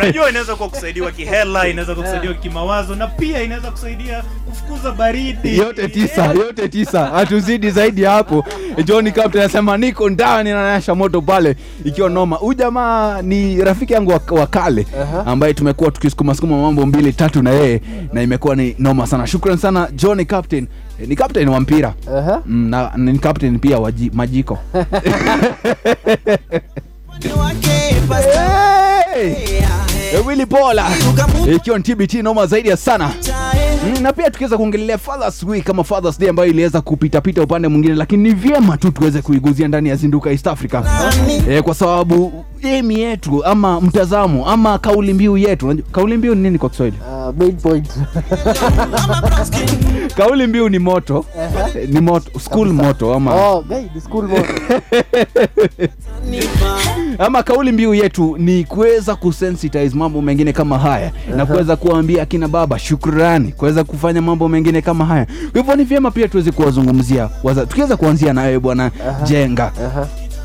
Unajua 0.00 0.30
inaweza 0.30 0.56
kuwa 0.56 0.68
kusaidiwa 0.68 1.10
kihela, 1.10 1.68
inaweza 1.68 1.94
kuwa 1.94 2.06
kusaidiwa 2.06 2.34
kimawazo 2.34 2.94
na 2.94 3.06
pia 3.06 3.42
inaweza 3.42 3.70
kusaidia 3.70 4.22
kufukuza 4.46 4.92
baridi. 4.92 5.58
yote 5.58 5.88
tisa 5.88 6.24
yote 6.26 6.68
tisa. 6.68 7.06
Hatuzidi 7.06 7.70
zaidi 7.70 8.02
ya 8.02 8.10
hapo. 8.10 8.44
John 8.84 9.12
captain 9.12 9.42
anasema 9.44 9.76
niko 9.76 10.10
ndani 10.10 10.50
na 10.50 10.62
nasha 10.72 10.94
moto 10.94 11.20
pale. 11.22 11.56
Ikiwa 11.84 12.10
noma. 12.10 12.36
Huyu 12.36 12.54
jamaa 12.58 13.22
ni 13.22 13.64
rafiki 13.64 13.92
yangu 13.92 14.10
wa, 14.30 14.46
kale 14.46 14.86
ambaye 15.26 15.54
tumekuwa 15.54 15.90
tukisukuma 15.90 16.34
sukuma 16.34 16.62
mambo 16.62 16.86
mbili 16.86 17.12
tatu 17.12 17.42
na 17.42 17.50
yeye 17.50 17.80
na 18.12 18.22
imekuwa 18.22 18.56
ni 18.56 18.76
noma 18.78 19.06
sana. 19.06 19.26
Shukran 19.26 19.56
sana 19.56 19.88
john 19.92 20.24
captain 20.24 20.66
Eh, 21.00 21.08
ni 21.08 21.16
captain 21.16 21.48
wa 21.48 21.60
mpira. 21.60 21.94
Mm, 22.46 22.68
na 22.70 22.92
na 22.96 23.12
ni 23.12 23.18
captain 23.18 23.58
pia 23.58 23.78
wa 23.78 23.92
majiko 24.12 24.58
Willy 30.26 30.46
Pola 30.46 30.90
ikiwa 31.56 31.78
ni 31.78 31.84
TBT 31.84 32.14
noma 32.14 32.46
zaidi 32.46 32.68
ya 32.68 32.76
sana. 32.76 33.10
Mm, 33.86 34.02
na 34.02 34.12
pia 34.12 34.30
tukiweza 34.30 34.56
kuongelelea 34.56 34.98
Fathers 34.98 35.42
Week 35.42 35.64
kama 35.64 35.84
Fathers 35.84 36.18
Day 36.18 36.28
ambayo 36.28 36.50
iliweza 36.50 36.80
kupitapita 36.80 37.42
upande 37.42 37.68
mwingine, 37.68 37.94
lakini 37.94 38.22
ni 38.22 38.34
vyema 38.34 38.76
tu 38.76 38.90
tuweze 38.90 39.22
kuiguzia 39.22 39.68
ndani 39.68 39.88
ya 39.88 39.96
Zinduka 39.96 40.30
East 40.30 40.46
Africa. 40.46 40.82
Eh, 41.48 41.62
kwa 41.62 41.74
sababu 41.74 42.44
emi 42.64 43.00
yetu 43.00 43.44
ama 43.44 43.80
mtazamo 43.80 44.48
ama 44.48 44.78
kauli 44.78 45.14
mbiu 45.14 45.36
yetu. 45.38 45.78
Kauli 45.92 46.16
mbiu 46.16 46.34
ni 46.34 46.40
nini 46.42 46.58
kwa 46.58 46.70
Kiswahili? 46.70 46.98
Uh, 47.28 47.34
main 47.38 47.56
point 47.56 47.88
kauli 50.16 50.46
mbiu 50.46 50.68
ni 50.68 50.78
moto 50.78 51.24
eh, 51.76 51.88
ni 51.88 52.00
moto 52.00 52.40
school 52.40 52.72
moto 52.72 53.14
ama 53.14 53.34
oh, 53.50 53.62
guy, 53.62 54.00
school 54.04 54.28
moto. 54.28 54.52
ama 57.26 57.42
kauli 57.42 57.72
mbiu 57.72 57.94
yetu 57.94 58.36
ni 58.38 58.64
kuweza 58.64 59.16
kusensitize 59.16 59.96
mambo 59.96 60.22
mengine 60.22 60.52
kama 60.52 60.78
haya 60.78 61.12
na 61.36 61.46
kuweza 61.46 61.76
kuwaambia 61.76 62.22
akina 62.22 62.48
baba 62.48 62.78
shukrani 62.78 63.52
kuweza 63.52 63.84
kufanya 63.84 64.22
mambo 64.22 64.48
mengine 64.48 64.82
kama 64.82 65.04
haya 65.04 65.26
kwa 65.52 65.60
hivyo 65.60 65.76
ni 65.76 65.84
vyema 65.84 66.10
pia 66.10 66.28
tuweze 66.28 66.50
kuwazungumzia 66.52 67.28
tukiweza 67.68 67.96
kuanzia 67.96 68.32
nawe 68.32 68.58
bwana 68.58 68.86
uh 68.86 69.06
-huh. 69.06 69.24
jenga 69.28 69.72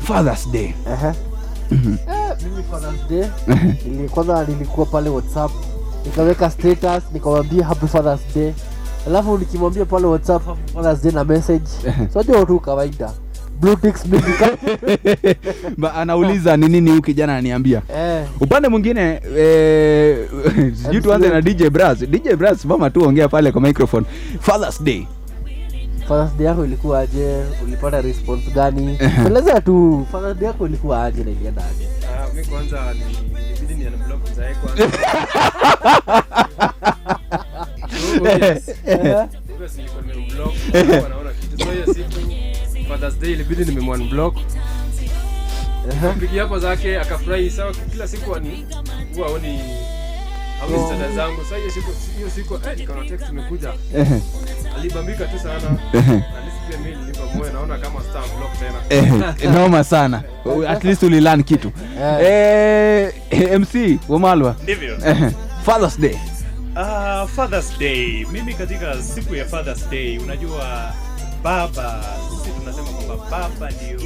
fathers 0.02 0.48
day 0.52 0.72
Mhm. 0.86 1.06
Eh, 1.06 1.14
mimi 1.70 2.62
Father's 2.70 3.08
Day 3.08 3.24
nilikuwa 4.54 4.86
pale 4.86 5.10
whatsapp. 5.10 5.50
Nikaweka 6.06 6.50
status 6.50 7.02
nikamwambia 7.12 7.66
happy 7.66 7.86
Father's 7.86 8.20
Day. 8.34 8.52
Alafu 9.06 9.38
nikimwambia 9.38 9.84
pale 9.84 10.06
whatsapp 10.06 10.46
happy 10.46 10.72
Father's 10.72 11.02
Day 11.02 11.12
na 11.12 11.24
message. 11.24 11.64
Sojua 12.12 12.46
tu 12.46 12.60
kawaida. 12.60 13.10
Anauliza 15.96 16.56
ni 16.56 16.68
nini 16.68 16.90
huyu 16.90 17.02
kijana 17.02 17.32
ananiambia? 17.32 17.82
Eh. 17.96 18.24
upande 18.40 18.68
mwingine 18.68 19.20
eh, 19.36 20.28
sijui 20.82 21.00
tuanze 21.00 21.28
na 21.28 21.40
dj 21.42 21.68
bras 21.68 21.98
dj 21.98 22.34
bras 22.38 22.64
mama 22.64 22.90
tu 22.90 23.02
ongea 23.08 23.28
pale 23.28 23.52
kwa 23.52 23.60
microphone. 23.60 24.06
Fathers 24.40 24.82
day 24.82 25.06
Father's 26.10 26.36
Day 26.38 26.46
yako 26.46 26.64
ilikuwa 26.64 27.00
aje 27.00 27.44
ulipata 27.64 28.00
response 28.00 28.50
gani 28.50 28.98
eleza 29.26 29.60
tu 29.60 30.06
Father's 30.12 30.42
yako 30.42 30.66
ilikuwa 30.66 31.04
aje 31.04 31.24
na 31.24 31.30
ilienda 31.30 31.62
aje 31.64 31.88
Ah, 32.08 32.28
mi 32.34 32.44
kwanza 32.44 32.94
ni- 32.94 33.00
ilibidi 33.56 33.74
ni 33.74 33.86
unblock 33.86 34.30
mzae 34.30 34.54
kwanza. 34.54 34.90
So, 37.90 38.16
obvious. 38.16 38.68
Obvious 39.52 39.76
nilikuwa 39.76 40.02
nimemblock, 40.02 40.54
hakuwa 40.72 41.32
kitu. 41.40 41.64
So, 41.64 41.70
hiyo 41.72 41.86
siku, 41.94 42.88
Father's 42.88 43.18
Day 43.18 43.32
ilibidi 43.32 43.64
nimemwanblock. 43.64 44.36
Hapo 46.38 46.58
zake 46.58 46.98
akafurahi 47.00 47.50
sawa 47.50 47.72
kila 47.92 48.08
siku 48.08 48.34
ani 48.36 48.66
huwa 49.14 49.26
aoni 49.28 49.60
aoni 50.62 50.74
Oh. 50.74 51.14
zangu. 51.16 51.42
Sasa 51.44 51.56
hiyo 51.56 51.70
siku 51.70 51.90
hiyo 52.16 52.30
siku 52.30 52.54
eh 52.54 52.76
nikaona 52.78 53.08
text 53.08 53.28
imekuja. 53.28 53.72
Alibambika 54.80 55.24
tu 55.24 55.38
sana. 55.38 55.78
Ehe. 55.92 56.14
At 56.16 56.44
least 56.44 56.58
pia 56.68 56.78
mimi 56.78 56.96
nilipa 56.96 57.24
moyo 57.36 57.52
naona 57.52 57.78
kama 57.78 58.00
star 58.00 58.22
block 58.38 58.58
tena. 58.58 59.34
Eh, 59.42 59.52
noma 59.52 59.84
sana 59.84 60.22
at 60.68 60.84
least 60.84 61.02
ulilan 61.02 61.42
kitu 61.44 61.72
eh, 62.20 63.12
mc 63.60 63.98
wamalwa 64.08 64.56
Ndivyo. 64.62 64.96
Eh, 65.06 65.30
fathers 65.64 66.00
day 66.00 66.16
uh, 66.76 67.28
Father's 67.28 67.78
Day. 67.78 68.26
Mimi 68.32 68.54
katika 68.54 69.02
siku 69.02 69.34
ya 69.34 69.44
Father's 69.44 69.88
Day, 69.90 70.18
unajua 70.18 70.92
baba, 71.42 72.04
sisi 72.30 72.50
tunasema 72.60 72.88
kwamba 72.88 73.24
baba 73.30 73.70
ndio 73.70 74.00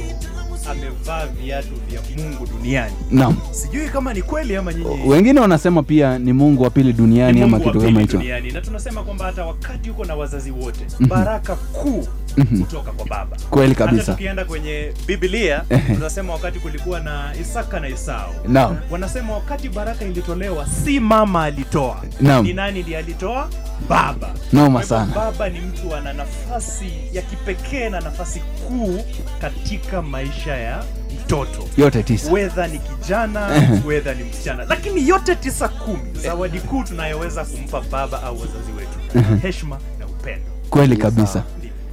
amevaa 0.71 1.25
viatu 1.25 1.73
vya 2.01 2.25
Mungu 2.25 2.47
duniani. 2.47 2.93
Naam. 3.11 3.37
Sijui 3.51 3.89
kama 3.89 4.13
ni 4.13 4.21
kweli 4.21 4.55
ama 4.55 4.73
nyinyi 4.73 4.85
wengine 5.07 5.39
wanasema 5.39 5.83
pia 5.83 6.19
ni 6.19 6.33
mungu 6.33 6.63
wa 6.63 6.69
pili 6.69 6.93
duniani 6.93 7.37
ni 7.39 7.41
ama 7.43 7.59
kitu 7.59 7.81
kama 7.81 8.01
hicho 8.01 8.21
na 8.53 8.61
tunasema 8.61 9.03
kwamba 9.03 9.25
hata 9.25 9.45
wakati 9.45 9.89
uko 9.89 10.05
na 10.05 10.15
wazazi 10.15 10.51
wote 10.51 10.79
Mhm. 10.99 11.09
baraka 11.09 11.55
kuu 11.55 12.07
Mhm. 12.37 12.61
kutoka 12.63 12.91
kwa 12.91 13.05
baba. 13.05 13.37
Kweli 13.49 13.75
kabisa. 13.75 14.01
Hata 14.01 14.11
tukienda 14.11 14.45
kwenye 14.45 14.93
Biblia 15.07 15.63
tunasema 15.87 16.33
wakati 16.33 16.59
kulikuwa 16.59 16.99
na 16.99 17.33
Isaka 17.41 17.79
na 17.79 17.87
Esau, 17.87 18.31
Naam. 18.47 18.77
wanasema 18.91 19.33
wakati 19.33 19.69
baraka 19.69 20.05
ilitolewa 20.05 20.67
si 20.67 20.99
mama 20.99 21.43
alitoa, 21.43 22.03
Naam. 22.21 22.45
ni 22.45 22.53
nani 22.53 22.81
ndiye 22.81 22.97
alitoa? 22.97 23.49
Baba. 23.89 24.29
Noma 24.53 24.83
sana. 24.83 25.11
Baba 25.15 25.49
ni 25.49 25.59
mtu 25.59 25.95
ana 25.95 26.13
nafasi 26.13 26.85
ya 27.13 27.21
kipekee 27.21 27.89
na 27.89 27.99
nafasi 28.01 28.39
kuu 28.39 28.99
katika 29.41 30.01
maisha 30.01 30.55
ya 30.57 30.83
mtoto. 31.25 31.63
Yote 31.77 32.03
tisa. 32.03 32.31
wedha 32.31 32.67
ni 32.67 32.79
kijana 32.79 33.49
wedha 33.85 34.13
ni 34.13 34.23
msichana. 34.23 34.65
Lakini 34.69 35.07
yote 35.09 35.35
tisa 35.35 35.67
kumi 35.67 36.13
zawadi 36.23 36.59
kuu 36.59 36.83
tunayoweza 36.83 37.45
kumpa 37.45 37.81
baba 37.91 38.23
au 38.23 38.39
wazazi 38.39 38.71
wetu. 38.77 38.99
Heshma 39.13 39.37
heshima 39.41 39.77
na 39.99 40.05
upendo. 40.05 40.45
Kweli 40.69 40.97
kabisa. 40.97 41.43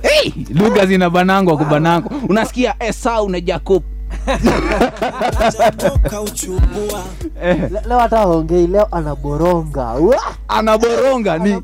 Hey, 0.03 0.33
lugha 0.55 0.87
zina 0.87 1.11
banango 1.11 1.57
kubanango, 1.57 2.11
unasikia 2.29 2.75
esau 2.83 3.29
na 3.29 3.41
jacob 3.41 3.83
Le- 3.83 3.92
leo 7.89 7.99
hata 7.99 8.21
aongei 8.21 8.67
leo 8.67 8.89
anaboronga. 8.91 9.95
Anaboronga 10.49 11.39
ni, 11.39 11.63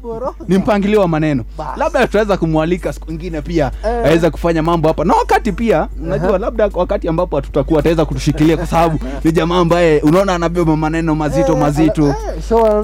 ni 0.49 0.59
mpangilio 0.59 1.01
wa 1.01 1.09
maneno. 1.09 1.45
Labda 1.77 2.07
tutaweza 2.07 2.37
kumwalika 2.37 2.93
siku 2.93 3.13
ingine 3.13 3.43
pia 3.43 3.71
Eh. 3.85 4.07
aweze 4.07 4.31
kufanya 4.31 4.63
mambo 4.63 4.89
hapa. 4.89 5.05
Na 5.05 5.15
wakati 5.15 5.53
pia 5.53 5.89
unajua 6.03 6.39
labda 6.39 6.71
wakati 6.75 7.09
ambapo 7.09 7.37
hatutakuwa 7.37 7.81
ataweza 7.81 8.05
kutushikilia 8.05 8.57
kwa 8.57 8.67
sababu 8.67 8.99
ni 9.25 9.33
jamaa 9.33 9.59
ambaye 9.59 10.01
unaona 10.01 10.35
anabeba 10.35 10.77
maneno 10.77 11.15
mazito 11.15 11.57
mazito. 11.57 12.07
Eh, 12.07 12.15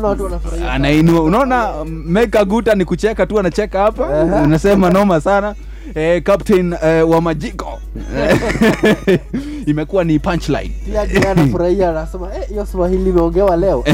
watu 0.03 0.25
wanafurahia. 0.25 0.73
Anainua 0.73 1.23
unaona 1.23 1.85
meka 1.85 2.45
guta 2.45 2.75
ni 2.75 2.85
kucheka 2.85 3.27
tu 3.27 3.39
anacheka 3.39 3.81
hapa. 3.83 4.07
Unasema 4.45 4.91
noma 4.91 5.21
sana 5.21 5.55
eh, 5.95 6.23
captain 6.23 6.75
eh, 6.85 7.09
wa 7.11 7.21
majiko. 7.21 7.81
Imekuwa 9.67 10.05
ni 10.05 10.19
punchline. 10.19 10.73
Pia 11.11 11.31
anafurahia 11.31 11.91
anasema 11.91 12.29
"Eh, 12.35 12.67
swahili 12.73 13.11
imeongewa 13.11 13.57
leo. 13.57 13.85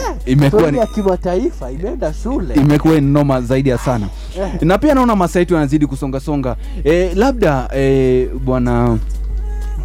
Eh. 0.00 0.16
Imekuwa 0.26 0.70
ni- 0.70 0.86
kimataifa 0.86 1.70
imeenda 1.70 2.12
shule. 2.14 2.54
imekuwa 2.54 3.00
noma 3.00 3.40
zaidi 3.40 3.68
ya 3.68 3.78
sana. 3.78 4.08
Eh. 4.38 4.62
na 4.62 4.78
pia 4.78 4.94
naona 4.94 5.16
masaitu 5.16 5.54
yanazidi 5.54 5.86
kusongasonga 5.86 6.56
eh, 6.84 7.16
labda 7.16 7.68
eh, 7.74 8.28
bwana 8.44 8.98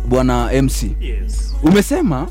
bwana 0.07 0.49
mc 0.61 0.83
Yes. 1.01 1.55
umesema 1.63 2.27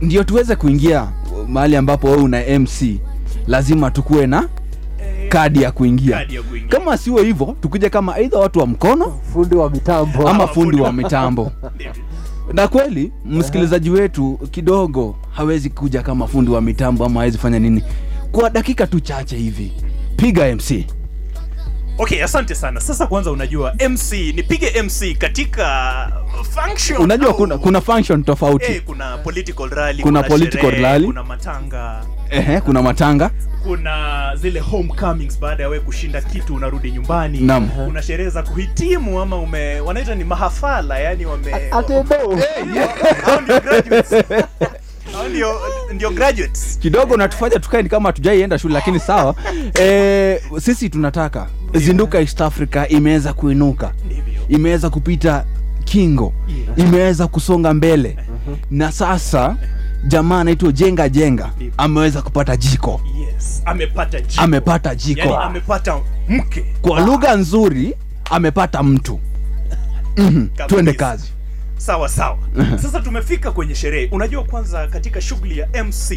ndio 0.00 0.24
tuweze 0.24 0.56
kuingia 0.56 1.08
mahali 1.48 1.76
ambapo 1.76 2.06
wewe 2.10 2.22
una 2.22 2.58
mc 2.58 3.00
lazima 3.46 3.90
tukuwe 3.90 4.26
na 4.26 4.48
kadi 5.28 5.62
ya 5.62 5.72
kuingia. 5.72 6.26
Kama 6.68 6.98
sio 6.98 7.16
hivyo 7.22 7.56
tukija 7.60 7.90
kama 7.90 8.14
aidha 8.14 8.38
watu 8.38 8.58
wa 8.58 8.66
mkono 8.66 9.20
fundi 9.32 9.54
wa 9.56 9.70
mitambo. 9.70 10.28
ama 10.28 10.46
fundi 10.46 10.80
wa 10.80 10.92
mitambo. 10.92 11.52
Na 12.52 12.68
kweli 12.68 13.12
msikilizaji 13.24 13.90
wetu 13.90 14.38
kidogo 14.50 15.16
hawezi 15.30 15.70
kuja 15.70 16.02
kama 16.02 16.26
fundi 16.26 16.50
wa 16.50 16.60
mitambo 16.60 17.04
ama 17.04 17.20
hawezi 17.20 17.38
fanya 17.38 17.58
nini. 17.58 17.82
Kwa 18.32 18.50
dakika 18.50 18.86
tu 18.86 19.00
chache 19.00 19.36
hivi 19.36 19.72
piga 20.16 20.54
mc 20.56 20.86
okay 21.98 22.24
asante 22.24 22.54
sana. 22.54 22.80
Sasa 22.80 23.06
kwanza 23.06 23.30
unajua 23.32 23.74
mc 23.90 24.12
nipige 24.12 24.82
mc 24.82 25.18
katika 25.18 26.12
function 26.54 27.02
unajua 27.02 27.28
au- 27.28 27.34
kuna, 27.36 27.58
kuna 27.58 27.80
function 27.80 28.24
tofauti. 28.24 28.66
Hey, 28.66 28.80
kuna 28.80 29.18
political 29.18 29.68
rally 29.68 30.02
Kuna 30.02 30.22
political 30.22 30.60
sherehe, 30.60 30.82
rally. 30.82 31.06
kuna 31.06 31.24
matanga 31.24 32.04
Ehe, 32.34 32.60
kuna 32.60 32.82
matanga. 32.82 33.30
Kuna 33.62 34.32
zile 34.36 34.60
homecomings 34.60 35.38
baada 35.40 35.62
ya 35.62 35.68
wewe 35.68 35.84
kushinda 35.84 36.20
kitu 36.20 36.54
unarudi 36.54 36.90
nyumbani. 36.90 37.40
Naam. 37.40 37.68
kuna 37.68 38.02
sherehe 38.02 38.30
za 38.30 38.42
kuhitimu 38.42 39.20
ama 39.20 39.36
ume 39.36 39.80
wanaita 39.80 40.14
ni 40.14 40.24
mahafala 40.24 40.98
yani 40.98 41.26
wame 41.26 41.54
atendo 41.70 42.16
hao 43.24 43.40
ndio 43.40 43.60
graduates. 43.60 44.24
Hao 45.12 45.28
ndio 45.28 45.60
ndio 45.94 46.10
graduates. 46.10 46.78
Kidogo 46.78 47.16
natufanya 47.16 47.58
tukae 47.58 47.82
ni 47.82 47.88
kama 47.88 48.08
hatujaienda 48.08 48.58
shule 48.58 48.74
lakini 48.74 49.00
sawa. 49.00 49.34
E, 49.80 50.40
sisi 50.60 50.88
tunataka 50.90 51.46
zinduka 51.74 52.20
east 52.20 52.40
africa 52.40 52.86
imeweza 52.88 53.32
kuinuka. 53.32 53.92
Imeweza 54.48 54.90
kupita 54.90 55.44
kingo. 55.84 56.32
Imeweza 56.76 57.26
kusonga 57.26 57.74
mbele. 57.74 58.16
Na 58.70 58.92
sasa 58.92 59.56
jamaa 60.06 60.40
anaitwa 60.40 60.72
jenga 60.72 61.08
jenga 61.08 61.50
ameweza 61.76 62.22
kupata 62.22 62.56
jiko. 62.56 63.00
Yes 63.18 63.62
amepata 63.64 64.20
jiko. 64.20 64.42
Amepata 64.42 64.94
jiko. 64.94 65.20
yani 65.20 65.34
amepata 65.42 66.00
mke. 66.28 66.64
Kwa 66.82 67.00
lugha 67.00 67.36
nzuri 67.36 67.94
amepata 68.30 68.82
mtu. 68.82 69.20
Mhm, 70.16 70.46
Kabisa. 70.46 70.66
twende 70.66 70.92
kazi. 70.92 71.30
Sawa 71.76 72.08
sawa. 72.08 72.38
Sasa 72.82 73.00
tumefika 73.00 73.50
kwenye 73.50 73.74
sherehe. 73.74 74.08
Unajua 74.12 74.44
kwanza 74.44 74.86
katika 74.86 75.20
shughuli 75.20 75.58
ya 75.58 75.84
mc 75.84 76.10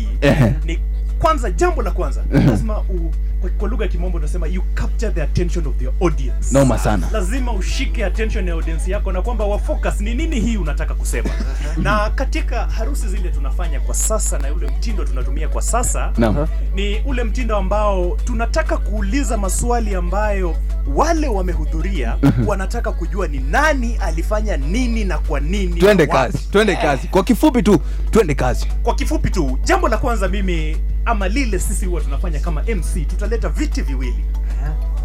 ni 0.65 0.79
kwanza 1.19 1.51
jambo 1.51 1.81
la 1.81 1.91
kwanza 1.91 2.23
lazima 2.31 2.79
u, 2.79 3.11
kwa, 3.49 3.69
lugha 3.69 3.85
ya 3.85 3.91
kimombo 3.91 4.17
unasema 4.17 4.47
you 4.47 4.61
capture 4.73 5.11
the 5.11 5.21
attention 5.21 5.67
of 5.67 5.75
the 5.75 6.05
audience. 6.05 6.53
Noma 6.53 6.77
sana. 6.79 7.07
lazima 7.11 7.51
ushike 7.53 8.05
attention 8.05 8.47
ya 8.47 8.53
audience 8.53 8.91
yako 8.91 9.11
na 9.11 9.21
kwamba 9.21 9.45
wafocus 9.45 10.01
ni 10.01 10.15
nini 10.15 10.39
hii 10.39 10.57
unataka 10.57 10.93
kusema. 10.93 11.29
Na 11.83 12.09
katika 12.09 12.65
harusi 12.65 13.07
zile 13.07 13.29
tunafanya 13.29 13.79
kwa 13.79 13.95
sasa 13.95 14.39
na 14.39 14.53
ule 14.53 14.67
mtindo 14.67 15.03
tunatumia 15.05 15.47
kwa 15.47 15.61
sasa 15.61 16.13
no. 16.17 16.47
ni 16.75 16.99
ule 17.05 17.23
mtindo 17.23 17.57
ambao 17.57 18.17
tunataka 18.25 18.77
kuuliza 18.77 19.37
maswali 19.37 19.95
ambayo 19.95 20.55
wale 20.95 21.27
wamehudhuria 21.27 22.17
wanataka 22.47 22.91
kujua 22.91 23.27
ni 23.27 23.37
nani 23.39 23.97
alifanya 23.97 24.57
nini 24.57 25.05
na 25.05 25.17
kwa 25.17 25.39
nini. 25.39 25.79
Twende 25.79 26.07
kazi 26.07 26.37
twende 26.51 26.75
kazi. 26.75 27.07
Kwa 27.07 27.23
kifupi 27.23 27.63
tu 27.63 27.79
twende 28.11 28.35
kazi. 28.35 28.67
Kwa 28.83 28.95
kifupi 28.95 29.29
tu 29.29 29.59
jambo 29.63 29.87
la 29.87 29.97
kwanza 29.97 30.27
mimi 30.27 30.77
ama 31.05 31.27
lile 31.27 31.59
sisi 31.59 31.85
huwa 31.85 32.01
tunafanya 32.01 32.39
kama 32.39 32.61
mc 32.61 33.07
tutaleta 33.37 33.49
viti 33.49 33.81
viwili. 33.81 34.25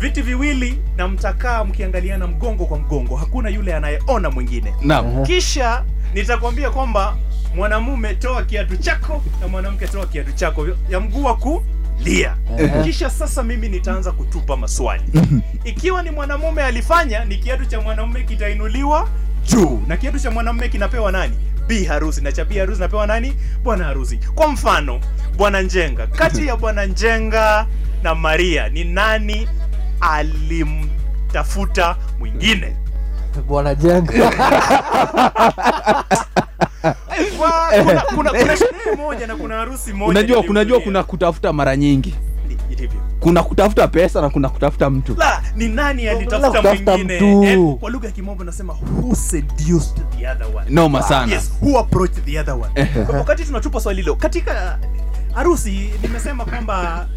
Viti 0.01 0.23
viwili 0.23 0.79
na 0.97 1.09
mtakaa 1.09 1.65
mkiangaliana 1.65 2.27
mgongo 2.27 2.65
kwa 2.67 2.79
mgongo. 2.79 3.17
Hakuna 3.17 3.49
yule 3.49 3.75
anayeona 3.75 4.31
mwingine. 4.31 4.75
Naam. 4.83 5.27
kisha 5.27 5.85
nitakwambia 6.15 6.71
kwamba 6.71 7.17
mwanamume 7.57 8.15
toa 8.15 8.43
kiatu 8.43 8.77
chako 8.77 9.23
na 9.41 9.49
mwanamke 9.49 9.87
toa 9.87 10.07
kiatu 10.07 10.33
chako 10.33 10.67
ya 10.91 11.01
mguu 11.01 11.25
wa 11.25 11.37
kulia. 11.37 12.37
Kisha 12.85 13.11
sasa 13.11 13.43
mimi 13.43 13.69
nitaanza 13.69 14.13
kutupa 14.13 14.57
maswali. 14.57 15.03
Ikiwa 15.65 16.03
ni 16.03 16.11
mwanamume 16.11 16.63
alifanya 16.63 17.25
ni 17.25 17.37
kiatu 17.37 17.67
cha 17.67 17.81
mwanamume 17.81 18.23
kitainuliwa 18.23 19.09
juu. 19.47 19.83
Na 19.87 19.97
kiatu 19.97 20.19
cha 20.21 20.31
mwanamume 20.31 20.69
kinapewa 20.69 21.13
nani? 21.13 21.37
Bi 21.67 21.85
harusi. 21.85 22.21
Na 22.21 22.33
cha 22.33 22.45
bi 22.45 22.59
harusi 22.59 22.81
napewa 22.81 23.07
nani? 23.07 23.35
Bwana 23.63 23.85
harusi. 23.85 24.17
Kwa 24.35 24.49
mfano 24.53 25.01
bwana 25.37 25.63
njenga. 25.63 26.07
Kati 26.07 26.47
ya 26.47 26.57
bwana 26.57 26.85
njenga 26.87 27.67
na 28.03 28.15
maria. 28.15 28.69
Ni 28.69 28.85
nani 28.85 29.49
alimtafuta 30.01 31.97
mwingine? 32.19 32.77
Bwana 33.49 33.75
jenga. 33.75 34.13
Kuna, 37.83 38.01
kuna, 38.15 38.31
kuna 38.31 38.57
sherehe 38.57 38.97
moja 38.97 39.27
na 39.27 39.37
kuna 39.37 39.55
harusi 39.55 39.93
moja 39.93 40.11
unajua 40.11 40.43
kunajua 40.43 40.81
kuna 40.81 41.03
kutafuta 41.03 41.53
mara 41.53 41.77
nyingi. 41.77 42.15
Kuna 43.21 43.43
kutafuta 43.43 43.89
pesa 43.89 44.21
na 44.21 44.31
kuna 44.31 44.49
kutafuta 44.49 44.91
mtu. 44.91 45.15
La 45.19 45.43
ni 45.57 45.69
nani 45.69 46.09
alitafuta 46.09 46.63
mwingine? 46.63 47.17
mtu. 47.17 47.45
Eh, 47.45 47.77
kwa 47.81 47.91
lugha 47.91 48.07
ya 48.07 48.13
kimombo 48.13 48.45
nasema 48.45 48.73
who 48.73 49.15
seduced 49.15 50.03
the 50.19 50.29
other 50.29 50.47
one? 50.57 50.71
Noma 50.71 51.03
sana. 51.03 51.33
yes 51.33 51.53
who 51.63 51.79
approached 51.79 52.25
the 52.25 52.41
other 52.41 52.55
one? 52.55 52.87
Kwa 53.07 53.19
wakati 53.19 53.45
tunatupa 53.45 53.81
swali 53.81 54.01
hilo 54.03 54.15
katika 54.15 54.79
harusi 55.35 55.91
nimesema 56.03 56.45
kwamba 56.45 57.09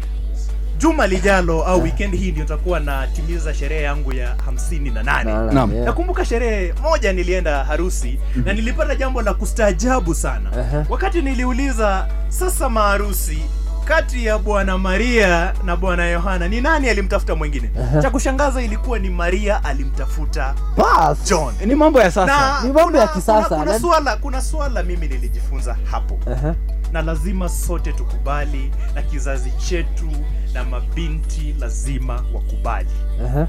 juma 0.78 1.06
lijalo 1.06 1.64
au 1.64 1.82
weekend 1.82 2.14
hii 2.18 2.32
ndio 2.32 2.44
takuwa 2.44 2.80
natimiza 2.80 3.54
sherehe 3.54 3.82
yangu 3.82 4.12
ya 4.12 4.34
hamsini 4.44 4.90
na 4.90 5.02
nane. 5.02 5.32
Naam. 5.54 5.74
nakumbuka 5.84 6.24
sherehe 6.24 6.74
moja 6.82 7.12
nilienda 7.12 7.64
harusi 7.64 8.18
na 8.44 8.52
nilipata 8.52 8.94
jambo 8.96 9.22
la 9.22 9.34
kustaajabu 9.34 10.14
sana. 10.14 10.50
Wakati 10.88 11.22
niliuliza 11.22 12.08
sasa 12.28 12.68
maharusi 12.68 13.38
kati 13.86 14.24
ya 14.26 14.38
bwana 14.38 14.78
maria 14.78 15.54
na 15.64 15.76
bwana 15.76 16.06
yohana 16.06 16.48
ni 16.48 16.60
nani 16.60 16.88
alimtafuta 16.88 17.34
mwingine? 17.34 17.70
Cha 18.02 18.10
kushangaza 18.10 18.62
ilikuwa 18.62 18.98
ni 18.98 19.10
maria 19.10 19.64
alimtafuta 19.64 20.54
Bas. 20.76 21.18
john. 21.28 21.54
Ni 21.66 21.74
mambo 21.74 22.00
ya 22.00 22.10
sasa. 22.10 22.26
Na 22.26 22.60
Ni 22.68 22.72
mambo 22.72 22.98
ya 22.98 23.08
kisasa, 23.08 23.48
kuna, 23.48 23.58
kuna, 23.64 23.80
swala, 23.80 24.16
kuna 24.16 24.42
swala 24.42 24.82
mimi 24.82 25.08
nilijifunza 25.08 25.76
hapo. 25.90 26.18
Aha. 26.32 26.54
na 26.92 27.02
lazima 27.02 27.48
sote 27.48 27.92
tukubali 27.92 28.72
na 28.94 29.02
kizazi 29.02 29.50
chetu 29.50 30.10
na 30.54 30.64
mabinti 30.64 31.54
lazima 31.58 32.24
wakubali. 32.34 32.88
Aha. 33.26 33.46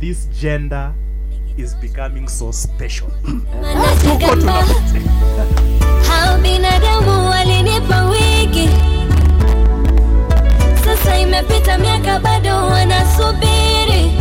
this 0.00 0.28
gender 0.40 0.92
is 1.56 1.76
becoming 1.76 2.28
so 2.28 2.52
special. 2.52 3.08
Nasikamba 3.62 4.52
hao 6.08 6.38
binadamu 6.38 7.28
walinipa 7.30 8.04
wiki, 8.04 8.68
imepita 11.22 11.78
miaka 11.78 12.18
bado 12.20 12.66
wanasubiri. 12.66 14.12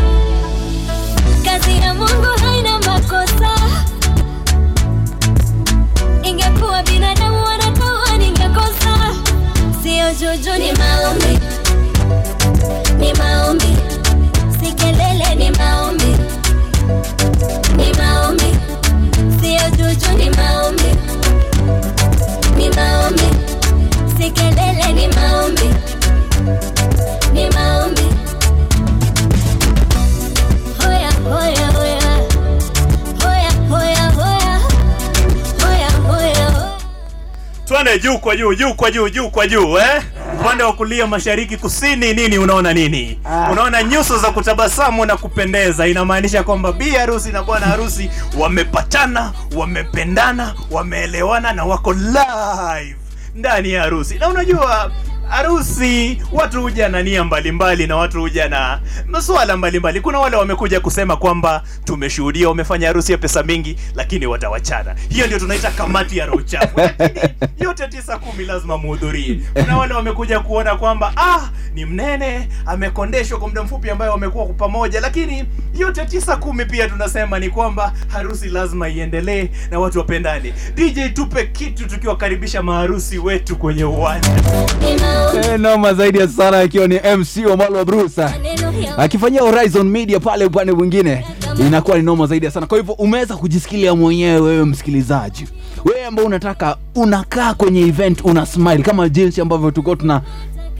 Kazi 1.45 1.77
ya 1.81 1.93
Mungu 1.93 2.27
haina 2.41 2.79
makosa, 2.79 3.51
ingekuwa 6.23 6.83
binadamu 6.83 7.43
wanatoa 7.43 8.17
ningekosa. 8.17 9.13
Sio 9.83 10.13
juju, 10.13 10.53
ni 10.59 10.71
maombi, 10.71 11.39
ni 12.99 13.13
maombi, 13.13 13.75
si 14.59 14.73
kelele, 14.73 15.35
ni 15.35 15.51
maombi, 15.51 16.15
ni 17.77 17.93
maombi. 17.97 18.55
Sio 19.41 19.69
juju 19.77 20.17
ni 20.17 20.29
maombi. 20.29 20.95
Ni 22.57 22.69
maombi. 22.69 23.29
Si 24.17 24.31
kelele 24.31 24.93
ni 24.93 25.07
maombi 25.07 25.69
ni 27.33 27.49
Twende 37.69 37.99
juu 37.99 38.17
kwa 38.17 38.35
juu, 38.35 38.53
juu 38.53 38.73
kwa 38.73 38.91
juu, 38.91 39.09
juu 39.09 39.29
kwa 39.29 39.47
juu, 39.47 39.77
eh? 39.77 40.03
Upande 40.39 40.63
wa 40.63 40.73
kulia, 40.73 41.07
mashariki, 41.07 41.57
kusini, 41.57 42.13
nini 42.13 42.37
unaona 42.37 42.73
nini? 42.73 43.19
Ah. 43.25 43.51
Unaona 43.51 43.83
nyuso 43.83 44.17
za 44.17 44.31
kutabasamu 44.31 45.05
na 45.05 45.17
kupendeza, 45.17 45.87
inamaanisha 45.87 46.43
kwamba 46.43 46.71
bi 46.71 46.89
harusi 46.89 47.31
na 47.31 47.43
bwana 47.43 47.65
harusi 47.65 48.09
wamepatana, 48.37 49.33
wamependana, 49.55 50.53
wameelewana 50.71 51.53
na 51.53 51.65
wako 51.65 51.93
live 51.93 52.95
ndani 53.35 53.71
ya 53.71 53.81
harusi. 53.81 54.15
Na 54.19 54.27
unajua 54.29 54.91
harusi 55.29 56.21
watu 56.31 56.61
huja 56.61 56.89
na 56.89 57.03
nia 57.03 57.23
mbalimbali 57.23 57.87
na 57.87 57.95
watu 57.95 58.19
huja 58.21 58.49
na 58.49 58.79
masuala 59.07 59.57
mbalimbali. 59.57 60.01
Kuna 60.01 60.19
wale 60.19 60.37
wamekuja 60.37 60.79
kusema 60.79 61.15
kwamba 61.17 61.63
tumeshuhudia 61.83 62.49
wamefanya 62.49 62.87
harusi 62.87 63.11
ya 63.11 63.17
pesa 63.17 63.43
mingi 63.43 63.75
lakini 63.95 64.25
watawachana. 64.25 64.95
Hiyo 65.09 65.25
ndio 65.27 65.39
tunaita 65.39 65.71
kamati 65.71 66.17
ya 66.17 66.25
roho 66.25 66.41
chafu. 66.41 66.79
Lakini 66.79 67.19
yote 67.59 67.87
tisa 67.87 68.17
kumi 68.17 68.45
lazima 68.45 68.77
muhudhurie. 68.77 69.39
Kuna 69.53 69.77
wale 69.77 69.93
wamekuja 69.93 70.39
kuona 70.39 70.75
kwamba 70.75 71.13
ah 71.17 71.49
ni 71.73 71.85
mnene 71.85 72.49
amekondeshwa 72.65 73.39
kwa 73.39 73.47
muda 73.47 73.63
mfupi 73.63 73.89
ambayo 73.89 74.11
wamekuwa 74.11 74.45
pamoja. 74.45 74.99
Lakini 75.01 75.45
yote 75.77 76.05
tisa 76.05 76.37
kumi 76.37 76.65
pia 76.65 76.87
tunasema 76.89 77.39
ni 77.39 77.49
kwamba 77.49 77.93
harusi 78.07 78.49
lazima 78.49 78.89
iendelee 78.89 79.49
na 79.71 79.79
watu 79.79 79.97
wapendane. 79.97 80.53
Dj 80.75 81.13
tupe 81.13 81.45
kitu 81.45 81.87
tukiwakaribisha 81.87 82.63
maharusi 82.63 83.19
wetu 83.19 83.55
kwenye 83.55 83.83
uwanja 83.83 84.29
noma 85.57 85.93
zaidi 85.93 86.27
sana 86.27 86.59
akiwa 86.59 86.87
ni 86.87 86.95
mc 87.17 87.45
Omalo 87.51 87.85
Brusa 87.85 88.33
akifanyia 88.97 89.41
Horizon 89.41 89.89
Media 89.89 90.19
pale 90.19 90.45
upande 90.45 90.71
mwingine, 90.71 91.25
inakuwa 91.59 91.97
ni 91.97 92.03
noma 92.03 92.27
zaidi 92.27 92.51
sana. 92.51 92.67
Kwa 92.67 92.77
hivyo 92.77 92.93
umeweza 92.93 93.35
kujisikilia 93.37 93.95
mwenyewe 93.95 94.39
wewe 94.41 94.65
msikilizaji, 94.65 95.47
wewe 95.85 96.05
ambao 96.05 96.25
unataka 96.25 96.77
unakaa 96.95 97.53
kwenye 97.53 97.81
event 97.81 98.21
una 98.25 98.45
smile 98.45 98.77
kama 98.83 99.09
jinsi 99.09 99.41
ambavyo 99.41 99.71
tuko 99.71 99.95
tuna 99.95 100.21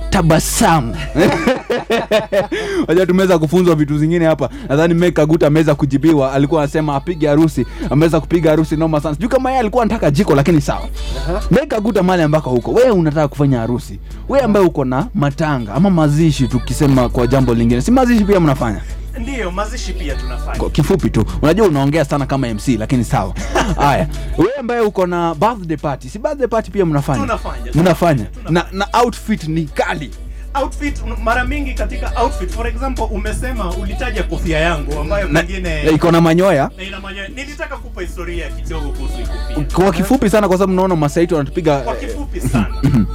tabasamu 0.09 0.95
Wajua 2.87 3.05
tumeweza 3.05 3.39
kufunzwa 3.39 3.75
vitu 3.75 3.97
zingine 3.97 4.25
hapa. 4.25 4.49
Nadhani 4.69 4.93
Meka 4.93 5.25
Guta 5.25 5.47
ameweza 5.47 5.75
kujibiwa, 5.75 6.33
alikuwa 6.33 6.61
anasema 6.61 6.95
apige 6.95 7.27
harusi, 7.27 7.65
ameweza 7.89 8.19
kupiga 8.19 8.49
harusi 8.49 8.75
noma 8.77 9.01
sana. 9.01 9.15
Sijui 9.15 9.29
kama 9.29 9.49
yeye 9.49 9.59
alikuwa 9.59 9.83
anataka 9.83 10.11
jiko, 10.11 10.35
lakini 10.35 10.61
sawa. 10.61 10.81
uh-huh. 10.81 11.41
mekaguta 11.59 12.03
mali 12.03 12.23
ambako 12.23 12.49
huko, 12.49 12.71
wewe 12.71 12.89
unataka 12.91 13.27
kufanya 13.27 13.59
harusi, 13.59 13.99
wewe 14.29 14.43
ambaye 14.45 14.65
uko 14.65 14.85
na 14.85 15.07
matanga 15.15 15.73
ama 15.73 15.89
mazishi, 15.89 16.47
tukisema 16.47 17.09
kwa 17.09 17.27
jambo 17.27 17.53
lingine, 17.53 17.81
si 17.81 17.91
mazishi 17.91 18.23
pia 18.25 18.39
mnafanya 18.39 18.81
ndiyo 19.19 19.51
mazishi 19.51 19.93
pia 19.93 20.15
tunafanya. 20.15 20.59
Kwa 20.59 20.69
kifupi 20.69 21.09
tu 21.09 21.25
unajua 21.41 21.67
unaongea 21.67 22.05
sana 22.05 22.25
kama 22.25 22.47
mc 22.53 22.67
lakini 22.67 23.03
sawa. 23.03 23.33
Haya 23.81 24.07
wewe 24.37 24.53
ambaye 24.59 24.81
uko 24.81 25.07
na 25.07 25.35
birthday 25.35 25.77
party 25.77 26.09
si 26.09 26.19
birthday 26.19 26.47
party 26.47 26.71
pia 26.71 26.85
mnafanya? 26.85 27.21
Tunafanya. 27.21 27.71
mnafanya. 27.75 28.25
na, 28.49 28.65
na 28.71 28.87
outfit 28.93 29.47
ni 29.47 29.65
kali. 29.65 30.11
Outfit 30.53 31.01
mara 31.23 31.45
mingi 31.45 31.73
katika 31.73 32.21
outfit 32.21 32.49
for 32.49 32.67
example 32.67 33.03
umesema 33.11 33.71
ulitaja 33.75 34.23
kofia 34.23 34.59
yangu 34.59 34.99
ambayo 34.99 35.27
Na- 35.27 35.43
pengine 35.43 35.89
iko 35.89 36.11
na 36.11 36.21
manyoya? 36.21 36.71
Na 36.77 36.83
ina 36.83 36.99
manyoya. 36.99 37.27
Nilitaka 37.27 37.77
kupa 37.77 38.01
historia 38.01 38.49
kidogo 38.49 38.89
kuhusu 38.89 39.13
kofia. 39.17 39.65
Kwa 39.83 39.91
kifupi 39.91 40.29
sana 40.29 40.47
kwa 40.47 40.57
sababu 40.57 40.73
naona 40.73 40.95
masaito 40.95 41.35
wanatupiga 41.35 41.79
kwa 41.79 41.95
kifupi 41.95 42.41
sana 42.41 42.75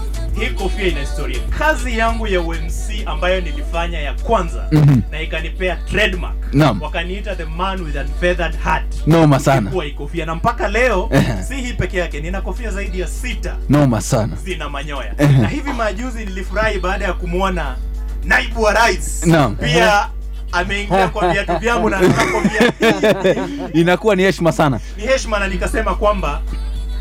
hii 0.41 0.47
kofia 0.51 0.87
ina 0.87 1.01
historia. 1.01 1.39
Kazi 1.59 1.99
yangu 1.99 2.27
ya 2.27 2.41
umc 2.41 3.07
ambayo 3.07 3.41
nilifanya 3.41 4.01
ya 4.01 4.13
kwanza 4.15 4.69
Mhm. 4.73 5.01
na 5.11 5.21
ikanipea 5.21 5.77
trademark. 5.77 6.35
Naam. 6.55 6.83
wakaniita 6.83 7.35
the 7.37 7.45
man 7.45 7.81
with 7.83 7.97
a 7.97 8.05
feathered 8.21 8.57
hat. 8.59 8.83
Noma 9.07 9.41
sana. 9.41 9.71
kwa 9.71 9.91
kofia 9.91 10.27
na 10.27 10.35
mpaka 10.35 10.69
leo 10.69 11.11
si 11.49 11.55
hii 11.55 11.73
peke 11.73 11.99
yake 11.99 12.21
nina 12.21 12.41
kofia 12.41 12.71
zaidi 12.71 13.01
ya 13.01 13.07
sita. 13.07 13.57
Noma 13.69 14.01
sana. 14.01 14.37
Zina 14.45 14.69
manyoya. 14.69 15.15
Na 15.41 15.49
hivi 15.49 15.73
majuzi 15.73 16.25
nilifurahi 16.25 16.79
baada 16.79 17.05
ya 17.05 17.13
kumwona 17.13 17.77
naibu 18.25 18.63
wa 18.63 18.73
rais. 18.73 19.27
Naam. 19.27 19.57
pia 19.57 20.09
ameingia 20.53 21.09
kwa 21.09 21.33
viatu 21.33 21.57
vyangu 21.59 21.91
na 21.91 21.99
kofia 22.33 22.73
inakuwa 23.75 24.17
ni 24.17 24.23
heshima 24.23 24.53
sana. 24.53 24.81
Ni 24.97 25.03
heshima 25.03 25.39
na 25.39 25.49
nikasema 25.49 25.95
kwamba 25.95 26.43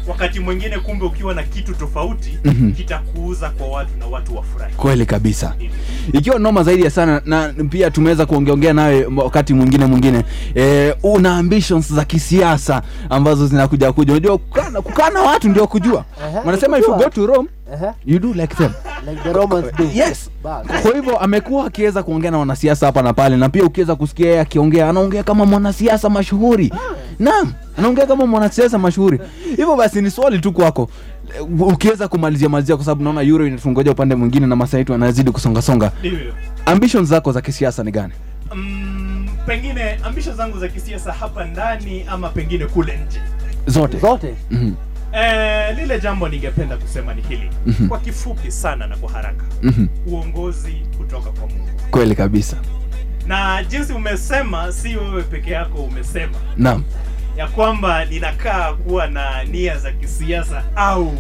wakati 0.08 0.40
mwingine 0.40 0.80
kumbe 0.80 1.06
ukiwa 1.06 1.34
na 1.34 1.44
kitu 1.44 1.74
tofauti 1.74 2.40
Mhm. 2.44 2.72
kitakuuza 2.72 3.50
kwa 3.50 3.68
watu 3.68 3.98
na 4.00 4.06
watu 4.06 4.36
wafurahi. 4.36 4.76
Kweli 4.76 5.06
kabisa. 5.06 5.54
Ikiwa 6.14 6.40
noma 6.40 6.64
zaidi 6.64 6.84
ya 6.84 6.90
sana 6.90 7.22
na 7.26 7.54
pia 7.70 7.92
tumeweza 7.92 8.26
kuongeongea 8.26 8.74
nawe 8.74 9.06
wakati 9.06 9.54
mwingine 9.54 9.86
mwingine 9.86 10.24
e, 10.56 10.96
una 11.04 11.38
ambitions 11.38 11.94
za 11.94 12.06
kisiasa 12.06 12.82
ambazo 13.10 13.48
zinakuja 13.48 13.92
kuja. 13.94 14.12
Unajua 14.14 14.38
kukaa 14.84 15.10
na- 15.10 15.22
watu 15.22 15.50
ndio 15.50 15.68
kujua. 15.68 16.06
Wanasema 16.46 16.80
if 16.80 16.88
you 16.88 16.96
go 16.96 17.10
to 17.10 17.26
Rome 17.28 17.50
you 18.06 18.20
do 18.20 18.34
like 18.34 18.56
them. 18.56 18.72
Like 19.10 19.22
the 19.24 19.34
Romans 19.34 19.66
do. 19.78 19.84
yes. 19.94 20.30
Kwa 20.82 20.94
hivyo 20.96 21.18
amekuwa 21.20 21.66
akiweza 21.66 22.04
kuongea 22.04 22.32
na 22.32 22.38
wanasiasa 22.38 22.86
hapa 22.86 23.02
na 23.02 23.14
pale 23.14 23.38
na 23.38 23.50
pia 23.50 23.64
ukiweza 23.64 23.96
kusikia 23.96 24.28
yeye 24.28 24.40
akiongea 24.40 24.90
anaongea 24.90 25.24
kama 25.24 25.46
mwanasiasa 25.46 26.10
mashuhuri. 26.10 26.74
Naam 27.20 27.54
anaongea 27.78 28.06
kama 28.08 28.26
mwanasiasa 28.28 28.78
mashuhuri. 28.80 29.20
Hivyo 29.50 29.76
basi 29.76 30.02
ni 30.02 30.12
swali 30.12 30.40
tu 30.40 30.52
kwako. 30.54 30.90
Ukiweza 31.60 32.08
kumalizia 32.08 32.50
malizia 32.50 32.76
kwa 32.76 32.86
sababu 32.86 33.04
naona 33.04 33.22
euro 33.22 33.48
inatungoja 33.48 33.92
upande 33.92 34.16
mwingine 34.16 34.48
na 34.48 34.56
masaa 34.56 34.78
yetu 34.78 34.94
anazidi 34.94 35.32
kusongasonga. 35.32 35.92
Ambitions 36.66 37.10
zako 37.10 37.32
za 37.32 37.42
kisiasa 37.42 37.84
ni 37.84 37.92
gani? 37.92 38.14
Mm, 38.56 39.28
pengine 39.46 39.96
ambisho 40.04 40.34
zangu 40.34 40.60
za 40.60 40.68
kisiasa 40.68 41.12
hapa 41.14 41.46
ndani 41.46 42.06
ama 42.08 42.30
pengine 42.30 42.66
kule 42.66 43.00
nje. 43.08 43.22
Zote. 43.68 44.00
Zote. 44.00 44.36
Mm 44.52 44.76
Eh, 45.16 45.76
lile 45.78 46.00
jambo 46.00 46.30
ningependa 46.30 46.78
kusema 46.78 47.14
ni 47.14 47.22
hili. 47.22 47.50
Mhm. 47.66 47.88
kwa 47.88 48.00
kifupi 48.00 48.52
sana 48.52 48.88
na 48.88 48.98
kwa 48.98 49.12
haraka. 49.12 49.44
Mhm. 49.64 49.86
uongozi 50.08 50.74
kutoka 50.98 51.30
kwa 51.30 51.48
mungu. 51.48 51.70
Kweli 51.92 52.16
kabisa. 52.16 52.58
Na 53.28 53.64
jinsi 53.64 53.94
umesema 53.94 54.72
si 54.72 54.96
wewe 54.98 55.24
peke 55.24 55.52
yako 55.52 55.78
umesema. 55.84 56.38
Naam 56.58 56.84
ya 57.38 57.48
kwamba 57.48 58.06
ninakaa 58.06 58.74
kuwa 58.74 59.08
na 59.08 59.44
nia 59.44 59.78
za 59.78 59.92
kisiasa 59.92 60.64
au 60.76 61.14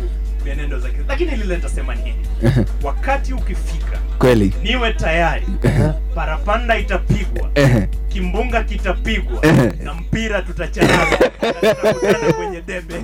mienendo 0.45 0.79
za 0.79 0.87
kisiasa. 0.89 1.07
Lakini 1.09 1.31
lile 1.35 1.55
nitasema 1.55 1.95
ni 1.95 2.15
wakati 2.83 3.33
ukifika 3.33 3.97
kweli. 4.19 4.53
niwe 4.63 4.93
tayari. 4.93 5.47
Parapanda 6.15 6.77
itapigwa. 6.77 7.49
Kimbunga 8.07 8.63
kitapigwa. 8.63 9.41
Na 9.83 9.93
mpira 9.93 10.41
tutacharaza. 10.41 11.17
Tutakutana 11.17 12.33
kwenye 12.33 12.61
debe. 12.61 12.95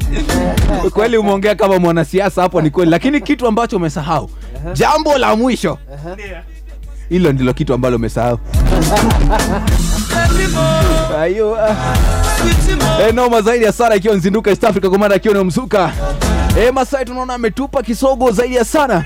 Kweli 0.94 1.18
umeongea 1.18 1.56
kama 1.56 1.80
mwanasiasa 1.80 2.42
hapo 2.42 2.62
ni 2.62 2.70
kweli. 2.70 2.92
Lakini 2.92 3.22
kitu 3.22 3.48
ambacho 3.48 3.78
umesahau. 3.78 4.30
Jambo 4.74 5.18
la 5.18 5.36
mwisho. 5.36 5.78
Hilo 7.10 7.32
ndilo 7.32 7.54
kitu 7.54 7.74
ambalo 7.74 7.96
umesahau. 7.96 8.40
Ayo 11.22 11.58
e, 13.10 13.12
noma 13.12 13.42
zaidi 13.42 13.66
ya 13.66 13.72
Sara 13.72 13.96
ikiwa 13.96 14.16
nzinduka 14.16 14.50
east 14.50 14.64
africa 14.64 14.90
komanda 14.90 15.16
akiwa 15.16 15.34
ni 15.34 15.44
mzuka 15.44 15.92
e, 16.58 16.72
masai 16.72 17.06
tunaona 17.06 17.34
ametupa 17.34 17.84
kisogo 17.84 18.32
zaidi 18.32 18.56
ya 18.56 18.66
sana. 18.66 19.04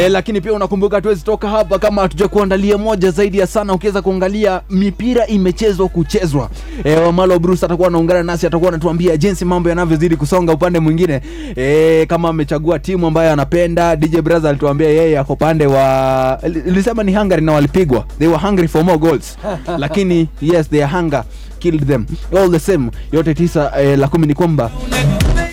E, 0.00 0.08
lakini 0.08 0.40
pia 0.40 0.52
unakumbuka 0.52 1.00
tuwezi 1.00 1.24
toka 1.24 1.48
hapa 1.48 1.78
kama 1.78 2.02
hatuja 2.02 2.28
kuandalia 2.28 2.78
moja 2.78 3.10
zaidi 3.10 3.38
ya 3.38 3.46
sana. 3.46 3.72
Ukiweza 3.72 4.02
kuangalia 4.02 4.60
mipira 4.70 5.26
imechezwa 5.26 5.88
kuchezwa. 5.88 6.50
E, 6.84 6.96
wamalo 6.96 7.38
bruce 7.38 7.66
atakuwa 7.66 7.88
anaungana 7.88 8.22
nasi 8.22 8.46
atakuwa 8.46 8.68
anatuambia 8.70 9.16
jinsi 9.16 9.44
mambo 9.44 9.68
yanavyozidi 9.68 10.16
kusonga 10.16 10.52
upande 10.52 10.80
mwingine. 10.80 11.20
E, 11.56 12.06
kama 12.08 12.28
amechagua 12.28 12.78
timu 12.78 13.06
ambayo 13.06 13.32
anapenda 13.32 13.96
dj 13.96 14.16
brother 14.20 14.50
alituambia 14.50 14.88
yeye 14.88 15.18
ako 15.18 15.36
pande 15.36 15.66
wa 15.66 16.38
lisema 16.66 17.02
ni 17.02 17.14
hungary 17.16 17.42
na 17.42 17.52
walipigwa. 17.52 18.04
They 18.18 18.28
were 18.28 18.40
hungry 18.40 18.68
for 18.68 18.84
more 18.84 18.98
goals. 18.98 19.38
Lakini 19.78 20.28
yes 20.42 20.70
their 20.70 20.88
hunger 20.90 21.24
killed 21.58 21.86
them. 21.86 22.06
All 22.38 22.50
the 22.50 22.58
same 22.60 22.90
yote 23.12 23.34
tisa 23.34 23.72
e, 23.80 23.96
la 23.96 24.08
kumi 24.08 24.26
ni 24.26 24.34
kwamba 24.34 24.70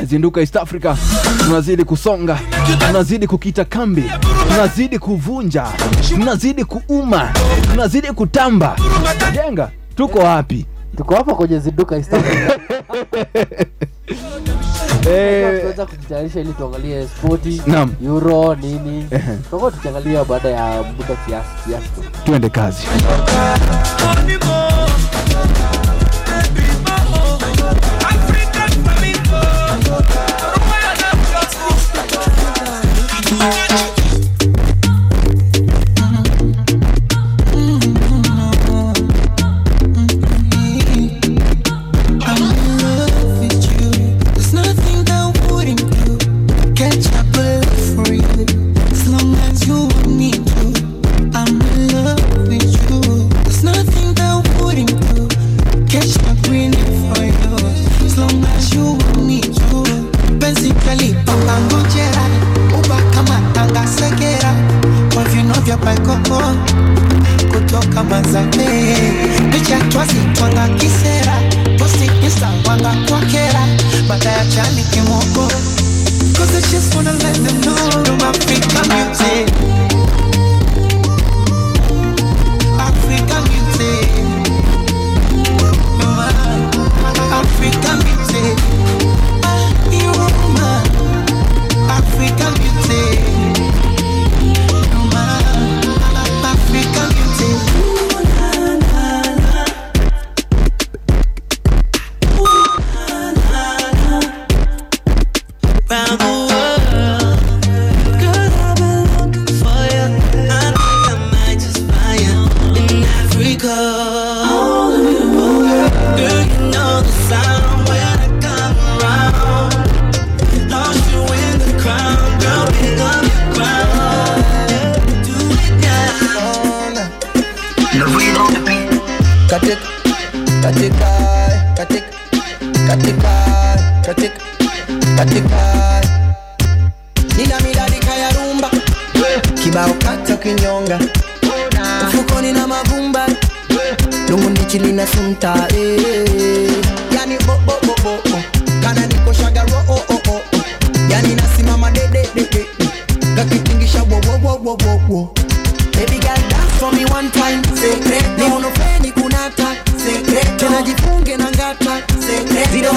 zinduka 0.06 0.42
east 0.42 0.56
africa 0.56 0.96
tunazidi 1.46 1.84
kusonga 1.84 2.40
tunazidi 2.88 3.28
kukita 3.28 3.66
kambi 3.66 4.04
tunazidi 4.48 5.00
kuvunja 5.00 5.66
tunazidi 6.10 6.66
kuuma 6.66 7.32
tunazidi 7.72 8.08
kutamba. 8.08 8.76
Jenga 9.34 9.72
tuko 9.96 10.20
wapi? 10.20 10.66
Tuko 10.98 11.16
hapa 11.16 11.36
kwenye 11.36 11.60
zinduka 11.60 11.96
East 11.96 12.14
Africa. 12.14 12.60
Eh, 15.10 15.58
tunaweza 15.60 15.86
kujitayarisha 15.86 16.40
ili 16.40 16.54
tuangalie 16.54 17.08
spoti 17.08 17.62
euro 18.06 18.56
nini. 18.56 19.08
Tutakuwa 19.44 19.72
tukiangalia 19.72 20.24
baada 20.26 20.50
ya 20.50 20.84
muda 20.84 21.16
kiasi 21.26 21.50
kiasi 21.66 21.88
tu. 21.90 22.02
Tuende 22.26 22.50
kazi 22.50 22.84
got 33.44 33.88
you. 33.88 33.93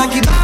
Monkey 0.07 0.36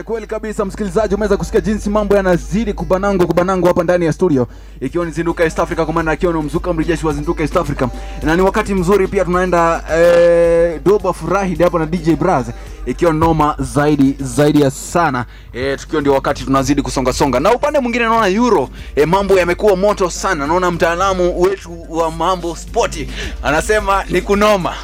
Eh, 0.00 0.04
kweli 0.04 0.26
kabisa 0.26 0.64
msikilizaji 0.64 1.14
umeweza 1.14 1.36
kusikia 1.36 1.60
jinsi 1.60 1.90
mambo 1.90 2.16
yanazidi 2.16 2.72
kubanango 2.72 3.26
kubanango 3.26 3.66
hapa 3.68 3.82
ndani 3.84 4.04
ya 4.04 4.12
studio. 4.12 4.46
Ikiwa 4.80 5.04
ni 5.06 5.10
zinduka 5.10 5.44
east 5.44 5.58
africa 5.58 5.84
kwa 5.84 5.94
maana 5.94 6.10
akiwa 6.10 6.32
ni 6.32 6.42
mzuka 6.42 6.72
mrejeshi 6.72 7.06
wa 7.06 7.12
zinduka 7.12 7.42
east 7.42 7.56
africa. 7.56 7.88
Na 8.22 8.36
ni 8.36 8.42
wakati 8.42 8.74
mzuri 8.74 9.08
pia 9.08 9.24
tunaenda 9.24 9.84
e, 9.96 10.80
doba 10.84 11.12
furahi 11.12 11.54
hapa 11.62 11.78
na 11.78 11.86
dj 11.86 12.10
braz. 12.10 12.46
Ikiwa 12.86 13.12
noma 13.12 13.56
zaidi 13.58 14.16
zaidi 14.20 14.60
ya 14.60 14.70
sana. 14.70 15.24
E, 15.52 15.76
tukiwa 15.76 16.00
ndio 16.00 16.12
wakati 16.14 16.44
tunazidi 16.44 16.82
kusonga 16.82 17.12
songa. 17.12 17.40
Na 17.40 17.54
upande 17.54 17.78
mwingine 17.80 18.04
naona 18.04 18.26
euro. 18.28 18.68
E, 18.96 19.06
mambo 19.06 19.38
yamekuwa 19.38 19.76
moto 19.76 20.10
sana. 20.10 20.46
Naona 20.46 20.70
mtaalamu 20.70 21.40
wetu 21.42 21.86
wa 21.88 22.10
mambo 22.10 22.56
spoti 22.56 23.08
anasema 23.42 24.04
ni 24.04 24.20
kunoma. 24.22 24.74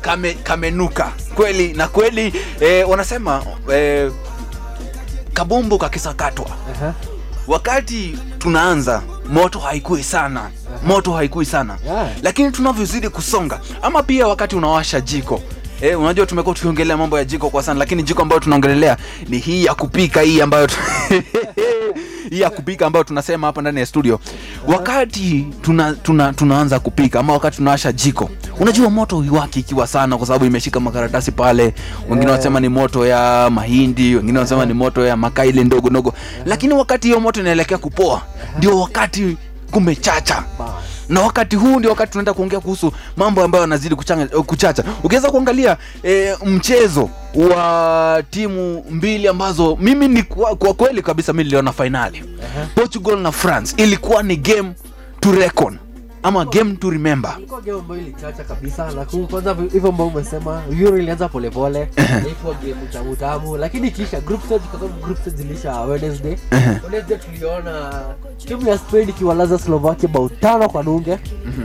Kame 0.00 0.36
kweli 1.34 1.72
na 1.72 1.88
kweli 1.88 2.32
e, 2.60 2.84
wanasema 2.84 3.42
eh, 3.72 4.12
kabumbu 5.34 5.78
kakisakatwa. 5.78 6.46
Wakati 7.48 8.18
tunaanza 8.38 9.02
moto 9.28 9.58
haikui 9.58 10.02
sana. 10.02 10.50
Moto 10.86 11.12
haikui 11.12 11.44
sana. 11.46 11.78
Yeah. 11.86 12.08
lakini 12.22 12.50
tunavyozidi 12.50 13.08
kusonga 13.08 13.60
ama 13.82 14.02
pia 14.02 14.26
wakati 14.28 14.56
unawasha 14.56 15.00
jiko. 15.00 15.40
Eh, 15.80 16.00
unajua 16.00 16.26
tumekuwa 16.26 16.54
tukiongelea 16.54 16.96
mambo 16.96 17.18
ya 17.18 17.24
jiko 17.24 17.50
kwa 17.50 17.62
sana 17.62 17.78
lakini 17.78 18.02
jiko 18.02 18.22
ambayo 18.22 18.40
tunaongelelea 18.40 18.96
ni 19.28 19.38
hii 19.38 19.64
ya 19.64 19.74
kupika 19.74 20.20
hii 20.20 20.40
ambayo. 20.40 20.68
hii 22.30 22.40
ya 22.40 22.50
kupika 22.50 22.86
ambayo 22.86 23.04
tunasema 23.04 23.46
hapa 23.46 23.60
ndani 23.60 23.80
ya 23.80 23.86
studio. 23.86 24.20
Wakati 24.66 25.46
tuna, 25.62 25.92
tuna, 25.94 26.32
tunaanza 26.32 26.80
kupika 26.80 27.20
ama 27.20 27.32
wakati 27.32 27.56
tunawasha 27.56 27.92
jiko 27.92 28.30
unajua 28.60 28.90
moto 28.90 29.16
huiwaki 29.16 29.60
ikiwa 29.60 29.86
sana 29.86 30.16
kwa 30.16 30.26
sababu 30.26 30.44
imeshika 30.44 30.80
makaratasi 30.80 31.32
pale. 31.32 31.74
Wengine 32.10 32.30
wanasema 32.30 32.60
ni 32.60 32.68
moto 32.68 33.06
ya 33.06 33.50
mahindi 33.50 34.14
wengine 34.14 34.38
wanasema 34.38 34.66
ni 34.66 34.72
moto 34.74 35.06
ya 35.06 35.16
makaa 35.16 35.44
ile 35.44 35.64
ndogo 35.64 35.90
ndogo. 35.90 36.14
Lakini 36.46 36.74
wakati 36.74 37.08
hiyo 37.08 37.20
moto 37.20 37.40
inaelekea 37.40 37.78
kupoa 37.78 38.22
ndio 38.58 38.80
wakati 38.80 39.36
kumechacha 39.70 40.44
na 41.12 41.20
wakati 41.20 41.56
huu 41.56 41.78
ndio 41.78 41.90
wakati 41.90 42.12
tunaenda 42.12 42.34
kuongea 42.34 42.60
kuhusu 42.60 42.92
mambo 43.16 43.42
ambayo 43.44 43.62
yanazidi 43.62 43.94
kuchacha. 44.46 44.84
Ukiweza 45.04 45.30
kuangalia 45.30 45.76
e, 46.04 46.36
mchezo 46.46 47.10
wa 47.34 48.22
timu 48.30 48.84
mbili 48.90 49.28
ambazo 49.28 49.76
mimi 49.80 50.08
ni 50.08 50.22
kwa, 50.22 50.56
kwa 50.56 50.74
kweli 50.74 51.02
kabisa 51.02 51.32
mi 51.32 51.44
niliona 51.44 51.72
fainali 51.72 52.24
portugal 52.74 53.18
na 53.18 53.32
france. 53.32 53.74
Ilikuwa 53.76 54.22
ni 54.22 54.36
game 54.36 54.72
to 55.20 55.32
reckon 55.32 55.78
ama 56.22 56.44
game 56.44 56.76
to 56.76 56.90
remember. 56.90 57.34
Ilikuwa 57.38 57.60
game 57.60 57.78
ambayo 57.78 58.00
ilichacha 58.00 58.44
kabisa 58.44 58.90
lakini 58.96 59.26
kwanza 59.26 59.56
hivyo 59.72 59.88
ambao 59.88 60.06
umesema 60.06 60.62
euro 60.80 60.98
ilianza 60.98 61.28
polepole. 61.28 61.88
Ilikuwa 62.26 62.54
game 62.54 62.74
tamu 62.92 63.16
tamu 63.16 63.56
lakini 63.56 63.90
kisha 63.90 64.20
group 64.20 64.44
stage 64.46 64.64
kwa 64.70 64.80
sababu 64.80 65.00
group 65.04 65.18
stage 65.20 65.42
ilisha 65.42 65.80
wednesday. 65.80 66.36
Wednesday 66.92 67.18
tuliona 67.18 67.92
timu 68.46 68.68
ya 68.68 68.78
spain 68.78 69.08
ikiwalaza 69.08 69.58
slovakia 69.58 70.08
bao 70.08 70.28
tano 70.28 70.68
kwa 70.68 70.82
nunge. 70.82 71.18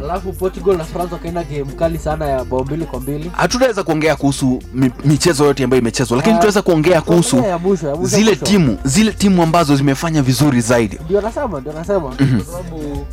Alafu 0.04 0.34
portugal 0.34 0.78
na 0.78 0.84
france 0.84 1.14
wakaenda 1.14 1.44
game 1.44 1.66
kali 1.80 1.98
sana 1.98 2.26
ya 2.26 2.46
bao 2.46 2.64
mbili 2.64 2.86
kwa 2.86 3.00
mbili. 3.00 3.32
Hatutaweza 3.36 3.84
kuongea 3.84 4.16
kuhusu 4.16 4.60
michezo 5.06 5.46
yote 5.46 5.64
ambayo 5.64 5.82
imechezwa 5.82 6.18
lakini 6.18 6.36
Ah, 6.36 6.38
tunaweza 6.38 6.62
kuongea 6.62 7.02
kuhusu 7.02 7.44
zile 8.02 8.36
timu 8.36 8.78
zile 8.84 9.12
timu 9.14 9.44
ambazo 9.44 9.76
zimefanya 9.76 10.22
vizuri 10.22 10.62
zaidi. 10.62 11.00
Ndio 11.06 11.22
nasema 11.22 11.60
ndio 11.60 11.74
nasema. 11.74 12.12
Mhm. 12.20 12.42
kwa 12.42 12.46
sababu 12.54 13.06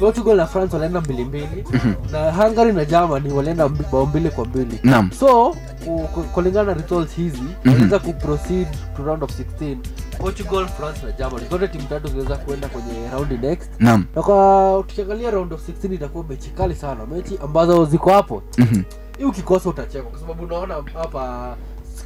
portugal 0.00 0.36
na 0.36 0.46
france 0.46 0.76
walienda 0.76 1.00
mbili 1.00 1.24
mbili 1.24 1.64
Mhm. 1.72 1.92
na 2.12 2.32
hungary 2.32 2.72
na 2.72 2.84
germany 2.84 3.32
walienda 3.32 3.68
bao 3.92 4.06
mbili 4.06 4.30
kwa 4.30 4.44
mbili 4.44 4.80
Naam. 4.82 5.10
so 5.12 5.56
ku- 5.84 6.08
ku- 6.14 6.22
kulingana 6.22 6.74
na 6.74 6.82
results 6.82 7.14
hizi 7.16 7.42
Mhm. 7.42 7.68
waliweza 7.72 7.98
kuproceed 7.98 8.68
to 8.96 9.02
round 9.04 9.24
of 9.24 9.30
16 9.40 9.76
portugal 10.18 10.66
france 10.66 11.06
na 11.06 11.12
germany 11.12 11.46
zote 11.50 11.68
timu 11.68 11.84
tatu 11.84 12.08
zinaweza 12.08 12.36
kuenda 12.36 12.68
kwenye 12.68 13.08
raundi 13.12 13.38
next 13.38 13.70
Naam. 13.78 14.04
na 14.16 14.22
kwa 14.22 14.84
tukiangalia 14.86 15.30
round 15.30 15.52
of 15.52 15.60
16 15.68 15.94
itakuwa 15.94 16.24
mechi 16.24 16.50
kali 16.50 16.74
sana 16.74 17.06
mechi 17.06 17.38
ambazo 17.44 17.84
ziko 17.84 18.10
hapo 18.10 18.42
Mhm. 18.58 18.82
hii 19.18 19.24
ukikosa 19.24 19.70
utacheka 19.70 20.04
kwa 20.04 20.18
sababu 20.20 20.42
unaona 20.44 20.74
hapa 20.94 21.56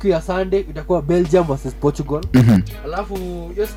siku 0.05 0.13
ya 0.13 0.23
sunday 0.23 0.61
itakuwa 0.61 1.03
belgium 1.03 1.47
versus 1.47 1.75
portugal. 1.75 2.21
Mhm. 2.35 2.61
alafu 2.85 3.17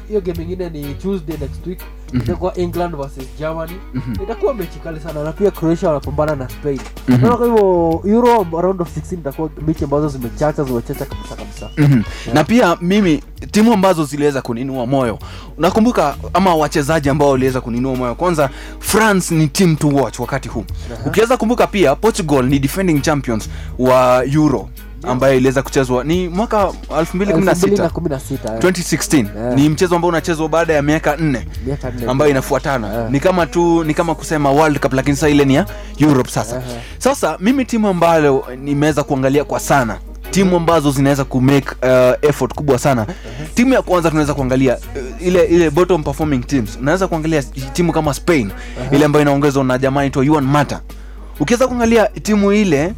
hiyo- 0.07 0.21
game 0.21 0.43
ingine 0.43 0.69
ni 0.69 0.93
tuesday 0.93 1.37
next 1.37 1.67
week. 1.67 1.79
Mhm. 2.13 2.21
itakuwa 2.21 2.57
england 2.57 2.95
versus 2.95 3.23
germany. 3.39 3.71
Mhm. 3.93 4.13
itakuwa 4.23 4.53
mechi 4.53 4.79
kali 4.79 4.99
sana 4.99 5.23
na 5.23 5.31
pia 5.31 5.51
croatia 5.51 5.87
wanapambana 5.89 6.35
na 6.35 6.49
spain. 6.49 6.79
Mhm. 7.07 7.21
naona 7.21 7.37
kwa 7.37 7.45
hivyo 7.47 8.01
euro 8.05 8.45
round 8.61 8.81
of 8.81 8.89
16 8.93 9.19
itakuwa 9.19 9.49
mechi 9.67 9.83
ambazo 9.83 10.09
zimechacha 10.09 10.63
zimechacha 10.63 11.05
kabisa 11.05 11.35
kabisa. 11.35 11.69
Mhm. 11.77 12.01
na 12.33 12.43
pia 12.43 12.77
mimi 12.81 13.23
timu 13.51 13.73
ambazo 13.73 14.05
ziliweza 14.05 14.41
kuninua 14.41 14.85
moyo. 14.85 15.19
Nakumbuka 15.57 16.15
ama 16.33 16.55
wachezaji 16.55 17.09
ambao 17.09 17.29
waliweza 17.29 17.61
kuninua 17.61 17.95
moyo. 17.95 18.15
Kwanza 18.15 18.49
france 18.79 19.35
ni 19.35 19.47
team 19.47 19.75
to 19.75 19.87
watch 19.87 20.19
wakati 20.19 20.49
huu. 20.49 20.65
Ukiweza 21.05 21.37
kumbuka 21.37 21.67
pia 21.67 21.95
portugal 21.95 22.45
ni 22.45 22.59
defending 22.59 23.01
champions 23.01 23.49
wa 23.79 24.23
euro 24.25 24.69
ambayo 25.03 25.37
iliweza 25.37 25.61
kuchezwa 25.61 26.03
ni 26.03 26.29
mwaka 26.29 26.57
2016 26.89 27.87
2016 27.87 29.19
eh. 29.19 29.27
2016 29.29 29.55
ni 29.55 29.69
mchezo 29.69 29.95
ambao 29.95 30.09
unachezwa 30.09 30.49
baada 30.49 30.73
ya 30.73 30.81
miaka 30.81 31.15
nne. 31.17 31.47
Ambayo 32.07 32.31
inafuatana. 32.31 33.09
Ni 33.09 33.19
kama 33.19 33.45
tu 33.45 33.83
ni 33.83 33.93
kama 33.93 34.15
kusema 34.15 34.51
world 34.51 34.79
cup 34.79 34.93
lakini 34.93 35.15
sasa 35.15 35.29
ile 35.29 35.45
ni 35.45 35.55
ya 35.55 35.65
europe 35.99 36.29
sasa. 36.31 36.61
Sasa 36.97 37.37
mimi 37.39 37.65
timu 37.65 37.87
ambayo 37.87 38.45
nimeweza 38.63 39.03
kuangalia 39.03 39.43
kwa 39.43 39.59
sana 39.59 39.97
timu 40.31 40.55
ambazo 40.57 40.91
zinaweza 40.91 41.23
kumake 41.25 41.69
uh, 41.83 42.29
effort 42.29 42.53
kubwa 42.53 42.79
sana. 42.79 43.05
Timu 43.53 43.73
ya 43.73 43.81
kwanza 43.81 44.09
tunaweza 44.09 44.33
kuangalia 44.33 44.75
uh, 44.77 45.27
ile 45.27 45.43
ile 45.45 45.69
bottom 45.69 46.03
performing 46.03 46.39
teams. 46.47 46.77
Unaweza 46.81 47.07
kuangalia 47.07 47.43
timu 47.43 47.91
kama 47.91 48.13
spain 48.13 48.51
ile 48.91 49.05
ambayo 49.05 49.21
inaongezwa 49.21 49.63
na 49.63 49.77
jamaa 49.77 50.01
inaitwa 50.01 50.25
Juan 50.25 50.43
mata. 50.43 50.81
Ukiweza 51.39 51.67
kuangalia 51.67 52.07
timu 52.07 52.53
ile 52.53 52.93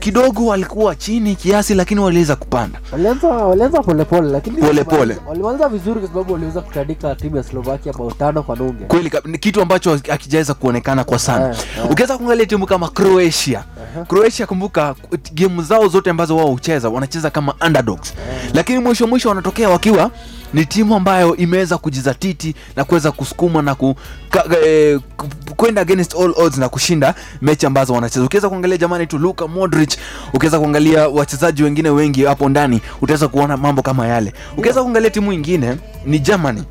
kidogo 0.00 0.46
walikuwa 0.46 0.94
chini 0.94 1.36
kiasi 1.36 1.74
lakini 1.74 2.00
waliweza 2.00 2.36
kupanda. 2.36 2.78
Walianza 2.92 3.28
walianza 3.28 3.82
polepole 3.82 4.28
lakini 4.30 4.56
Polepole. 4.56 5.16
walianza 5.28 5.68
vizuri 5.68 6.00
kwa 6.00 6.08
sababu 6.08 6.32
waliweza 6.32 6.60
kutandika 6.60 7.14
timu 7.14 7.36
ya 7.36 7.42
Slovakia 7.42 7.92
bao 7.92 8.10
tano 8.10 8.42
kwa 8.42 8.56
nunge. 8.56 8.84
Kweli 8.84 9.10
ni 9.24 9.38
kitu 9.38 9.62
ambacho 9.62 9.90
hakijaweza 10.08 10.54
kuonekana 10.54 11.04
kwa 11.04 11.18
sana. 11.18 11.48
Eh, 11.48 11.56
eh. 11.78 11.90
ukiweza 11.90 12.16
kuangalia 12.18 12.46
timu 12.46 12.66
kama 12.66 12.88
croatia 12.88 13.64
croatia 14.08 14.46
kumbuka 14.46 14.94
gemu 15.34 15.62
zao 15.62 15.88
zote 15.88 16.10
ambazo 16.10 16.36
wao 16.36 16.46
hucheza 16.46 16.88
wanacheza 16.88 17.30
kama 17.30 17.54
underdogs. 17.66 18.14
Lakini 18.54 18.78
mwisho 18.78 19.06
mwisho 19.06 19.28
wanatokea 19.28 19.68
wakiwa 19.70 20.10
ni 20.54 20.64
timu 20.66 20.94
ambayo 20.96 21.36
imeweza 21.36 21.78
kujizatiti 21.78 22.54
na 22.76 22.84
kuweza 22.84 23.12
kusukuma 23.12 23.62
na 23.62 23.74
ku, 23.74 23.94
ka, 24.30 24.44
eh, 24.66 25.00
ku- 25.16 25.26
kwenda 25.56 25.82
against 25.82 26.14
all 26.14 26.34
odds 26.36 26.58
na 26.58 26.68
kushinda 26.68 27.14
mechi 27.42 27.66
ambazo 27.66 27.92
wanacheza. 27.92 28.24
Ukiweza 28.26 28.48
kuangalia 28.48 28.76
jamani 28.76 29.06
tu 29.06 29.18
Luka 29.18 29.46
Modric 29.48 29.96
ukiweza 30.34 30.58
kuangalia 30.58 31.08
wachezaji 31.08 31.62
wengine 31.62 31.90
wengi 31.90 32.24
hapo 32.24 32.48
ndani 32.48 32.80
utaweza 33.02 33.28
kuona 33.28 33.56
mambo 33.56 33.82
kama 33.82 34.06
yale. 34.06 34.32
Ukiweza 34.56 34.82
kuangalia 34.82 35.10
timu 35.10 35.32
ingine 35.32 35.76
ni 36.06 36.18
Germany. 36.18 36.62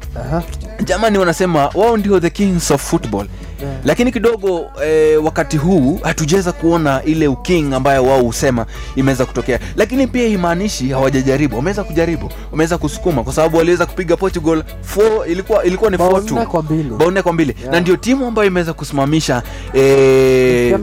Germany 0.86 1.18
wanasema 1.18 1.68
wao 1.74 1.98
ndio 1.98 2.20
the 2.20 2.30
kings 2.30 2.72
of 2.72 2.82
football 2.90 3.28
Yeah. 3.62 3.76
lakini 3.84 4.12
kidogo 4.12 4.66
e, 4.86 5.16
wakati 5.18 5.58
huu 5.58 6.00
hatujaweza 6.04 6.52
kuona 6.52 7.04
ile 7.04 7.28
uking 7.28 7.74
ambayo 7.74 8.06
wao 8.06 8.22
husema 8.22 8.66
imeweza 8.96 9.26
kutokea 9.26 9.60
lakini 9.76 10.08
pia 10.08 10.28
imaanishi 10.28 10.90
hawajajaribu 10.90 11.56
wameweza 11.56 11.84
kujaribu 11.84 12.30
wameweza 12.52 12.78
kusukuma 12.78 13.24
kwa 13.24 13.34
sababu 13.34 13.58
waliweza 13.58 13.86
kupiga 13.86 14.18
portugal 14.18 14.64
four, 14.82 15.30
ilikuwa 15.30 15.64
ilikuwa 15.64 15.90
ni 15.92 15.98
Bao 15.98 16.12
4-2. 16.12 16.34
nne 16.36 16.46
kwa 16.46 16.64
mbili. 16.64 16.90
bao 16.90 17.12
nne 17.12 17.22
kwa 17.22 17.34
mbili 17.34 17.56
Yeah. 17.60 17.72
na 17.74 17.80
ndio 17.80 17.96
timu 17.98 18.26
ambayo 18.28 18.48
imeweza 18.48 18.74
kusimamisha 18.74 19.44
e, 19.74 20.78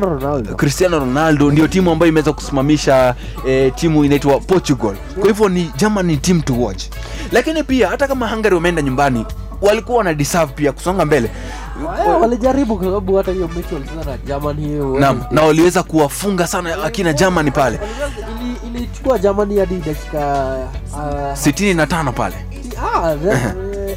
Cristiano 0.57 0.99
Ronaldo. 0.99 1.21
ronaldo 1.21 1.51
ndio 1.51 1.69
timu 1.69 1.91
ambayo 1.91 2.09
imeweza 2.13 2.33
kusimamisha 2.33 3.15
e, 3.49 3.71
timu 3.71 4.05
inaitwa 4.05 4.41
portugal 4.41 4.95
kwa 5.21 5.27
hivyo 5.29 5.49
ni 5.49 5.71
germany 5.77 6.17
team 6.17 6.43
to 6.43 6.55
watch 6.61 6.83
lakini 7.33 7.63
pia 7.63 7.89
hata 7.89 8.09
kama 8.09 8.29
hungary 8.29 8.55
wameenda 8.55 8.83
nyumbani 8.83 9.27
walikuwa 9.63 9.99
wana 9.99 10.15
deserve 10.15 10.53
pia 10.53 10.73
kusonga 10.73 11.05
mbele 11.05 11.31
walijaribu 12.21 12.77
hiyo 12.79 13.51
na 14.07 14.17
Germany 14.17 14.61
hiyo 14.67 14.97
na, 14.99 15.15
na 15.31 15.43
waliweza 15.43 15.83
kuwafunga 15.83 16.47
sana 16.47 16.85
akina 16.85 17.13
germany 17.13 17.51
pale. 17.51 17.81
Ili- 18.41 18.77
ilichukua 18.79 19.19
Germany 19.19 19.59
hadi 19.59 19.77
dakika 19.77 20.53
ah, 20.97 21.33
65 21.35 22.13
pale. 22.13 22.35
ah, 22.95 23.13
eh, 23.13 23.53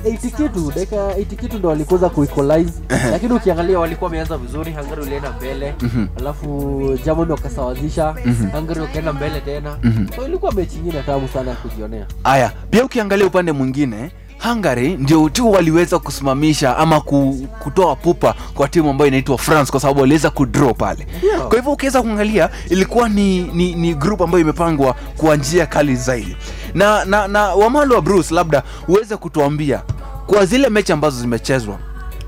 80 0.05 0.17
kitu 0.31 0.71
dakika 0.75 0.95
80 0.95 1.25
kitu 1.35 1.57
ndo 1.57 1.69
walikuweza 1.69 2.09
kuequalize. 2.09 2.73
Lakini 3.11 3.33
ukiangalia 3.33 3.79
walikuwa 3.79 4.07
wameanza 4.09 4.37
vizuri 4.37 4.71
Hungary 4.73 5.01
walienda 5.01 5.31
mbele. 5.31 5.73
Mhm. 5.81 6.05
alafu 6.19 6.97
Germany 7.05 7.31
wakasawazisha. 7.31 8.15
Mhm. 8.25 8.49
Hungary 8.51 8.79
wakaenda 8.81 9.13
mbele 9.13 9.41
tena. 9.41 9.77
Mhm. 9.83 10.05
so 10.15 10.25
ilikuwa 10.27 10.51
mechi 10.51 10.75
nyingine 10.75 11.03
tamu 11.03 11.27
sana 11.27 11.53
kujionea. 11.53 12.05
Haya 12.23 12.51
pia 12.69 12.85
ukiangalia 12.85 13.25
upande 13.27 13.51
mwingine 13.51 14.11
hungary 14.43 14.97
ndio 14.97 15.29
tu 15.29 15.51
waliweza 15.51 15.99
kusimamisha 15.99 16.77
ama 16.77 17.01
ku, 17.01 17.47
kutoa 17.59 17.95
pupa 17.95 18.35
kwa 18.53 18.67
timu 18.67 18.89
ambayo 18.89 19.07
inaitwa 19.07 19.37
france 19.37 19.71
kwa 19.71 19.79
sababu 19.79 19.99
waliweza 20.01 20.29
kudraw 20.29 20.73
pale. 20.73 21.07
Yeah. 21.23 21.47
kwa 21.47 21.55
hivyo 21.57 21.71
ukiweza 21.71 22.01
kuangalia 22.01 22.49
ilikuwa 22.69 23.09
ni, 23.09 23.41
ni, 23.41 23.75
ni 23.75 23.93
group 23.95 24.21
ambayo 24.21 24.41
imepangwa 24.41 24.95
kwa 25.17 25.35
njia 25.35 25.65
kali 25.65 25.95
zaidi. 25.95 26.37
Na, 26.73 27.05
na, 27.05 27.27
na 27.27 27.55
wamalo 27.55 27.95
wa 27.95 28.01
bruce 28.01 28.33
labda 28.35 28.63
uweze 28.87 29.17
kutuambia 29.17 29.81
kwa 30.27 30.45
zile 30.45 30.69
mechi 30.69 30.91
ambazo 30.91 31.21
zimechezwa 31.21 31.77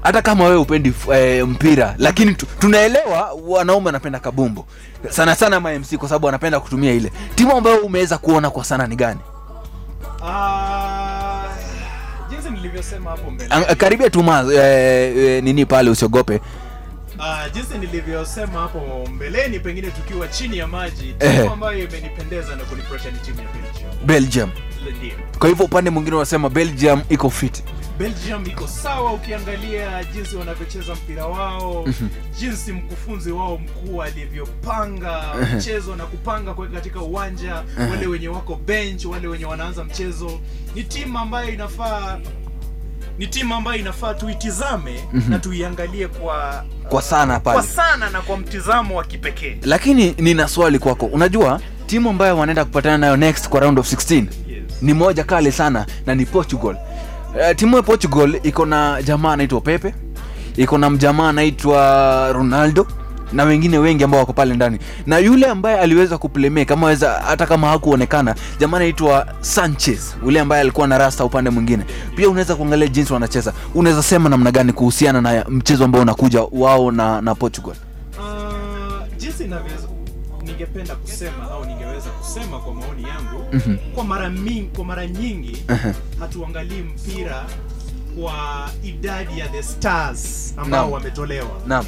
hata 0.01 0.21
kama 0.21 0.43
wewe 0.43 0.55
upendi 0.57 0.93
e, 1.15 1.43
mpira 1.43 1.95
lakini 1.97 2.33
tu, 2.35 2.45
tunaelewa 2.59 3.31
wanaume 3.47 3.85
wanapenda 3.85 4.19
kabumbu. 4.19 4.65
Sana 5.09 5.35
sana 5.35 5.59
mamc 5.59 5.95
kwa 5.95 6.09
sababu 6.09 6.25
wanapenda 6.25 6.59
kutumia 6.59 6.93
ile. 6.93 7.11
Timu 7.35 7.51
ambayo 7.57 7.77
umeweza 7.77 8.17
kuona 8.17 8.49
kwa 8.49 8.63
sana 8.63 8.87
ni 8.87 8.95
gani? 8.95 9.19
Ah, 10.25 10.60
jinsi 10.60 10.60
nilivyosema 12.65 13.09
hapo 13.11 13.31
mbele. 13.31 13.75
Karibia 13.75 14.09
tuma 14.09 14.45
eh, 14.53 15.17
eh, 15.17 15.43
nini 15.43 15.65
pale 15.65 15.89
usiogope. 15.89 16.41
Uh, 17.19 17.53
jinsi 17.53 17.77
nilivyosema 17.77 18.59
hapo 18.59 19.07
mbeleni 19.13 19.59
pengine 19.59 19.91
tukiwa 19.91 20.27
chini 20.27 20.57
ya 20.57 20.67
maji 20.67 21.15
ambayo 21.51 21.79
imenipendeza 21.83 22.55
na 22.55 22.63
kunifurahisha 22.63 23.11
ni 23.11 23.17
timu 23.19 23.39
ya 23.39 23.45
Belgium. 24.05 24.49
Belgium. 24.85 25.19
Kwa 25.39 25.49
hivyo 25.49 25.65
upande 25.65 25.89
mwingine 25.89 26.15
unasema 26.15 26.49
belgium 26.49 27.01
iko 27.09 27.29
fit. 27.29 27.63
Belgium 27.99 28.45
iko 28.45 28.67
sawa 28.67 29.13
ukiangalia 29.13 30.03
jinsi 30.03 30.35
wanavyocheza 30.35 30.95
mpira 30.95 31.25
wao 31.25 31.83
Mhm. 31.87 32.07
jinsi 32.39 32.71
mkufunzi 32.73 33.31
wao 33.31 33.57
mkuu 33.57 34.01
alivyopanga 34.03 35.23
mchezo 35.57 35.95
na 35.95 36.05
kupanga 36.05 36.53
kuweka 36.53 36.73
katika 36.73 36.99
uwanja 37.01 37.63
wale 37.91 38.07
wenye 38.07 38.27
wako 38.27 38.55
bench 38.65 39.05
wale 39.05 39.27
wenye 39.27 39.45
wanaanza 39.45 39.83
mchezo 39.83 40.39
ni 40.75 40.83
timu 40.83 41.19
ambayo 41.19 41.49
inafaa 41.53 42.19
ni 43.21 43.27
timu 43.27 43.55
ambayo 43.55 43.79
inafaa 43.79 44.13
tuitizame 44.13 44.99
Mhm. 45.13 45.29
na 45.31 45.39
tuiangalie 45.39 46.07
kwa 46.07 46.63
kwa 46.89 47.01
sana 47.01 47.39
kwa 47.39 47.63
sana 47.63 48.09
na 48.09 48.21
kwa 48.21 48.37
mtizamo 48.37 48.95
wa 48.97 49.03
kipekee. 49.03 49.57
Lakini 49.63 50.15
nina 50.17 50.47
swali 50.47 50.79
kwako. 50.79 51.05
Unajua 51.05 51.59
timu 51.85 52.09
ambayo 52.09 52.37
wanaenda 52.37 52.65
kupatana 52.65 52.97
nayo 52.97 53.17
next 53.17 53.49
kwa 53.49 53.59
round 53.59 53.79
of 53.79 53.87
16 53.93 54.25
ni 54.81 54.93
moja 54.93 55.23
kali 55.23 55.51
sana 55.51 55.85
na 56.05 56.15
ni 56.15 56.25
portugal. 56.25 56.75
Uh, 57.35 57.55
timu 57.55 57.77
ya 57.77 57.83
portugal 57.83 58.39
iko 58.43 58.65
na 58.65 59.01
jamaa 59.01 59.31
anaitwa 59.33 59.61
pepe 59.61 59.93
iko 60.57 60.77
na 60.77 60.89
mjamaa 60.89 61.29
anaitwa 61.29 62.31
ronaldo 62.31 62.87
na 63.33 63.43
wengine 63.43 63.77
wengi 63.77 64.03
ambao 64.03 64.19
wako 64.19 64.33
pale 64.33 64.55
ndani. 64.55 64.79
Na 65.05 65.17
yule 65.17 65.45
ambaye 65.47 65.79
aliweza 65.79 66.17
kuplay 66.17 66.65
kama 66.65 66.87
weza 66.87 67.11
hata 67.11 67.45
kama 67.45 67.67
hakuonekana 67.67 68.35
jamaa 68.59 68.77
anaitwa 68.77 69.27
sanchez 69.41 70.15
yule 70.25 70.39
ambaye 70.39 70.61
alikuwa 70.61 70.87
na 70.87 70.97
rasta 70.97 71.25
upande 71.25 71.49
mwingine. 71.49 71.83
Pia 72.15 72.29
unaweza 72.29 72.55
kuangalia 72.55 72.87
jinsi 72.87 73.13
wanacheza. 73.13 73.53
Unaweza 73.75 74.03
sema 74.03 74.29
namna 74.29 74.51
gani 74.51 74.73
kuhusiana 74.73 75.21
na 75.21 75.45
mchezo 75.49 75.85
ambao 75.85 76.01
unakuja 76.01 76.41
wao 76.51 76.91
na, 76.91 77.21
na 77.21 77.35
portugal? 77.35 77.75
Uh, 78.19 79.17
jinsi 79.17 79.43
inavyoweza 79.43 79.87
ningependa 80.45 80.95
kusema 80.95 81.51
au 81.51 81.65
ningeweza 81.65 82.09
kusema 82.09 82.59
kwa 82.59 82.73
maoni 82.73 83.03
yangu 83.03 83.45
Mhm. 83.53 83.75
kwa 83.95 84.03
mara 84.03 84.29
mingi, 84.29 84.69
kwa 84.75 84.85
mara 84.85 85.07
nyingi 85.07 85.63
Ehe. 85.69 85.93
hatuangalii 86.19 86.81
mpira 86.81 87.45
kwa 88.21 88.33
idadi 88.83 89.39
ya 89.39 89.47
the 89.47 89.63
stars 89.63 90.53
ambao 90.57 90.91
wametolewa. 90.91 91.49
Naam 91.67 91.85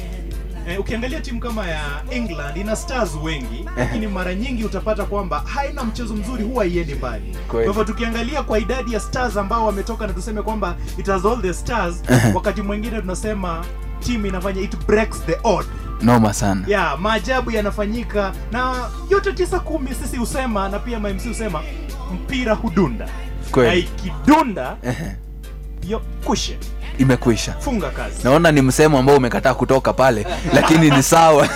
Eh, 0.68 0.80
ukiangalia 0.80 1.20
timu 1.20 1.40
kama 1.40 1.66
ya 1.66 1.80
England 2.10 2.56
ina 2.56 2.76
stars 2.76 3.10
wengi 3.22 3.64
lakini 3.76 4.06
mara 4.06 4.34
nyingi 4.34 4.64
utapata 4.64 5.04
kwamba 5.04 5.40
haina 5.40 5.84
mchezo 5.84 6.14
mzuri 6.14 6.44
huwa 6.44 6.66
iendi 6.66 6.94
mbali. 6.94 7.36
Kwa 7.48 7.62
hivyo 7.64 7.84
tukiangalia 7.84 8.42
kwa 8.42 8.58
idadi 8.58 8.92
ya 8.92 9.00
stars 9.00 9.36
ambao 9.36 9.66
wametoka 9.66 10.06
na 10.06 10.12
tuseme 10.12 10.42
kwamba 10.42 10.76
it 10.98 11.06
has 11.06 11.24
all 11.24 11.42
the 11.42 11.54
stars 11.54 12.02
wakati 12.34 12.62
mwingine 12.62 13.00
tunasema 13.00 13.64
timu 14.00 14.26
inafanya 14.26 14.60
it 14.60 14.86
breaks 14.86 15.22
the 15.26 15.38
odd. 15.44 15.66
Noma 16.02 16.32
sana. 16.32 16.64
Ya 16.66 16.96
maajabu 16.96 17.50
yanafanyika 17.50 18.32
na 18.52 18.88
yote 19.10 19.32
tisa 19.32 19.60
kumi 19.60 19.90
sisi 20.02 20.16
husema 20.16 20.68
na 20.68 20.78
pia 20.78 21.00
mamc 21.00 21.28
husema 21.28 21.62
mpira 22.14 22.54
hudunda. 22.54 23.08
Kweli. 23.50 23.68
na 23.68 23.74
ikidunda 23.74 24.76
yo 25.88 26.00
kushe 26.24 26.58
imekwisha. 26.98 27.52
Funga 27.58 27.90
kazi. 27.90 28.16
Naona 28.24 28.52
ni 28.52 28.62
msemo 28.62 28.98
ambao 28.98 29.16
umekataa 29.16 29.54
kutoka 29.54 29.92
pale 29.92 30.26
lakini 30.54 30.90
ni 30.90 31.02
sawa. 31.02 31.48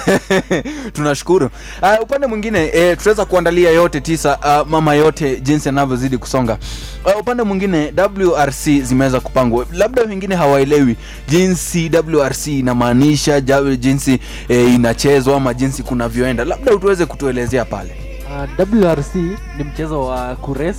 Tunashukuru. 0.92 1.50
Uh, 1.82 2.02
upande 2.02 2.26
mwingine 2.26 2.70
eh, 2.74 2.96
tutaweza 2.96 3.24
kuandalia 3.24 3.70
yote 3.70 4.00
tisa 4.00 4.38
uh, 4.62 4.68
mama 4.70 4.94
yote 4.94 5.40
jinsi 5.40 5.68
anavyozidi 5.68 6.18
kusonga. 6.18 6.58
Uh, 7.04 7.20
upande 7.20 7.42
mwingine 7.42 7.92
wrc 7.96 8.82
zimeweza 8.82 9.20
kupangwa. 9.20 9.66
Labda 9.72 10.02
wengine 10.02 10.34
hawaelewi 10.34 10.96
jinsi 11.28 11.90
wrc 12.12 12.46
inamaanisha 12.46 13.40
jinsi 13.40 14.18
eh, 14.48 14.74
inachezwa 14.74 15.36
ama 15.36 15.54
jinsi 15.54 15.82
kunavyoenda. 15.82 16.44
Labda 16.44 16.72
utuweze 16.74 17.06
kutuelezea 17.06 17.64
pale 17.64 18.07
Uh, 18.38 18.44
WRC 18.58 19.14
ni 19.58 19.64
mchezo 19.64 20.04
wa 20.06 20.36
kures. 20.36 20.78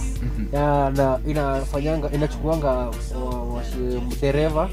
Na 0.52 1.20
inafanyanga 1.28 2.12
inachukuanga 2.12 2.68
wa- 2.68 2.86
washi- 3.56 4.20
dereva. 4.22 4.70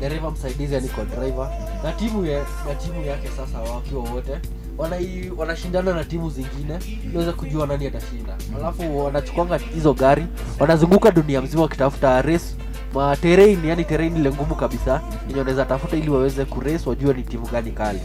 Dereva 0.00 0.30
msaidizi 0.30 0.74
yani 0.74 0.88
driver. 1.04 1.50
Na 1.84 1.92
timu 1.92 2.26
ya, 2.26 2.38
na 2.68 2.74
timu 2.74 3.04
yake 3.06 3.28
sasa 3.36 3.58
wakiwa 3.74 4.02
wote 4.02 4.38
wanashindana 4.78 5.34
wanashindana 5.40 5.92
na 5.94 6.04
timu 6.04 6.30
zingine 6.30 6.78
niweze 7.12 7.32
kujua 7.32 7.66
nani 7.66 7.86
atashinda. 7.86 8.36
Alafu 8.58 8.98
wanachukuanga 9.04 9.56
hizo 9.58 9.94
gari 9.94 10.26
wanazunguka 10.58 11.10
dunia 11.10 11.42
mzima 11.42 11.62
wakitafuta 11.62 12.22
race. 12.22 12.44
Materein 12.94 13.16
terrain 13.56 13.64
yani 13.64 13.84
terein 13.84 14.16
ile 14.16 14.30
ngumu 14.30 14.54
kabisa. 14.54 15.00
Yenye 15.28 15.38
wanaweza 15.38 15.64
tafuta 15.64 15.96
ili 15.96 16.10
waweze 16.10 16.44
kurace 16.44 16.88
wajue 16.88 17.14
ni 17.14 17.22
timu 17.22 17.46
gani 17.46 17.70
kali 17.72 18.00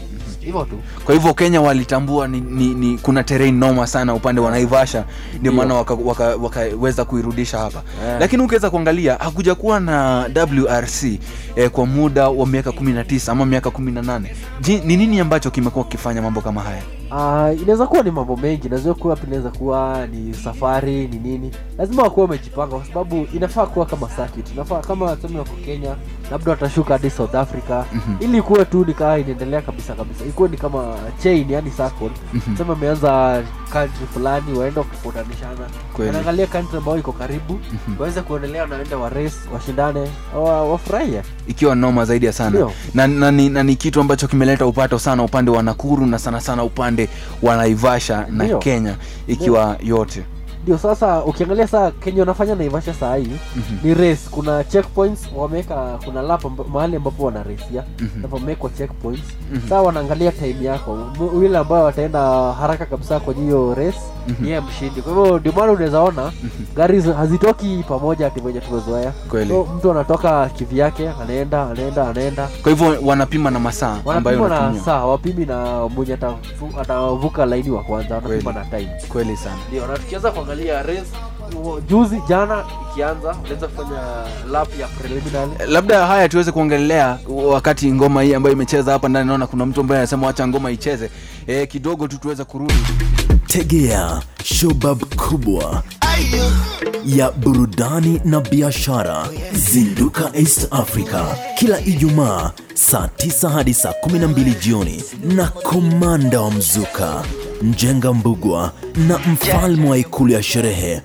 hivyo 0.46 0.64
tu. 0.66 0.76
Kwa 1.06 1.14
hivyo 1.16 1.34
kenya 1.34 1.62
walitambua 1.62 2.28
ni, 2.28 2.42
ni, 2.42 2.74
ni 2.74 2.98
kuna 2.98 3.24
terrain 3.24 3.56
noma 3.58 3.88
sana 3.88 4.14
upande 4.14 4.42
wa 4.42 4.52
naivasha 4.52 5.06
ndio 5.40 5.52
maana 5.52 5.74
wakaweza 5.74 6.08
waka, 6.10 6.24
waka 6.24 6.44
wakaweza 6.44 7.06
kuirudisha 7.06 7.58
hapa. 7.58 7.84
Yeah. 8.06 8.20
lakini 8.20 8.44
ukiweza 8.44 8.70
kuangalia 8.70 9.16
hakuja 9.16 9.56
kuwa 9.56 9.80
na 9.80 10.22
wrc 10.36 11.04
eh, 11.56 11.70
kwa 11.70 11.86
muda 11.86 12.30
wa 12.30 12.48
miaka 12.48 12.70
19 12.70 13.32
ama 13.32 13.46
miaka 13.46 13.70
18 13.70 14.22
ni 14.86 14.98
nini 14.98 15.20
ambacho 15.20 15.52
kimekuwa 15.52 15.86
kikifanya 15.86 16.22
mambo 16.22 16.42
kama 16.42 16.62
haya? 16.62 16.82
Uh, 17.12 17.62
inaweza 17.62 17.88
kuwa 17.88 18.04
ni 18.04 18.12
mambo 18.12 18.36
mengi. 18.38 18.68
Inaweza 18.68 18.94
kuwa 18.94 19.18
inaweza 19.28 19.50
kuwa 19.50 20.08
ni 20.08 20.34
safari 20.34 21.08
ni 21.08 21.20
nini. 21.20 21.52
Lazima 21.78 22.04
wakuwa 22.04 22.26
wamejipanga 22.26 22.76
kwa 22.76 22.86
sababu 22.86 23.28
inafaa 23.34 23.66
kuwa 23.66 23.86
kama 23.86 24.08
circuit. 24.08 24.52
Inafaa 24.54 24.80
kama 24.82 25.16
tuseme 25.16 25.40
wako 25.40 25.56
kenya 25.66 25.96
labda 26.32 26.52
watashuka 26.52 26.94
hadi 26.94 27.10
south 27.10 27.36
africa. 27.36 27.84
Mhm. 27.94 28.16
ili 28.20 28.42
kuwe 28.42 28.66
tu 28.66 28.86
nikaa 28.86 29.18
inaendelea 29.18 29.62
kabisa 29.62 29.94
kabisa 29.94 30.26
ikuwe 30.36 30.50
ni 30.50 30.58
kama 30.58 30.96
chain 31.24 31.50
yani 31.52 31.72
circle 31.72 32.10
Mhm. 32.34 32.58
sema 32.58 32.74
ameanza 32.74 33.44
country 33.74 34.06
fulani 34.14 34.58
waenda 34.60 34.82
wakipotanishana 34.82 35.68
Kweli. 35.94 36.08
wanaangalia 36.12 36.48
country 36.48 36.78
ambayo 36.78 36.98
iko 36.98 37.12
karibu 37.12 37.54
Mhm. 37.54 38.00
waweze 38.00 38.22
kuendelea 38.22 38.62
wanaenda 38.62 38.98
wa 38.98 39.10
race 39.10 39.36
washindane 39.54 40.10
wafurahia 40.72 41.24
ikiwa 41.48 41.76
noma 41.76 42.06
zaidi 42.06 42.26
ya 42.26 42.34
sana 42.34 42.68
na, 42.94 43.08
na, 43.08 43.32
ni, 43.32 43.50
na 43.50 43.64
ni 43.64 43.76
kitu 43.76 44.02
ambacho 44.02 44.28
kimeleta 44.28 44.66
upato 44.66 45.00
sana 45.00 45.24
upande 45.24 45.52
wa 45.52 45.64
nakuru 45.64 46.06
na 46.06 46.20
sana 46.20 46.42
sana 46.42 46.64
upande 46.64 47.10
wa 47.42 47.56
naivasha 47.58 48.26
na 48.32 48.44
Ndio. 48.44 48.58
kenya 48.60 48.96
ikiwa 49.28 49.78
yote 49.84 50.24
ndio 50.66 50.78
sasa 50.78 51.24
ukiangalia 51.24 51.68
saa 51.68 51.92
kenya 51.92 52.20
wanafanya 52.20 52.56
naivasha 52.56 52.94
saa 52.94 53.16
hii. 53.16 53.38
Mhm. 53.56 53.78
ni 53.84 53.94
race. 53.94 54.22
Kuna 54.32 54.64
checkpoints 54.64 55.30
wameweka 55.36 56.00
kuna 56.06 56.22
lap 56.22 56.44
mahali 56.74 56.96
ambapo 56.96 57.24
wanaresia 57.24 57.66
race 57.66 57.76
ya 57.78 57.84
Mhm. 58.00 58.22
na 58.22 58.28
pamewekwa 58.28 58.70
checkpoints. 58.70 59.24
Mhm. 59.54 59.70
saa 59.70 59.82
wanaangalia 59.82 60.32
time 60.32 60.66
yako. 60.66 60.98
Yule 61.36 61.58
ambayo 61.58 61.84
wataenda 61.86 62.20
haraka 62.54 62.86
kabisa 62.86 63.20
kwenye 63.20 63.42
hiyo 63.44 63.76
race 63.76 64.00
Mhm. 64.28 64.46
yeye 64.46 64.60
mshindi. 64.62 65.02
Kwa 65.02 65.14
hivyo 65.14 65.40
ndio 65.40 65.52
maana 65.52 65.72
unaweza 65.72 66.02
ona 66.02 66.32
gari 66.76 67.02
hazitoki 67.02 67.86
pamoja 67.88 68.28
ati 68.28 68.40
venye 68.40 68.60
tumezoea. 68.62 69.14
So, 69.48 69.68
mtu 69.78 69.92
anatoka 69.92 70.50
kivyake 70.50 71.10
anaenda 71.22 71.64
anaenda 71.70 72.08
anaenda. 72.10 72.50
Kwa 72.64 72.72
hivyo 72.72 72.98
wanapima 73.06 73.52
na 73.52 73.60
masaa 73.60 73.98
wanapima 74.06 74.50
na 74.50 74.80
saa 74.86 75.06
wapimi 75.06 75.46
na 75.46 75.88
mwenye 75.88 76.18
atavuka 76.82 77.46
laini 77.46 77.70
wa 77.70 77.84
kwanza 77.84 78.16
wanapima 78.16 78.54
na 78.54 78.66
time. 78.66 78.90
Kweli 79.10 79.38
sana. 79.38 79.56
Ndio 79.70 79.88
na 79.88 79.98
tukianza 79.98 80.32
kuangalia 80.32 80.55
race 80.64 81.06
juzi 81.90 82.22
jana 82.30 82.64
ikianza 82.92 83.36
unaweza 83.44 83.68
kufanya 83.68 84.02
lap 84.52 84.80
ya 84.80 84.88
preliminary. 84.88 85.52
Labda 85.72 86.06
haya 86.06 86.30
tuweze 86.30 86.52
kuongelea 86.52 87.18
wakati 87.28 87.92
ngoma 87.92 88.22
hii 88.22 88.34
ambayo 88.34 88.54
imecheza 88.56 88.92
hapa 88.92 89.10
ndani 89.10 89.28
naona 89.28 89.48
kuna 89.48 89.66
mtu 89.66 89.82
ambaye 89.82 90.00
anasema 90.02 90.30
acha 90.30 90.48
ngoma 90.48 90.72
icheze. 90.72 91.10
E, 91.48 91.66
kidogo 91.66 92.08
tu 92.08 92.18
tuweze 92.18 92.44
kurudi. 92.44 92.74
Tegea 93.48 94.22
shobab 94.44 95.04
kubwa 95.16 95.84
ya 97.06 97.32
burudani 97.32 98.22
na 98.26 98.42
biashara. 98.42 99.28
Zinduka 99.54 100.32
east 100.34 100.68
africa 100.72 101.26
kila 101.58 101.80
ijumaa 101.80 102.52
saa 102.74 103.10
9 103.18 103.50
hadi 103.50 103.74
saa 103.74 103.94
12 104.08 104.60
jioni 104.60 105.04
na 105.24 105.48
komanda 105.48 106.42
wa 106.42 106.52
mzuka 106.52 107.24
Njenga 107.62 108.14
mbugwa 108.14 108.72
na 109.08 109.18
mfalme 109.18 109.90
wa 109.90 109.98
ikulu 109.98 110.34
ya 110.34 110.44
sherehe 110.44 111.02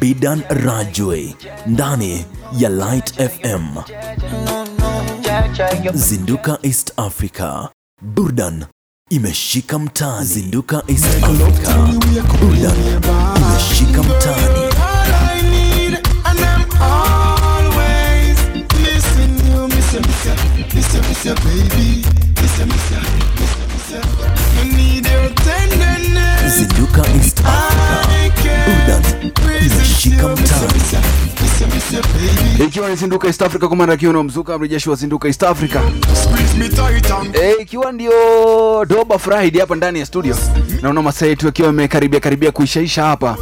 bidan 0.00 0.42
rajwe 0.48 1.34
ndani 1.66 2.24
ya 2.58 2.68
light 2.68 3.14
fm 3.30 3.68
zinduka 5.94 6.58
east 6.62 6.92
africa. 6.96 7.68
Burdan 8.02 8.64
imeshika 9.14 9.78
mtaani, 9.78 10.26
zinduka 10.26 10.82
iskoloka 10.86 11.88
ula 12.48 12.72
imeshika 13.36 14.02
mtaani 14.02 14.64
Baby, 20.74 22.02
miss 22.42 22.58
you, 22.58 22.66
miss 22.66 22.90
you, 22.90 23.00
miss 23.38 23.56
you, 23.56 23.66
miss 23.68 23.90
you. 23.90 24.00
You 24.56 24.72
need 24.76 25.06
your 25.06 25.28
tenderness. 25.30 26.03
Zinduka 26.48 27.02
east 27.16 27.40
africa. 27.40 28.04
Ikiwa 32.66 32.88
ni 32.88 32.96
zinduka 32.96 33.26
east 33.28 33.42
africa 33.42 33.64
kwa 33.66 33.76
mara 33.76 33.96
kiuno 33.96 34.22
mzuka 34.22 34.58
mrejeshi 34.58 34.90
wa 34.90 34.96
zinduka 34.96 35.28
east 35.28 35.42
africa. 35.42 35.78
E, 37.42 37.54
ikiwa 37.62 37.92
ndio 37.92 38.12
doba 38.88 39.18
friday 39.18 39.60
hapa 39.60 39.74
ndani 39.76 39.98
ya 39.98 40.06
studio. 40.06 40.36
Naona 40.82 41.02
masaa 41.02 41.26
yetu 41.26 41.46
yakiwa 41.46 41.66
yamekaribia 41.66 42.20
karibia 42.20 42.52
kuishaisha 42.52 43.04
hapa. 43.04 43.36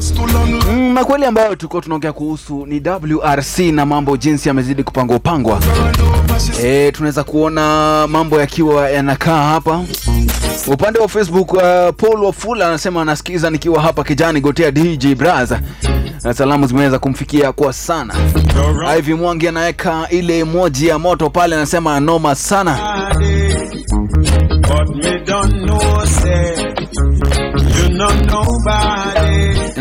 Mm, 0.71 0.95
na 1.21 1.27
ambayo 1.29 1.55
tulikuwa 1.57 1.83
tunaongea 1.83 2.13
kuhusu 2.13 2.67
ni 2.67 2.81
wrc 2.81 3.59
na 3.59 3.87
mambo 3.87 4.17
jinsi 4.17 4.49
yamezidi 4.49 4.83
kupangwa 4.83 5.17
upangwa 5.17 5.61
Eh, 6.63 6.93
tunaweza 6.93 7.25
kuona 7.25 8.07
mambo 8.09 8.41
yakiwa 8.41 8.91
yanakaa 8.91 9.43
hapa 9.47 9.85
upande 10.67 10.99
wa 10.99 11.09
facebook 11.09 11.53
uh, 11.53 11.61
paul 11.97 12.25
wafula 12.25 12.67
anasema 12.69 13.03
anasikiza 13.03 13.51
nikiwa 13.51 13.83
hapa 13.83 14.05
kijani 14.05 14.41
gotea 14.41 14.71
dj 14.71 15.07
braza 15.15 15.61
na 16.25 16.35
salamu 16.35 16.67
zimeweza 16.67 16.99
kumfikia 16.99 17.53
kwa 17.53 17.73
sana. 17.73 18.15
Ivi 18.99 19.15
mwangi 19.15 19.49
anaweka 19.49 20.07
ile 20.11 20.39
emoji 20.39 20.87
ya 20.87 20.99
moto 20.99 21.31
pale 21.31 21.57
anasema 21.57 22.01
noma 22.01 22.35
sana 22.35 22.79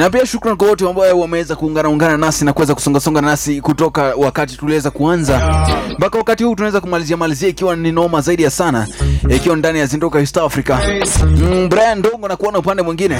na 0.02 0.10
pia 0.10 0.26
shukran 0.26 0.56
kwa 0.58 0.68
wote 0.68 0.90
ambao 0.90 1.20
wameweza 1.20 1.56
kuunganaungana 1.56 2.18
nasi 2.18 2.46
na 2.46 2.54
kuweza 2.54 2.76
kusongasonga 2.76 3.22
nasi 3.22 3.62
kutoka 3.62 4.14
wakati 4.18 4.58
tuliweza 4.58 4.92
kuanza 4.92 5.68
mpaka 5.98 6.18
wakati 6.18 6.44
huu 6.44 6.56
tunaweza 6.56 6.82
kumalizia 6.82 7.18
malizia 7.18 7.50
ikiwa 7.50 7.76
ni 7.76 7.92
noma 7.92 8.22
zaidi 8.22 8.44
ya 8.44 8.50
sana 8.52 8.88
ikiwa 9.30 9.56
ndani 9.56 9.80
ya 9.80 9.86
zinduka 9.86 10.20
east 10.20 10.38
africa. 10.38 10.78
Mm, 11.26 11.70
brian 11.70 12.00
ndongo 12.00 12.28
na 12.28 12.36
kuona 12.36 12.60
upande 12.60 12.84
mwingine 12.84 13.18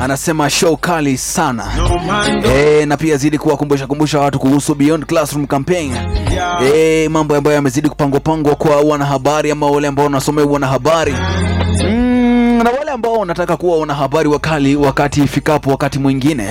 anasema 0.00 0.50
show 0.50 0.76
kali 0.76 1.18
sana. 1.18 1.64
E, 2.54 2.86
na 2.86 2.96
pia 2.96 3.16
zidi 3.16 3.38
kuwakumbusha 3.38 3.86
kumbusha 3.86 4.20
watu 4.20 4.38
kuhusu 4.38 4.74
beyond 4.74 5.06
classroom 5.06 5.46
campaign. 5.46 5.92
E, 6.74 7.08
mambo 7.08 7.36
ambayo 7.36 7.56
yamezidi 7.56 7.88
kupangwa 7.88 8.20
pangwa 8.20 8.54
kwa 8.54 8.76
wanahabari 8.80 9.50
ama 9.50 9.70
wale 9.70 9.88
ambao 9.88 10.04
wanasomea 10.04 10.44
wanahabari. 10.44 11.14
Mm, 11.84 12.01
ambao 12.92 13.12
unataka 13.12 13.56
kuwa 13.56 13.78
wanahabari 13.78 14.28
wakali 14.28 14.76
wakati 14.76 15.22
ifikapo 15.22 15.70
wakati 15.70 15.98
mwingine. 15.98 16.48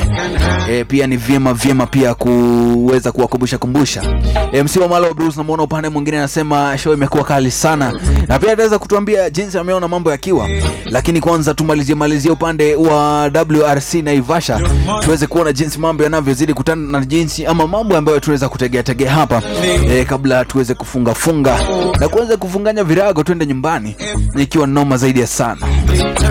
E, 0.69 0.83
pia 0.83 1.07
ni 1.07 1.17
vyema 1.17 1.53
vyema 1.53 1.85
pia 1.85 2.13
kuweza 2.13 3.11
kuwakumbusha 3.11 3.57
kumbusha. 3.57 4.03
E, 4.51 4.79
wa 4.81 4.87
malo 4.87 5.13
bruce 5.13 5.37
namwona 5.37 5.63
upande 5.63 5.89
mwingine 5.89 6.17
anasema 6.17 6.77
show 6.77 6.93
imekuwa 6.93 7.23
kali 7.23 7.51
sana. 7.51 7.93
Na 8.27 8.39
pia 8.39 8.51
ataweza 8.53 8.79
kutuambia 8.79 9.29
jinsi 9.29 9.57
ameona 9.57 9.87
mambo 9.87 10.11
yakiwa. 10.11 10.49
Lakini 10.85 11.19
kwanza 11.21 11.53
tumalizie 11.53 11.95
malizie 11.95 12.31
upande 12.31 12.75
wa 12.75 13.27
wrc 13.27 13.93
na 13.93 14.13
ivasha 14.13 14.61
tuweze 15.03 15.27
kuona 15.27 15.53
jinsi 15.53 15.79
mambo 15.79 16.03
yanavyozidi 16.03 16.53
kutana 16.53 16.99
na 16.99 17.05
jinsi 17.05 17.45
ama 17.45 17.67
mambo 17.67 17.97
ambayo 17.97 18.19
tunaweza 18.19 18.49
kutegea 18.49 18.83
tegea 18.83 19.11
hapa. 19.11 19.41
E, 19.87 20.05
kabla 20.05 20.45
tuweze 20.45 20.73
kufunga 20.73 21.13
funga. 21.13 21.59
Na 21.99 22.07
kuweza 22.09 22.37
kufunganya 22.37 22.83
virago 22.83 23.23
twende 23.23 23.45
nyumbani. 23.45 23.95
Ikiwa 24.37 24.67
noma 24.67 24.97
zaidi 24.97 25.19
ya 25.19 25.27
sana 25.27 25.67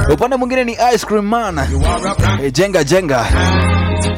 upande 0.09 0.37
mwingine 0.37 0.65
ni 0.65 0.73
ice 0.73 1.07
cream 1.07 1.25
man. 1.27 1.59
E, 2.45 2.51
jenga 2.51 2.85
jenga. 2.85 3.27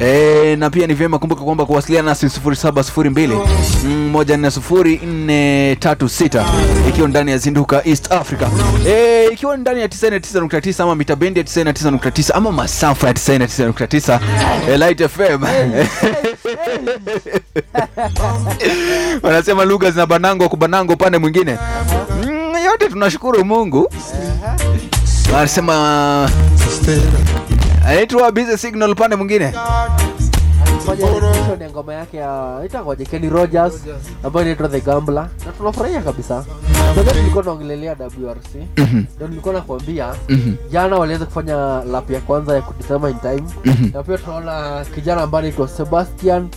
E, 0.00 0.56
na 0.56 0.70
pia 0.70 0.86
ni 0.86 0.94
vyema 0.94 1.18
kumbuka 1.18 1.42
kwamba 1.44 1.66
kuwasiliana 1.66 2.08
nasi 2.10 2.26
0702 2.26 3.40
mm, 3.84 4.16
140436 4.16 6.44
ikiwa 6.88 7.08
ndani 7.08 7.30
ya 7.30 7.38
zinduka 7.38 7.82
east 7.86 8.12
africa. 8.12 8.46
E, 8.86 9.26
ikiwa 9.32 9.56
ndani 9.56 9.80
ya 9.80 9.86
99.9 9.86 10.82
ama 10.82 10.94
mita 10.94 11.16
bendi 11.16 11.40
ya 11.40 11.46
99.9 11.46 12.36
ama 12.36 12.52
masafa 12.52 13.06
ya 13.06 13.12
99.9 13.12 14.18
e, 14.70 14.76
light 14.78 15.08
fm 15.08 15.44
wanasema 19.22 19.64
lugha 19.64 19.90
zina 19.90 20.06
banango 20.06 20.48
kubanango 20.48 20.92
upande 20.92 21.18
mwingine. 21.18 21.58
Mm, 22.24 22.54
yote 22.64 22.88
tunashukuru 22.88 23.44
mungu 23.44 23.88
wanasema 25.34 26.30
anaitwa 27.84 28.32
busy 28.32 28.56
signal 28.56 28.90
upande 28.90 29.16
mwingine 29.16 29.52
ya 31.60 31.70
ngoma 31.70 31.94
yake 31.94 32.16
ya 32.16 32.60
itangoje 32.66 33.04
Kenny 33.04 33.28
Rogers 33.28 33.74
ambayo 34.24 34.46
inaitwa 34.46 34.68
The 34.68 34.80
Gambler 34.80 35.28
na 35.46 35.52
tunafurahia 35.52 36.00
kabisa. 36.02 36.44
Sasa 36.94 37.10
tulikuwa 37.12 37.44
naongelelea 37.44 37.96
WRC 38.00 38.54
Mhm. 38.76 39.04
ndio 39.16 39.28
nilikuwa 39.28 39.54
nakwambia 39.54 40.14
Mhm. 40.28 40.54
jana 40.70 40.96
waliweza 40.96 41.24
kufanya 41.26 41.84
lap 41.84 42.10
ya 42.10 42.20
kwanza 42.20 42.54
ya 42.54 42.62
kudetermine 42.62 43.14
time 43.22 43.42
Mhm. 43.64 43.90
na 43.94 44.02
pia 44.02 44.18
tunaona 44.18 44.84
kijana 44.94 45.22
ambaye 45.22 45.44
anaitwa 45.44 45.68
Sebastian 45.68 46.48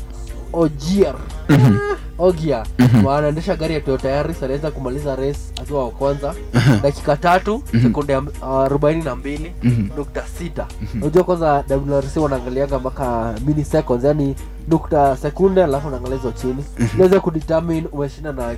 Ogier. 0.55 1.13
Mhm. 1.49 1.77
Ogia 2.17 2.63
Mhm. 2.79 3.07
anaendesha 3.07 3.55
gari 3.55 3.73
ya 3.73 3.81
Toyota 3.81 4.09
Yaris 4.09 4.43
aliweza 4.43 4.71
kumaliza 4.71 5.15
race 5.15 5.39
akiwa 5.61 5.83
wa 5.83 5.91
kwanza. 5.91 6.33
Mhm. 6.53 6.81
dakika 6.83 7.15
tatu 7.17 7.63
sekunde 7.81 8.21
arobaini 8.41 9.03
na 9.03 9.15
mbili 9.15 9.51
nukta 9.97 10.23
sita. 10.39 10.65
Unajua 11.01 11.23
kwanza 11.23 11.63
WRC 11.69 12.17
wanaangaliaga 12.19 12.79
mpaka 12.79 13.33
mini 13.45 13.65
seconds 13.65 14.03
yani 14.03 14.35
nukta 14.67 15.17
sekunde 15.17 15.63
alafu 15.63 15.87
unaangalia 15.87 16.17
hizo 16.17 16.31
chini. 16.31 16.65
Mhm. 16.79 16.87
unaweza 16.95 17.19
kudetermine 17.19 17.87
umeshinda 17.91 18.31
na 18.33 18.55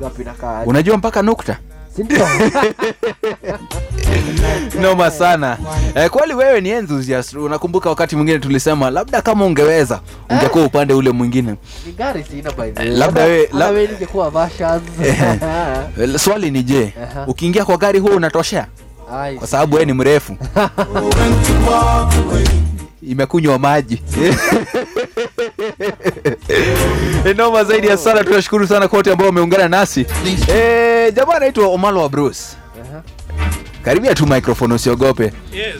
ngapi 0.00 0.24
na 0.24 0.32
kaa 0.32 0.62
unajua 0.66 0.96
mpaka 0.96 1.22
nukta 1.22 1.58
sindio 1.96 2.26
noma 4.82 5.10
sana. 5.10 5.58
Eh, 5.94 6.10
kweli 6.10 6.34
wewe 6.34 6.60
ni 6.60 6.70
enthusiast. 6.70 7.34
Unakumbuka 7.34 7.88
wakati 7.88 8.16
mwingine 8.16 8.38
tulisema 8.38 8.90
labda 8.90 9.22
kama 9.22 9.44
ungeweza 9.44 10.00
ungekuwa 10.30 10.64
upande 10.64 10.94
ule 10.94 11.10
mwingine. 11.10 11.54
Ni 11.86 11.92
gari 11.92 12.24
sina 12.24 12.50
by 12.52 12.70
the 12.70 12.80
way. 12.80 12.90
Eh, 12.90 12.98
labda 13.52 13.82
ningekuwa 13.82 14.50
swali 16.18 16.50
ni 16.50 16.62
je 16.62 16.92
Aha. 17.02 17.24
ukiingia 17.26 17.64
kwa 17.64 17.76
gari 17.76 17.98
huo 17.98 18.10
unatoshea? 18.10 18.66
Kwa 19.38 19.46
sababu 19.46 19.74
wewe 19.74 19.86
ni 19.86 19.92
mrefu. 19.92 20.36
Imekunywa 23.02 23.58
maji 23.58 24.02
Eh, 27.30 27.36
noma 27.36 27.64
zaidi 27.64 27.86
ya 27.86 27.96
sana 27.96 28.24
tunashukuru 28.24 28.66
sana 28.66 28.88
kwa 28.88 28.96
wote 28.96 29.12
ambao 29.12 29.26
wameungana 29.26 29.68
nasi. 29.68 30.06
Eh, 30.48 31.14
jamaa 31.14 31.34
anaitwa 31.34 31.66
omalo 31.66 32.00
wa 32.02 32.08
bruce. 32.08 32.40
Karibia 33.84 34.14
tu 34.14 34.26
microphone 34.26 34.74
usiogope. 34.74 35.24
Yes. 35.52 35.76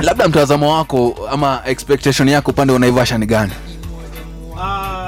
Labda 0.00 0.28
mtazamo 0.28 0.74
wako 0.74 1.28
ama 1.30 1.62
expectation 1.66 2.28
yako 2.28 2.50
upande 2.50 2.72
wa 2.72 2.78
naivasha 2.78 3.18
ni 3.18 3.26
gani? 3.26 3.52
Ah, 4.60 5.05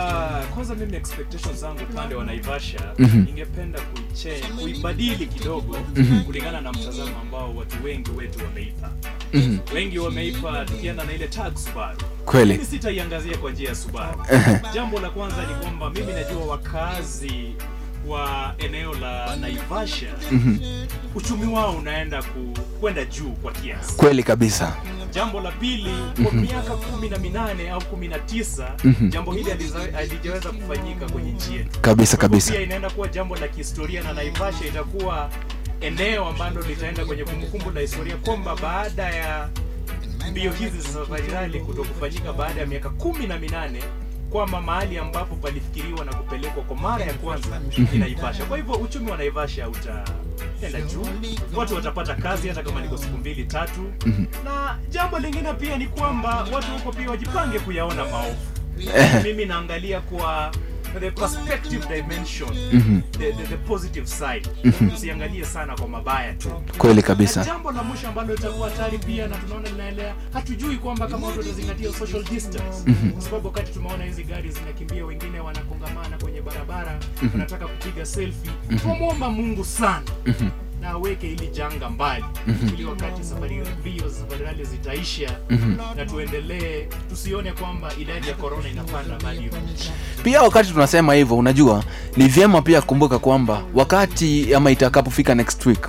mimi 0.79 0.97
expectations 0.97 1.61
zangu 1.61 1.81
upande 1.91 2.15
wa 2.15 2.25
naivasha 2.25 2.95
Mhm. 2.99 3.19
ningependa 3.25 3.81
kuichange 3.81 4.43
kuibadili 4.61 5.27
kidogo 5.27 5.77
Mhm. 5.97 6.21
kulingana 6.25 6.61
na 6.61 6.73
mtazamo 6.73 7.19
ambao 7.23 7.57
watu 7.57 7.85
wengi 7.85 8.11
wetu 8.11 8.39
wameipa 8.45 8.91
Mhm. 9.33 9.59
wengi 9.75 9.99
wameipa 9.99 10.65
tukienda 10.65 11.05
na 11.05 11.13
ile 11.13 11.29
tag 11.29 11.57
subaru 11.57 11.99
Kweli. 12.25 12.53
mimi 12.53 12.65
sitaiangazia 12.65 13.37
kwa 13.39 13.51
njia 13.51 13.69
ya 13.69 13.75
subaru 13.75 14.19
jambo 14.75 15.01
la 15.01 15.11
kwanza 15.11 15.37
ni 15.47 15.55
kwamba 15.55 15.91
mimi 15.91 16.13
najua 16.13 16.45
wakazi 16.47 17.33
wa 18.07 18.55
eneo 18.59 18.95
la 18.95 19.37
naivasha 19.37 20.07
Mhm. 20.33 20.59
uchumi 21.15 21.53
wao 21.55 21.77
unaenda 21.77 22.23
ku, 22.23 22.55
kwenda 22.81 23.05
juu 23.05 23.31
kwa 23.31 23.53
kiasi 23.53 23.97
kweli 23.97 24.23
kabisa 24.23 24.77
jambo 25.13 25.41
la 25.41 25.51
pili 25.51 25.95
kwa 26.23 26.33
Mhm. 26.33 26.41
miaka 26.41 26.77
kumi 26.77 27.09
na 27.09 27.19
minane 27.19 27.71
au 27.71 27.85
kumi 27.85 28.09
na 28.09 28.19
tisa 28.19 28.75
Mhm. 28.85 29.09
jambo 29.11 29.33
hili 29.33 29.51
halijaweza 29.95 30.51
kufanyika 30.53 31.09
kwenye 31.09 31.31
nchi 31.33 31.55
yetu 31.55 31.81
Kabisa, 31.81 32.17
kabisa. 32.17 32.53
pia 32.53 32.61
inaenda 32.61 32.91
kuwa 32.91 33.09
jambo 33.09 33.37
la 33.37 33.49
kihistoria 33.49 34.03
na 34.03 34.13
naivasha 34.13 34.67
itakuwa 34.67 35.31
eneo 35.81 36.25
ambalo 36.27 36.63
litaenda 36.63 37.05
kwenye 37.05 37.25
kumbukumbu 37.25 37.71
la 37.71 37.81
historia 37.81 38.17
kwamba 38.17 38.57
baada 38.57 39.03
ya 39.11 39.49
mbio 40.31 40.53
hizi 40.53 40.81
za 40.81 40.89
safari 40.89 41.29
rali 41.33 41.61
kuto 41.61 41.85
kufanyika 41.85 42.33
baada 42.33 42.61
ya 42.61 42.67
miaka 42.67 42.91
kumi 42.91 43.27
na 43.27 43.39
minane 43.39 43.83
kwamba 44.31 44.61
mahali 44.61 44.99
ambapo 44.99 45.35
palifikiriwa 45.37 46.05
na 46.05 46.13
kupelekwa 46.15 46.63
kwa 46.63 46.77
mara 46.77 47.05
ya 47.05 47.15
kwanza 47.15 47.61
Mhm. 47.79 47.87
ni 47.93 47.99
naivasha 47.99 48.45
kwa 48.45 48.57
hivyo 48.57 48.75
uchumi 48.75 49.11
wa 49.11 49.17
naivasha 49.17 49.69
utaenda 49.69 50.81
juu 50.81 51.07
watu 51.57 51.75
watapata 51.75 52.15
kazi 52.15 52.49
hata 52.49 52.63
kama 52.63 52.81
niko 52.81 52.97
siku 52.99 53.17
mbili 53.19 53.45
tatu 53.45 53.81
Mhm. 54.07 54.25
na 54.45 54.79
jambo 54.91 55.19
lingine 55.19 55.53
pia 55.55 55.77
ni 55.79 55.87
kwamba 55.87 56.47
watu 56.53 56.73
huko 56.73 56.93
pia 56.93 57.11
wajipange 57.11 57.59
kuyaona 57.59 58.05
maovu 58.05 58.37
Eh. 58.97 59.23
mimi 59.25 59.45
naangalia 59.45 60.01
kwa 60.01 60.51
the 61.01 61.11
perspective 61.11 61.87
dimension 61.89 62.49
Mhm. 62.73 63.01
the, 63.19 63.33
the, 63.33 63.43
the 63.43 63.57
positive 63.57 64.07
side 64.07 64.49
Mhm. 64.65 64.91
tusiangalie 64.91 65.45
sana 65.45 65.77
kwa 65.77 65.89
mabaya 65.89 66.35
tu 66.35 66.49
Kweli 66.79 67.03
kabisa. 67.03 67.45
jambo 67.45 67.73
la 67.73 67.83
mwisho 67.83 68.09
ambalo 68.09 68.35
litakuwa 68.35 68.71
hatari 68.71 68.99
pia 68.99 69.29
na 69.29 69.37
tunaona 69.37 69.69
linaelea 69.71 70.15
hatujui 70.33 70.77
kwamba 70.77 71.07
kama 71.07 71.27
watu 71.27 71.39
watazingatia 71.39 71.93
social 71.93 72.25
distance 72.25 72.77
Mhm. 72.87 73.11
kwa 73.11 73.23
sababu 73.23 73.47
wakati 73.47 73.73
tumeona 73.73 74.05
hizi 74.05 74.25
gari 74.25 74.51
zinakimbia 74.51 75.05
wengine 75.05 75.41
wanakongamana 75.41 76.19
kwenye 76.19 76.41
barabara 76.43 76.99
Mhm. 77.23 77.31
wanataka 77.33 77.67
kupiga 77.67 78.07
selfie 78.07 78.51
Mhm. 78.71 78.79
tumwomba 78.79 79.31
mungu 79.31 79.65
sana 79.65 80.03
Mhm. 80.27 80.49
Na 80.81 80.89
aweke 80.91 81.27
hili 81.27 81.47
janga 81.49 81.91
mbali. 81.91 82.25
Mhm. 82.47 82.69
ili 82.75 82.85
wakati 82.85 83.25
safari 83.25 83.63
mbio 83.81 84.09
za 84.09 84.15
safari 84.21 84.45
rali 84.45 84.65
zitaisha 84.65 85.31
Mhm. 85.51 85.77
na 85.97 86.07
tuendelee 86.07 86.87
tusione 87.11 87.53
kwamba 87.53 87.91
idadi 88.01 88.29
ya 88.29 88.35
korona 88.35 88.69
inapanda 88.69 89.15
bali 89.25 89.39
irudi 89.39 89.73
pia 90.23 90.43
wakati 90.43 90.73
tunasema 90.73 91.15
hivyo 91.15 91.37
unajua 91.37 91.85
ni 92.17 92.29
vyema 92.29 92.63
pia 92.63 92.81
kukumbuka 92.81 93.19
kwamba 93.19 93.63
wakati 93.75 94.55
ama 94.55 94.71
itakapofika 94.71 95.35
next 95.35 95.67
week 95.67 95.89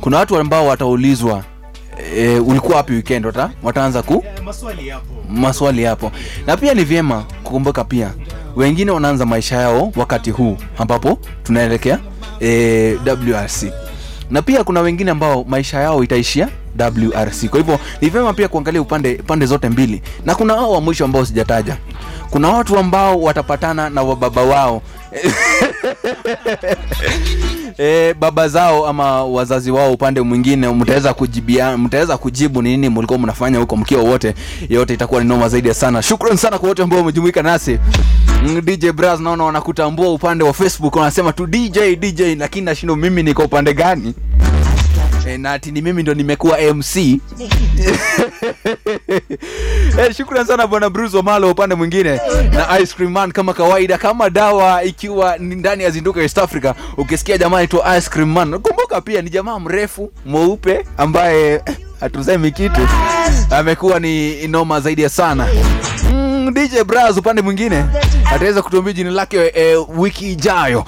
kuna 0.00 0.16
watu 0.18 0.38
ambao 0.38 0.66
wataulizwa 0.66 1.44
e, 2.16 2.38
ulikuwa 2.38 2.76
wapi 2.76 2.92
weekend? 2.92 3.26
Wata, 3.26 3.50
wataanza 3.62 4.02
ku 4.02 4.24
Eh, 4.26 4.42
maswali 4.44 4.88
yapo. 4.88 5.14
maswali 5.30 5.84
hapo 5.84 6.12
na 6.46 6.56
pia 6.56 6.74
ni 6.74 6.84
vyema 6.84 7.24
kukumbuka 7.42 7.84
pia 7.84 8.14
wengine 8.56 8.90
wanaanza 8.90 9.26
maisha 9.26 9.56
yao 9.56 9.92
wakati 9.96 10.30
huu 10.30 10.56
ambapo 10.78 11.18
tunaelekea 11.42 11.98
e, 12.40 12.94
wrc 13.06 13.72
na 14.30 14.42
pia 14.42 14.64
kuna 14.64 14.80
wengine 14.80 15.10
ambao 15.10 15.44
maisha 15.48 15.80
yao 15.80 16.04
itaishia 16.04 16.48
wrc 16.78 17.46
kwa 17.50 17.58
hivyo 17.58 17.78
ni 18.00 18.08
vyema 18.08 18.32
pia 18.32 18.48
kuangalia 18.48 18.80
upande 18.82 19.14
pande 19.14 19.46
zote 19.46 19.68
mbili. 19.68 20.02
Na 20.24 20.34
kuna 20.34 20.54
hao 20.54 20.72
wa 20.72 20.80
mwisho 20.80 21.04
ambao 21.04 21.24
sijataja. 21.24 21.76
Kuna 22.30 22.48
watu 22.48 22.78
ambao 22.78 23.20
watapatana 23.22 23.90
na 23.90 24.02
wababa 24.02 24.42
wao 24.42 24.82
e, 27.78 28.14
baba 28.14 28.48
zao 28.48 28.86
ama 28.86 29.24
wazazi 29.24 29.70
wao 29.70 29.92
upande 29.92 30.20
mwingine 30.20 30.68
mtaweza 30.68 31.14
kujibia 31.14 31.76
mtaweza 31.78 32.16
kujibu 32.18 32.62
ni 32.62 32.70
nini 32.70 32.88
mlikuwa 32.88 33.18
mnafanya 33.18 33.58
huko 33.58 33.76
mkiwa 33.76 34.02
wote? 34.02 34.34
Yote 34.68 34.94
itakuwa 34.94 35.22
ni 35.22 35.28
noma 35.28 35.48
zaidi 35.48 35.74
sana. 35.74 36.02
Shukran 36.02 36.36
sana 36.36 36.58
kwa 36.58 36.68
wote 36.68 36.82
ambao 36.82 36.98
wamejumuika 36.98 37.42
nasi. 37.42 37.78
Mm, 38.44 38.60
dj 38.60 38.90
Braz 38.90 39.20
naona 39.20 39.44
wanakutambua 39.44 40.12
upande 40.12 40.44
wa 40.44 40.52
facebook 40.52 40.96
wanasema 40.96 41.32
tu 41.32 41.46
dj 41.46 41.78
dj 41.98 42.20
lakini 42.38 42.64
nashindo 42.66 42.96
mimi 42.96 43.22
niko 43.22 43.42
upande 43.42 43.74
gani 43.74 44.14
e, 45.28 45.38
na 45.38 45.52
ati 45.52 45.72
mimi 45.72 46.02
ndo 46.02 46.14
nimekuwa 46.14 46.58
mc 46.74 46.96
e, 49.98 50.14
shukran 50.16 50.46
sana 50.46 50.66
bwana 50.66 50.90
bruce 50.90 51.16
omalo 51.16 51.50
upande 51.50 51.74
mwingine. 51.74 52.20
Na 52.52 52.78
ice 52.80 52.94
cream 52.96 53.12
man 53.12 53.32
kama 53.32 53.54
kawaida 53.54 53.98
kama 53.98 54.30
dawa 54.30 54.82
ikiwa 54.84 55.36
ndani 55.38 55.82
ya 55.84 55.90
zinduka 55.90 56.20
east 56.22 56.38
africa 56.38 56.74
ukisikia 56.96 57.38
jamaa 57.38 57.58
aitwa 57.58 57.98
ice 57.98 58.10
cream 58.10 58.32
man 58.32 58.58
kumbuka 58.58 59.00
pia 59.00 59.22
ni 59.22 59.30
jamaa 59.30 59.58
mrefu 59.58 60.12
mweupe 60.26 60.84
ambaye 60.96 61.62
hatusemi 62.00 62.50
kitu. 62.52 62.88
Amekuwa 63.50 64.00
ni 64.00 64.46
noma 64.48 64.80
zaidi 64.80 65.08
sana. 65.08 65.46
Mm, 66.12 66.54
dj 66.54 66.82
bras 66.86 67.16
upande 67.16 67.42
mwingine 67.42 67.84
ataweza 68.34 68.62
kutuambia 68.62 68.92
jina 68.92 69.10
lake 69.10 69.52
e, 69.54 69.76
wiki 69.96 70.32
ijayo 70.32 70.84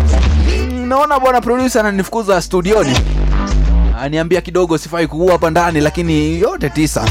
Mm, 0.72 0.88
naona 0.88 1.20
bwana 1.20 1.40
producer 1.40 1.80
ananifukuza 1.80 2.42
studioni. 2.42 2.96
Aniambia 4.00 4.40
kidogo 4.40 4.78
sifai 4.78 5.06
kuua 5.06 5.32
hapa 5.32 5.50
ndani 5.50 5.80
lakini 5.80 6.40
yote 6.40 6.70
tisa 6.70 7.04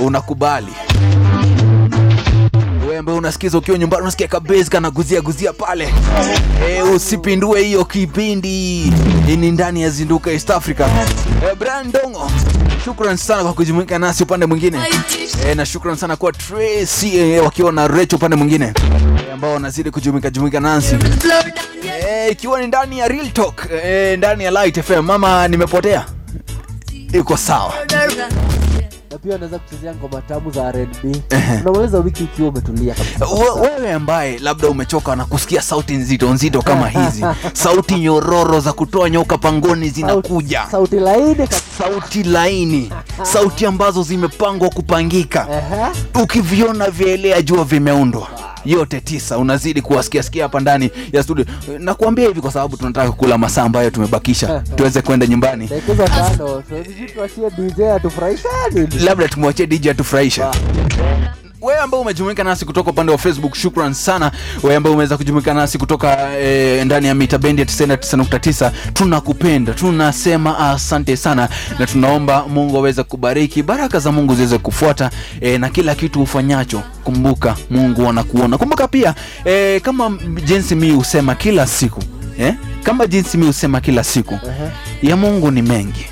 unakubali 0.00 0.72
wewe 3.00 3.16
ambaye 3.16 3.18
unasikiza 3.18 3.58
ukiwa 3.58 3.78
nyumbani 3.78 4.02
unasikia 4.02 4.28
kabisa 4.28 4.70
kana 4.70 4.90
guzia 4.90 5.52
pale. 5.52 5.94
E, 6.68 6.82
usipindue 6.82 7.62
hiyo 7.62 7.84
kipindi. 7.84 8.92
Ni 9.26 9.50
ndani 9.52 9.82
ya 9.82 9.90
zinduka 9.90 10.30
east 10.30 10.50
africa. 10.50 10.80
E, 11.52 11.54
brian 11.58 11.92
dongo 11.92 12.30
shukran 12.84 13.16
sana 13.16 13.42
kwa 13.42 13.52
kujumuika 13.52 13.98
nasi 13.98 14.22
upande 14.22 14.46
mwingine. 14.46 14.78
E, 15.50 15.54
na 15.54 15.66
shukran 15.66 15.96
sana 15.96 16.16
kwa 16.16 16.32
tracy 16.32 17.16
e, 17.18 17.38
wakiwa 17.40 17.72
na 17.72 17.88
recho 17.88 18.16
upande 18.16 18.36
mwingine 18.36 18.72
ambao 19.34 19.52
wanazidi 19.52 19.90
kujumuika 19.90 20.30
jumuika 20.30 20.60
nasi. 20.60 20.96
E, 22.10 22.34
ni 22.60 22.66
ndani 22.66 22.98
ya 22.98 23.08
real 23.08 23.30
talk 23.30 23.66
e, 23.84 24.16
ndani 24.16 24.44
ya 24.44 24.50
light 24.50 24.80
fm 24.82 25.00
mama 25.00 25.48
nimepotea? 25.48 26.06
Iko 27.12 27.36
sawa 27.36 27.74
na 29.10 29.18
pia 29.18 29.34
unaweza 29.34 29.58
kuchezea 29.58 29.94
ngoma 29.94 30.22
tamu 30.22 30.50
za 30.50 30.72
rnb 30.72 31.16
unamaliza 31.60 31.98
wiki 31.98 32.24
ikiwa 32.24 32.48
umetulia 32.48 32.94
kabisa. 32.94 33.26
Wewe 33.60 33.92
ambaye 33.92 34.38
labda 34.38 34.68
umechoka 34.68 35.16
na 35.16 35.24
kusikia 35.24 35.62
sauti 35.62 35.94
nzito 35.94 36.34
nzito 36.34 36.62
kama 36.62 36.88
hizi. 36.98 37.24
Sauti 37.52 37.94
nyororo 37.94 38.60
za 38.60 38.72
kutoa 38.72 39.10
nyoka 39.10 39.38
pangoni 39.38 39.88
zinakuja. 39.90 40.66
Sauti 40.70 40.96
laini 40.96 41.48
sauti 41.78 42.22
laini. 42.22 42.92
Sauti 43.22 43.66
ambazo 43.66 44.02
zimepangwa 44.02 44.68
kupangika. 44.70 45.46
Ukiviona 46.22 46.90
vyaelea 46.90 47.42
jua 47.42 47.64
vimeundwa 47.64 48.28
yote 48.64 49.00
tisa 49.00 49.38
unazidi 49.38 49.82
kuwasikiasikia 49.82 50.42
hapa 50.42 50.60
ndani 50.60 50.90
ya 51.12 51.22
studio. 51.22 51.44
Nakuambia 51.78 52.28
hivi 52.28 52.40
kwa 52.40 52.52
sababu 52.52 52.76
tunataka 52.76 53.12
kula 53.12 53.38
masaa 53.38 53.62
ambayo 53.62 53.90
tumebakisha. 53.90 54.60
Tuweze 54.76 55.02
kwenda 55.02 55.26
nyumbani. 55.26 55.70
Labda 59.04 59.28
tumwachie 59.28 59.66
dj 59.66 59.88
atufurahisha 59.88 60.50
wewe 61.62 61.78
ambao 61.80 62.00
umejumuika 62.00 62.44
nasi 62.44 62.64
kutoka 62.64 62.90
upande 62.90 63.12
wa 63.12 63.18
facebook 63.18 63.54
shukran 63.54 63.94
sana. 63.94 64.32
Wewe 64.62 64.76
ambao 64.76 64.92
umeweza 64.92 65.16
kujumuika 65.16 65.54
nasi 65.54 65.78
kutoka 65.78 66.38
eh, 66.38 66.86
ndani 66.86 67.06
ya 67.06 67.14
mita 67.14 67.38
bendi 67.38 67.62
ya 67.62 67.66
99.9 67.68 68.70
tunakupenda 68.92 69.72
tunasema 69.74 70.58
asante 70.70 71.16
sana 71.16 71.48
na 71.78 71.86
tunaomba 71.86 72.48
mungu 72.48 72.76
aweze 72.76 73.02
kubariki 73.02 73.62
baraka 73.62 73.98
za 73.98 74.12
mungu 74.12 74.34
ziweze 74.34 74.58
kufuata 74.58 75.10
eh, 75.40 75.60
na 75.60 75.68
kila 75.68 75.94
kitu 75.94 76.22
ufanyacho 76.22 76.82
kumbuka 77.04 77.56
mungu 77.70 78.08
anakuona. 78.08 78.58
Kumbuka 78.58 78.88
pia 78.88 79.14
eh, 79.44 79.80
kama 79.80 80.18
jinsi 80.44 80.74
mi 80.74 80.90
husema 80.90 81.34
kila 81.34 81.66
siku 81.66 82.02
eh? 82.38 82.54
kama 82.82 83.06
jinsi 83.06 83.36
mi 83.38 83.46
husema 83.46 83.80
kila 83.80 84.04
siku 84.04 84.38
ya 85.02 85.16
mungu 85.16 85.50
ni 85.50 85.62
mengi. 85.62 86.06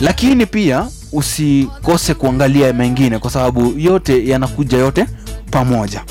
Lakini 0.00 0.46
pia 0.46 0.86
usikose 1.12 2.14
kuangalia 2.14 2.72
mengine 2.72 3.18
kwa 3.18 3.30
sababu 3.30 3.74
yote 3.78 4.28
yanakuja 4.28 4.78
yote 4.78 5.06
pamoja. 5.50 6.02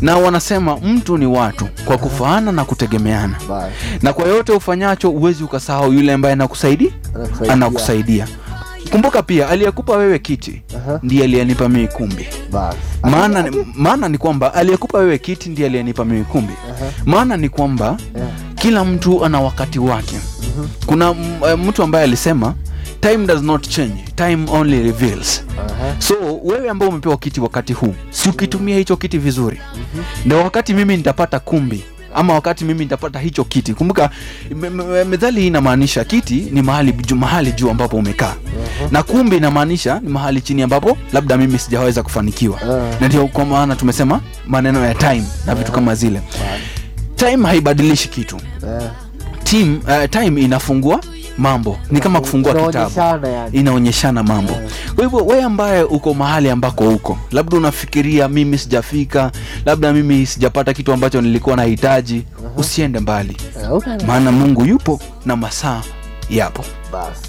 Na 0.00 0.16
wanasema 0.16 0.76
mtu 0.76 1.18
ni 1.18 1.26
watu 1.26 1.68
kwa 1.84 1.98
kufaana 1.98 2.52
na 2.52 2.64
kutegemeana. 2.64 3.36
Na 4.02 4.12
kwa 4.12 4.28
yote 4.28 4.52
ufanyacho 4.52 5.10
uwezi 5.10 5.44
ukasahau 5.44 5.92
yule 5.92 6.12
ambaye 6.12 6.32
anakusaidia 6.32 6.90
Anakusaidia. 7.48 8.28
kumbuka 8.90 9.22
pia 9.22 9.48
aliyekupa 9.48 9.96
wewe 9.96 10.18
kiti 10.18 10.62
ndiye 11.02 11.24
aliyenipa 11.24 11.68
mii 11.68 11.86
kumbi. 11.86 12.28
Maana 13.02 13.42
ni- 13.42 13.66
maana 13.74 14.08
ni 14.08 14.18
kwamba 14.18 14.54
aliyekupa 14.54 14.98
wewe 14.98 15.18
kiti 15.18 15.48
ndiye 15.48 15.68
aliyenipa 15.68 16.04
mimi 16.04 16.24
kumbi. 16.24 16.52
Maana 17.06 17.36
ni 17.36 17.48
kwamba 17.48 17.96
kila 18.54 18.84
mtu 18.84 19.24
ana 19.24 19.40
wakati 19.40 19.78
wake. 19.78 20.16
Kuna 20.86 21.12
mm, 21.14 21.40
eh, 21.48 21.58
mtu 21.58 21.82
ambaye 21.82 22.04
alisema 22.04 22.54
time 23.00 23.26
does 23.26 23.42
not 23.42 23.68
change. 23.68 24.04
Time 24.16 24.46
only 24.50 24.82
reveals. 24.82 25.42
So 25.98 26.14
wewe 26.44 26.70
ambao 26.70 26.88
umepewa 26.88 27.16
kiti 27.16 27.40
wakati 27.40 27.72
huu 27.72 27.94
si 28.10 28.28
ukitumia 28.28 28.76
hicho 28.78 28.96
kiti 28.96 29.18
vizuri. 29.18 29.60
Na 30.24 30.36
wakati 30.36 30.74
mimi 30.74 30.96
nitapata 30.96 31.38
kumbi 31.40 31.84
ama 32.14 32.34
wakati 32.34 32.64
mimi 32.64 32.80
nitapata 32.80 33.18
hicho 33.18 33.44
kiti 33.44 33.74
kumbuka 33.74 34.10
me- 34.56 34.70
me- 34.70 35.04
methali 35.04 35.40
hii 35.40 35.46
inamaanisha 35.46 36.04
kiti 36.04 36.34
ni 36.34 36.62
mahali 36.62 36.92
juu, 36.92 37.16
mahali 37.16 37.52
juu 37.52 37.70
ambapo 37.70 37.96
umekaa. 37.96 38.34
Na 38.90 39.02
kumbi 39.02 39.36
inamaanisha 39.36 40.00
ni 40.00 40.08
mahali 40.08 40.40
chini 40.40 40.62
ambapo 40.62 40.96
labda 41.12 41.36
mimi 41.36 41.58
sijaweza 41.58 42.02
kufanikiwa. 42.02 42.60
Na 43.00 43.08
ndio 43.08 43.26
kwa 43.26 43.44
maana 43.44 43.76
tumesema 43.76 44.20
maneno 44.46 44.84
ya 44.84 44.94
time 44.94 45.24
na 45.46 45.54
vitu 45.54 45.72
kama 45.72 45.94
zile. 45.94 46.20
Time 47.16 47.46
haibadilishi 47.46 48.08
kitu. 48.08 48.36
Team, 49.44 49.80
uh, 49.86 50.10
time 50.10 50.40
inafungua 50.42 51.00
mambo. 51.38 51.78
Ni 51.90 52.00
kama 52.00 52.20
kufungua 52.20 52.54
kitabu. 52.54 53.26
Inaonyeshana 53.52 54.22
mambo. 54.22 54.52
Kwa 54.94 55.04
hivyo 55.04 55.18
wewe 55.26 55.42
ambaye 55.42 55.82
uko 55.82 56.14
mahali 56.14 56.50
ambako 56.50 56.88
uko 56.88 57.18
labda 57.32 57.56
unafikiria 57.56 58.28
mimi 58.28 58.58
sijafika 58.58 59.30
labda 59.66 59.92
mimi 59.92 60.26
sijapata 60.26 60.74
kitu 60.74 60.92
ambacho 60.92 61.20
nilikuwa 61.20 61.56
nahitaji 61.56 62.24
usiende 62.56 63.00
mbali. 63.00 63.36
Maana 64.06 64.32
mungu 64.32 64.64
yupo 64.64 65.00
na 65.26 65.36
masaa 65.36 65.82
yapo. 66.30 66.64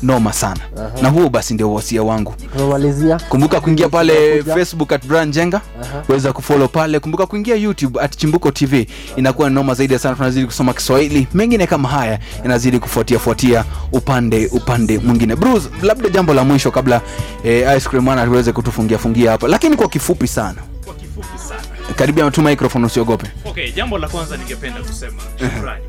Noma 0.03 0.33
sana. 0.33 0.59
Na 1.01 1.09
huo 1.09 1.29
basi 1.29 1.53
ndio 1.53 1.73
wasia 1.73 2.03
wangu. 2.03 2.33
Tumemalizia. 2.57 3.19
Kumbuka 3.29 3.61
kuingia 3.61 3.89
pale 3.89 4.43
facebook 4.43 4.91
at 4.93 5.05
Brian 5.05 5.31
jenga. 5.31 5.61
Weza 6.09 6.33
kufolo 6.33 6.67
pale. 6.67 6.99
Kumbuka 6.99 7.25
kuingia 7.25 7.55
youtube 7.55 7.99
at 8.01 8.17
chimbuko 8.17 8.51
tv 8.51 8.87
inakuwa 9.15 9.49
noma 9.49 9.73
zaidi 9.73 9.99
sana. 9.99 10.15
Tunazidi 10.15 10.45
kusoma 10.45 10.73
kiswahili. 10.73 11.27
Mengine 11.33 11.67
kama 11.67 11.89
haya 11.89 12.19
inazidi 12.45 12.79
kufuatia 12.79 13.19
fuatia 13.19 13.65
upande 13.91 14.47
upande 14.47 14.99
mwingine. 14.99 15.35
Bruce 15.35 15.69
labda 15.81 16.09
jambo 16.09 16.33
la 16.33 16.43
mwisho 16.43 16.71
kabla 16.71 17.01
eh, 17.43 17.77
ice 17.77 17.89
cream 17.89 18.09
ana 18.09 18.25
tuweze 18.25 18.51
kutufungia 18.51 18.97
fungia 18.97 19.31
hapa. 19.31 19.47
Lakini 19.47 19.75
kwa 19.75 19.87
kifupi 19.89 20.27
sana. 20.27 20.61
Kwa 20.85 20.93
kifupi 20.93 21.37
sana 21.49 21.61
karibia 21.95 22.31
tu 22.31 22.41
microphone 22.41 22.85
usiogope. 22.85 23.27
Okay 23.45 23.71
jambo 23.71 23.97
la 23.97 24.07
kwanza 24.09 24.37
ningependa 24.37 24.81
kusema 24.81 25.21
shukrani. 25.39 25.85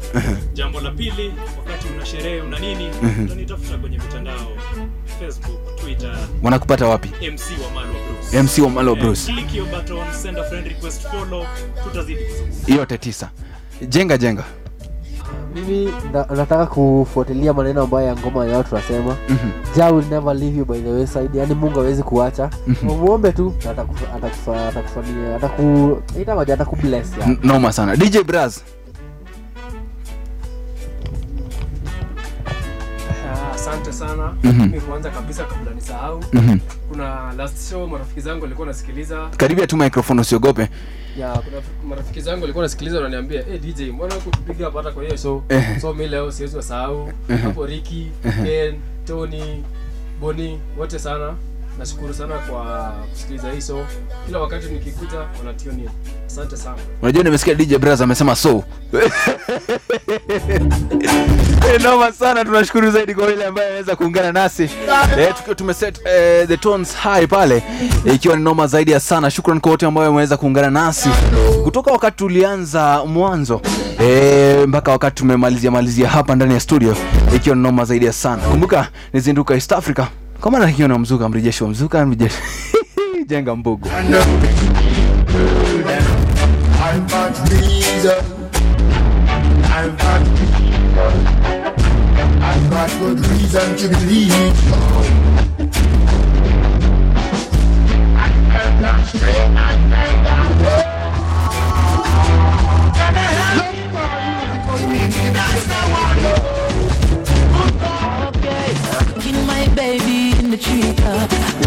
jambo 0.54 0.80
la 0.80 0.90
pili 0.90 1.32
wakati 1.58 1.86
una 1.96 2.06
sherehe 2.06 2.40
una 2.40 2.58
nini 2.58 2.90
utanitafuta 3.24 3.78
kwenye 3.78 3.98
mitandao 3.98 4.52
facebook 5.20 5.76
twitter. 5.80 6.16
Wanakupata 6.42 6.86
wapi? 6.86 7.08
Mc 7.08 7.40
wa 7.64 7.70
Malo 7.74 7.92
bruce. 7.92 8.42
MC 8.42 8.58
wa 8.62 8.70
Malwa 8.70 8.96
Eh, 8.96 9.02
Bruce. 9.04 9.32
click 9.32 9.54
your 9.54 9.66
button 9.68 10.12
send 10.22 10.38
a 10.38 10.44
friend 10.44 10.66
request 10.66 11.02
follow 11.08 11.46
tutazidi 11.84 12.24
kuzungumza. 12.24 12.74
Yote 12.74 12.98
tisa. 12.98 13.30
Jenga 13.88 14.18
jenga 14.18 14.44
mimi 15.54 15.92
na, 16.12 16.26
nataka 16.36 16.66
kufuatilia 16.66 17.52
maneno 17.52 17.82
ambayo 17.82 18.06
ya 18.06 18.16
ngoma 18.16 18.46
yao 18.46 18.62
tunasema 18.62 19.16
Mhm. 19.28 19.50
ja 19.76 19.90
will 19.90 20.04
never 20.10 20.34
leave 20.36 20.58
you 20.58 20.64
by 20.64 20.78
the 20.80 20.90
wayside 20.90 21.38
yani 21.38 21.54
mungu 21.54 21.78
hawezi 21.78 22.02
kuacha 22.02 22.50
Mhm. 22.66 22.88
umuombe 22.90 23.32
tu 23.32 23.54
atakufanyia 24.68 25.36
ataku. 25.36 25.62
N- 27.26 27.38
noma 27.42 27.72
sana 27.72 27.96
dj 27.96 28.18
braz 28.22 28.56
Ah, 28.58 28.62
asante 33.60 33.92
sana 33.92 34.34
Mhm. 34.44 34.60
mimi 34.62 34.80
kwanza 34.80 35.10
kabisa 35.10 35.44
kabla 35.44 35.74
nisahau 35.74 36.24
Mhm. 36.32 36.58
kuna 36.88 37.32
last 37.32 37.70
show 37.70 37.86
marafiki 37.86 38.20
zangu 38.20 38.42
walikuwa 38.42 38.66
nasikiliza 38.66 39.28
karibia 39.36 39.66
tu 39.66 39.76
microphone 39.76 40.20
usiogope 40.20 40.68
ya 41.18 41.32
kuna 41.32 41.56
marafiki 41.88 42.20
zangu 42.20 42.40
walikuwa 42.40 42.64
nasikiliza 42.64 42.96
wananiambia 42.96 43.42
hey, 43.42 43.58
dj 43.58 43.80
mbona 43.80 44.14
kutupiga 44.14 44.64
hapa 44.64 44.78
hata 44.78 44.90
kwa 44.92 45.02
hiyo 45.04 45.16
show 45.16 45.42
Eh. 45.48 45.80
so 45.80 45.94
mi 45.94 46.08
leo 46.08 46.32
siwezi 46.32 46.56
wasahau 46.56 47.12
Mhm. 47.28 47.38
hapo 47.42 47.66
riki 47.66 48.06
Mhm. 48.24 48.44
ken 48.44 48.74
tony 49.06 49.64
boni 50.20 50.60
wote 50.78 50.98
sana 50.98 51.34
nashukuru 51.80 52.14
sana 52.14 52.34
kwa 52.38 52.92
kusikiliza 53.12 53.50
hii 53.52 53.60
so 53.60 53.86
kila 54.26 54.38
wakati 54.40 54.66
nikikuta 54.66 55.16
wanationi 55.38 55.88
asante 56.26 56.56
sana. 56.56 56.76
Unajua 57.02 57.22
nimesikia 57.24 57.54
dj 57.54 57.74
braz 57.76 58.02
amesema 58.02 58.36
so. 58.36 58.64
Eh, 61.74 61.80
noma 61.82 62.12
sana 62.12 62.44
tunashukuru 62.44 62.90
zaidi 62.90 63.14
kwa 63.14 63.30
yule 63.30 63.44
ambaye 63.46 63.68
ameweza 63.68 63.96
kuungana 63.96 64.32
nasi. 64.32 64.62
Eh, 65.18 65.34
tumeset 65.56 66.00
eh, 66.06 66.48
the 66.48 66.56
tones 66.56 66.96
high 66.96 67.26
pale 67.26 67.62
eh, 68.06 68.14
ikiwa 68.14 68.36
ni 68.36 68.42
noma 68.42 68.66
zaidi 68.66 68.90
ya 68.90 69.00
sana. 69.00 69.30
Shukran 69.30 69.60
kwa 69.60 69.70
wote 69.70 69.86
ambao 69.86 70.04
wameweza 70.04 70.36
kuungana 70.36 70.70
nasi. 70.70 71.08
Kutoka 71.64 71.90
wakati 71.92 72.16
tulianza 72.16 73.04
mwanzo 73.04 73.60
eh, 74.00 74.68
mpaka 74.68 74.90
wakati 74.92 75.16
tumemalizia 75.16 75.70
malizia 75.70 76.08
hapa 76.08 76.34
ndani 76.34 76.54
ya 76.54 76.60
studio 76.60 76.96
ikiwa 77.36 77.56
ni 77.56 77.62
noma 77.62 77.84
zaidi 77.84 78.06
ya 78.06 78.12
sana. 78.12 78.42
Kumbuka 78.42 78.88
nizinduka 79.12 79.54
east 79.54 79.72
africa 79.72 80.04
kwa 80.40 80.50
maana 80.50 80.66
hiyo 80.66 80.88
na 80.88 80.98
mzuka 80.98 81.28
mrejesho 81.28 81.68
mzuka 81.68 82.06
mrejesho 82.06 82.38
jenga 83.28 83.56
mbugu 83.56 83.88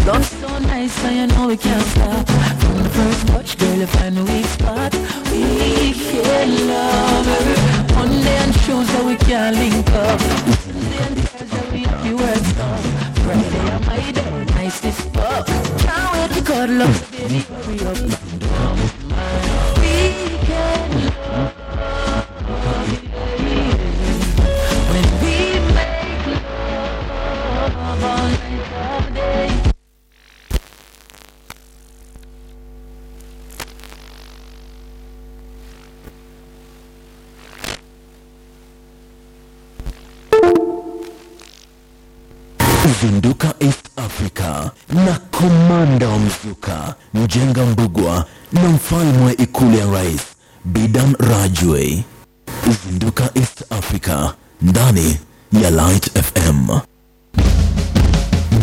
love 0.06 0.24
so 0.24 0.58
nice, 0.58 1.04
and 1.04 1.16
you 1.16 1.36
know 1.36 1.48
we 1.48 1.56
can't 1.56 1.86
stop. 1.86 2.26
From 2.60 2.82
the 2.82 2.88
first 2.90 3.26
touch, 3.28 3.58
girl, 3.58 3.74
you 3.76 3.86
find 3.86 4.18
a 4.18 4.24
weak 4.24 4.46
spot. 4.46 4.92
We 5.30 5.92
can 5.94 6.68
love. 6.68 7.26
One 7.96 8.10
day 8.10 8.36
and 8.36 8.54
shows 8.54 8.86
that 8.88 9.04
we 9.04 9.16
can 9.16 9.54
link 9.54 9.90
up. 9.90 10.20
Sunday 10.20 10.98
and 11.06 11.28
Thursday 11.28 11.70
we 11.72 12.08
you 12.08 12.16
work 12.16 12.36
stuff. 12.36 12.82
Friday 13.24 13.70
and 13.74 13.86
my 13.86 14.10
day, 14.12 14.44
nice 14.54 14.84
as 14.84 15.00
fuck. 15.12 15.46
Can't 15.78 16.12
wait 16.12 16.30
to 16.36 16.44
cuddle 16.44 16.82
up, 16.82 17.10
baby, 17.10 17.38
hurry 17.38 17.80
up. 17.86 18.23
Mzuka 46.18 46.94
Mjenga 47.14 47.66
Mbugwa 47.66 48.24
na 48.52 48.60
mfalme 48.68 49.24
wa 49.24 49.32
ikulu 49.36 49.78
ya 49.78 49.86
rais 49.86 50.20
Bidan 50.64 51.16
Rajwe. 51.18 52.04
Zinduka 52.86 53.30
East 53.34 53.64
Africa 53.70 54.30
ndani 54.62 55.16
ya 55.62 55.70
Light 55.70 56.10
FM. 56.22 56.68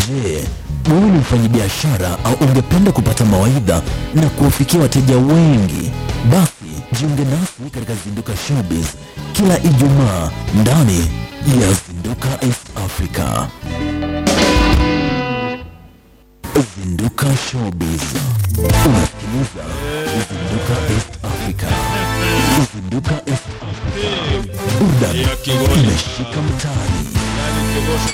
Je, 0.07 0.44
Wewe 0.90 1.02
ni 1.10 1.18
mfanyabiashara 1.18 2.18
au 2.26 2.34
ungependa 2.34 2.91
kupata 2.91 3.26
mawaidha 3.26 3.82
na 4.15 4.30
kuwafikia 4.30 4.80
wateja 4.82 5.18
wengi? 5.18 5.91
Basi 6.32 6.99
jiunge 6.99 7.23
nasi 7.26 7.69
katika 7.73 7.94
Zinduka 8.03 8.34
Showbiz 8.48 8.86
kila 9.34 9.60
Ijumaa 9.64 10.32
ndani 10.61 10.98
ya 11.61 11.73
Zinduka 11.88 12.28
East 12.41 12.68
Africa. 12.86 13.48
Zinduka 16.60 17.28
Showbiz. 17.38 18.02
Unasikiliza 18.57 19.64
Zinduka 20.28 20.76
East 20.94 21.14
Africa. 21.23 21.68
Zinduka 22.73 23.11
East 23.26 23.48
Africa. 23.61 24.80
Burudani 24.80 25.22
imeshika 25.82 26.41
mtaani. 26.41 28.11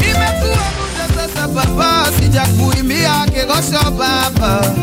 Imekuwa 0.00 0.64
muda 0.76 1.08
sasa 1.16 1.48
baba, 1.48 2.06
sijakuimbia 2.20 3.26
kigosho 3.26 3.90
baba. 3.90 4.74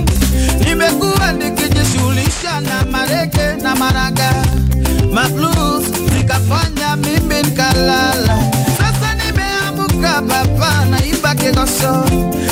Nimekuwa 0.65 1.31
maisha 2.31 2.59
na 2.61 2.85
mareke 2.91 3.61
na 3.63 3.75
maraga. 3.75 4.31
Ma 5.11 5.21
mablues 5.27 5.89
nikafanya 6.15 6.95
mimi 6.95 7.43
nikalala. 7.43 8.37
Sasa 8.77 9.13
nimeamka 9.15 10.21
papa, 10.21 10.85
naimba 10.89 11.35
Kigoso, 11.35 12.05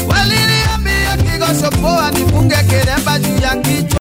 waliniambia 0.08 1.18
Kigoso 1.18 1.70
poa, 1.82 2.12
nipunge 2.12 2.56
kilemba 2.70 3.20
juu 3.20 3.38
ya 3.42 3.56
kichwa. 3.56 3.90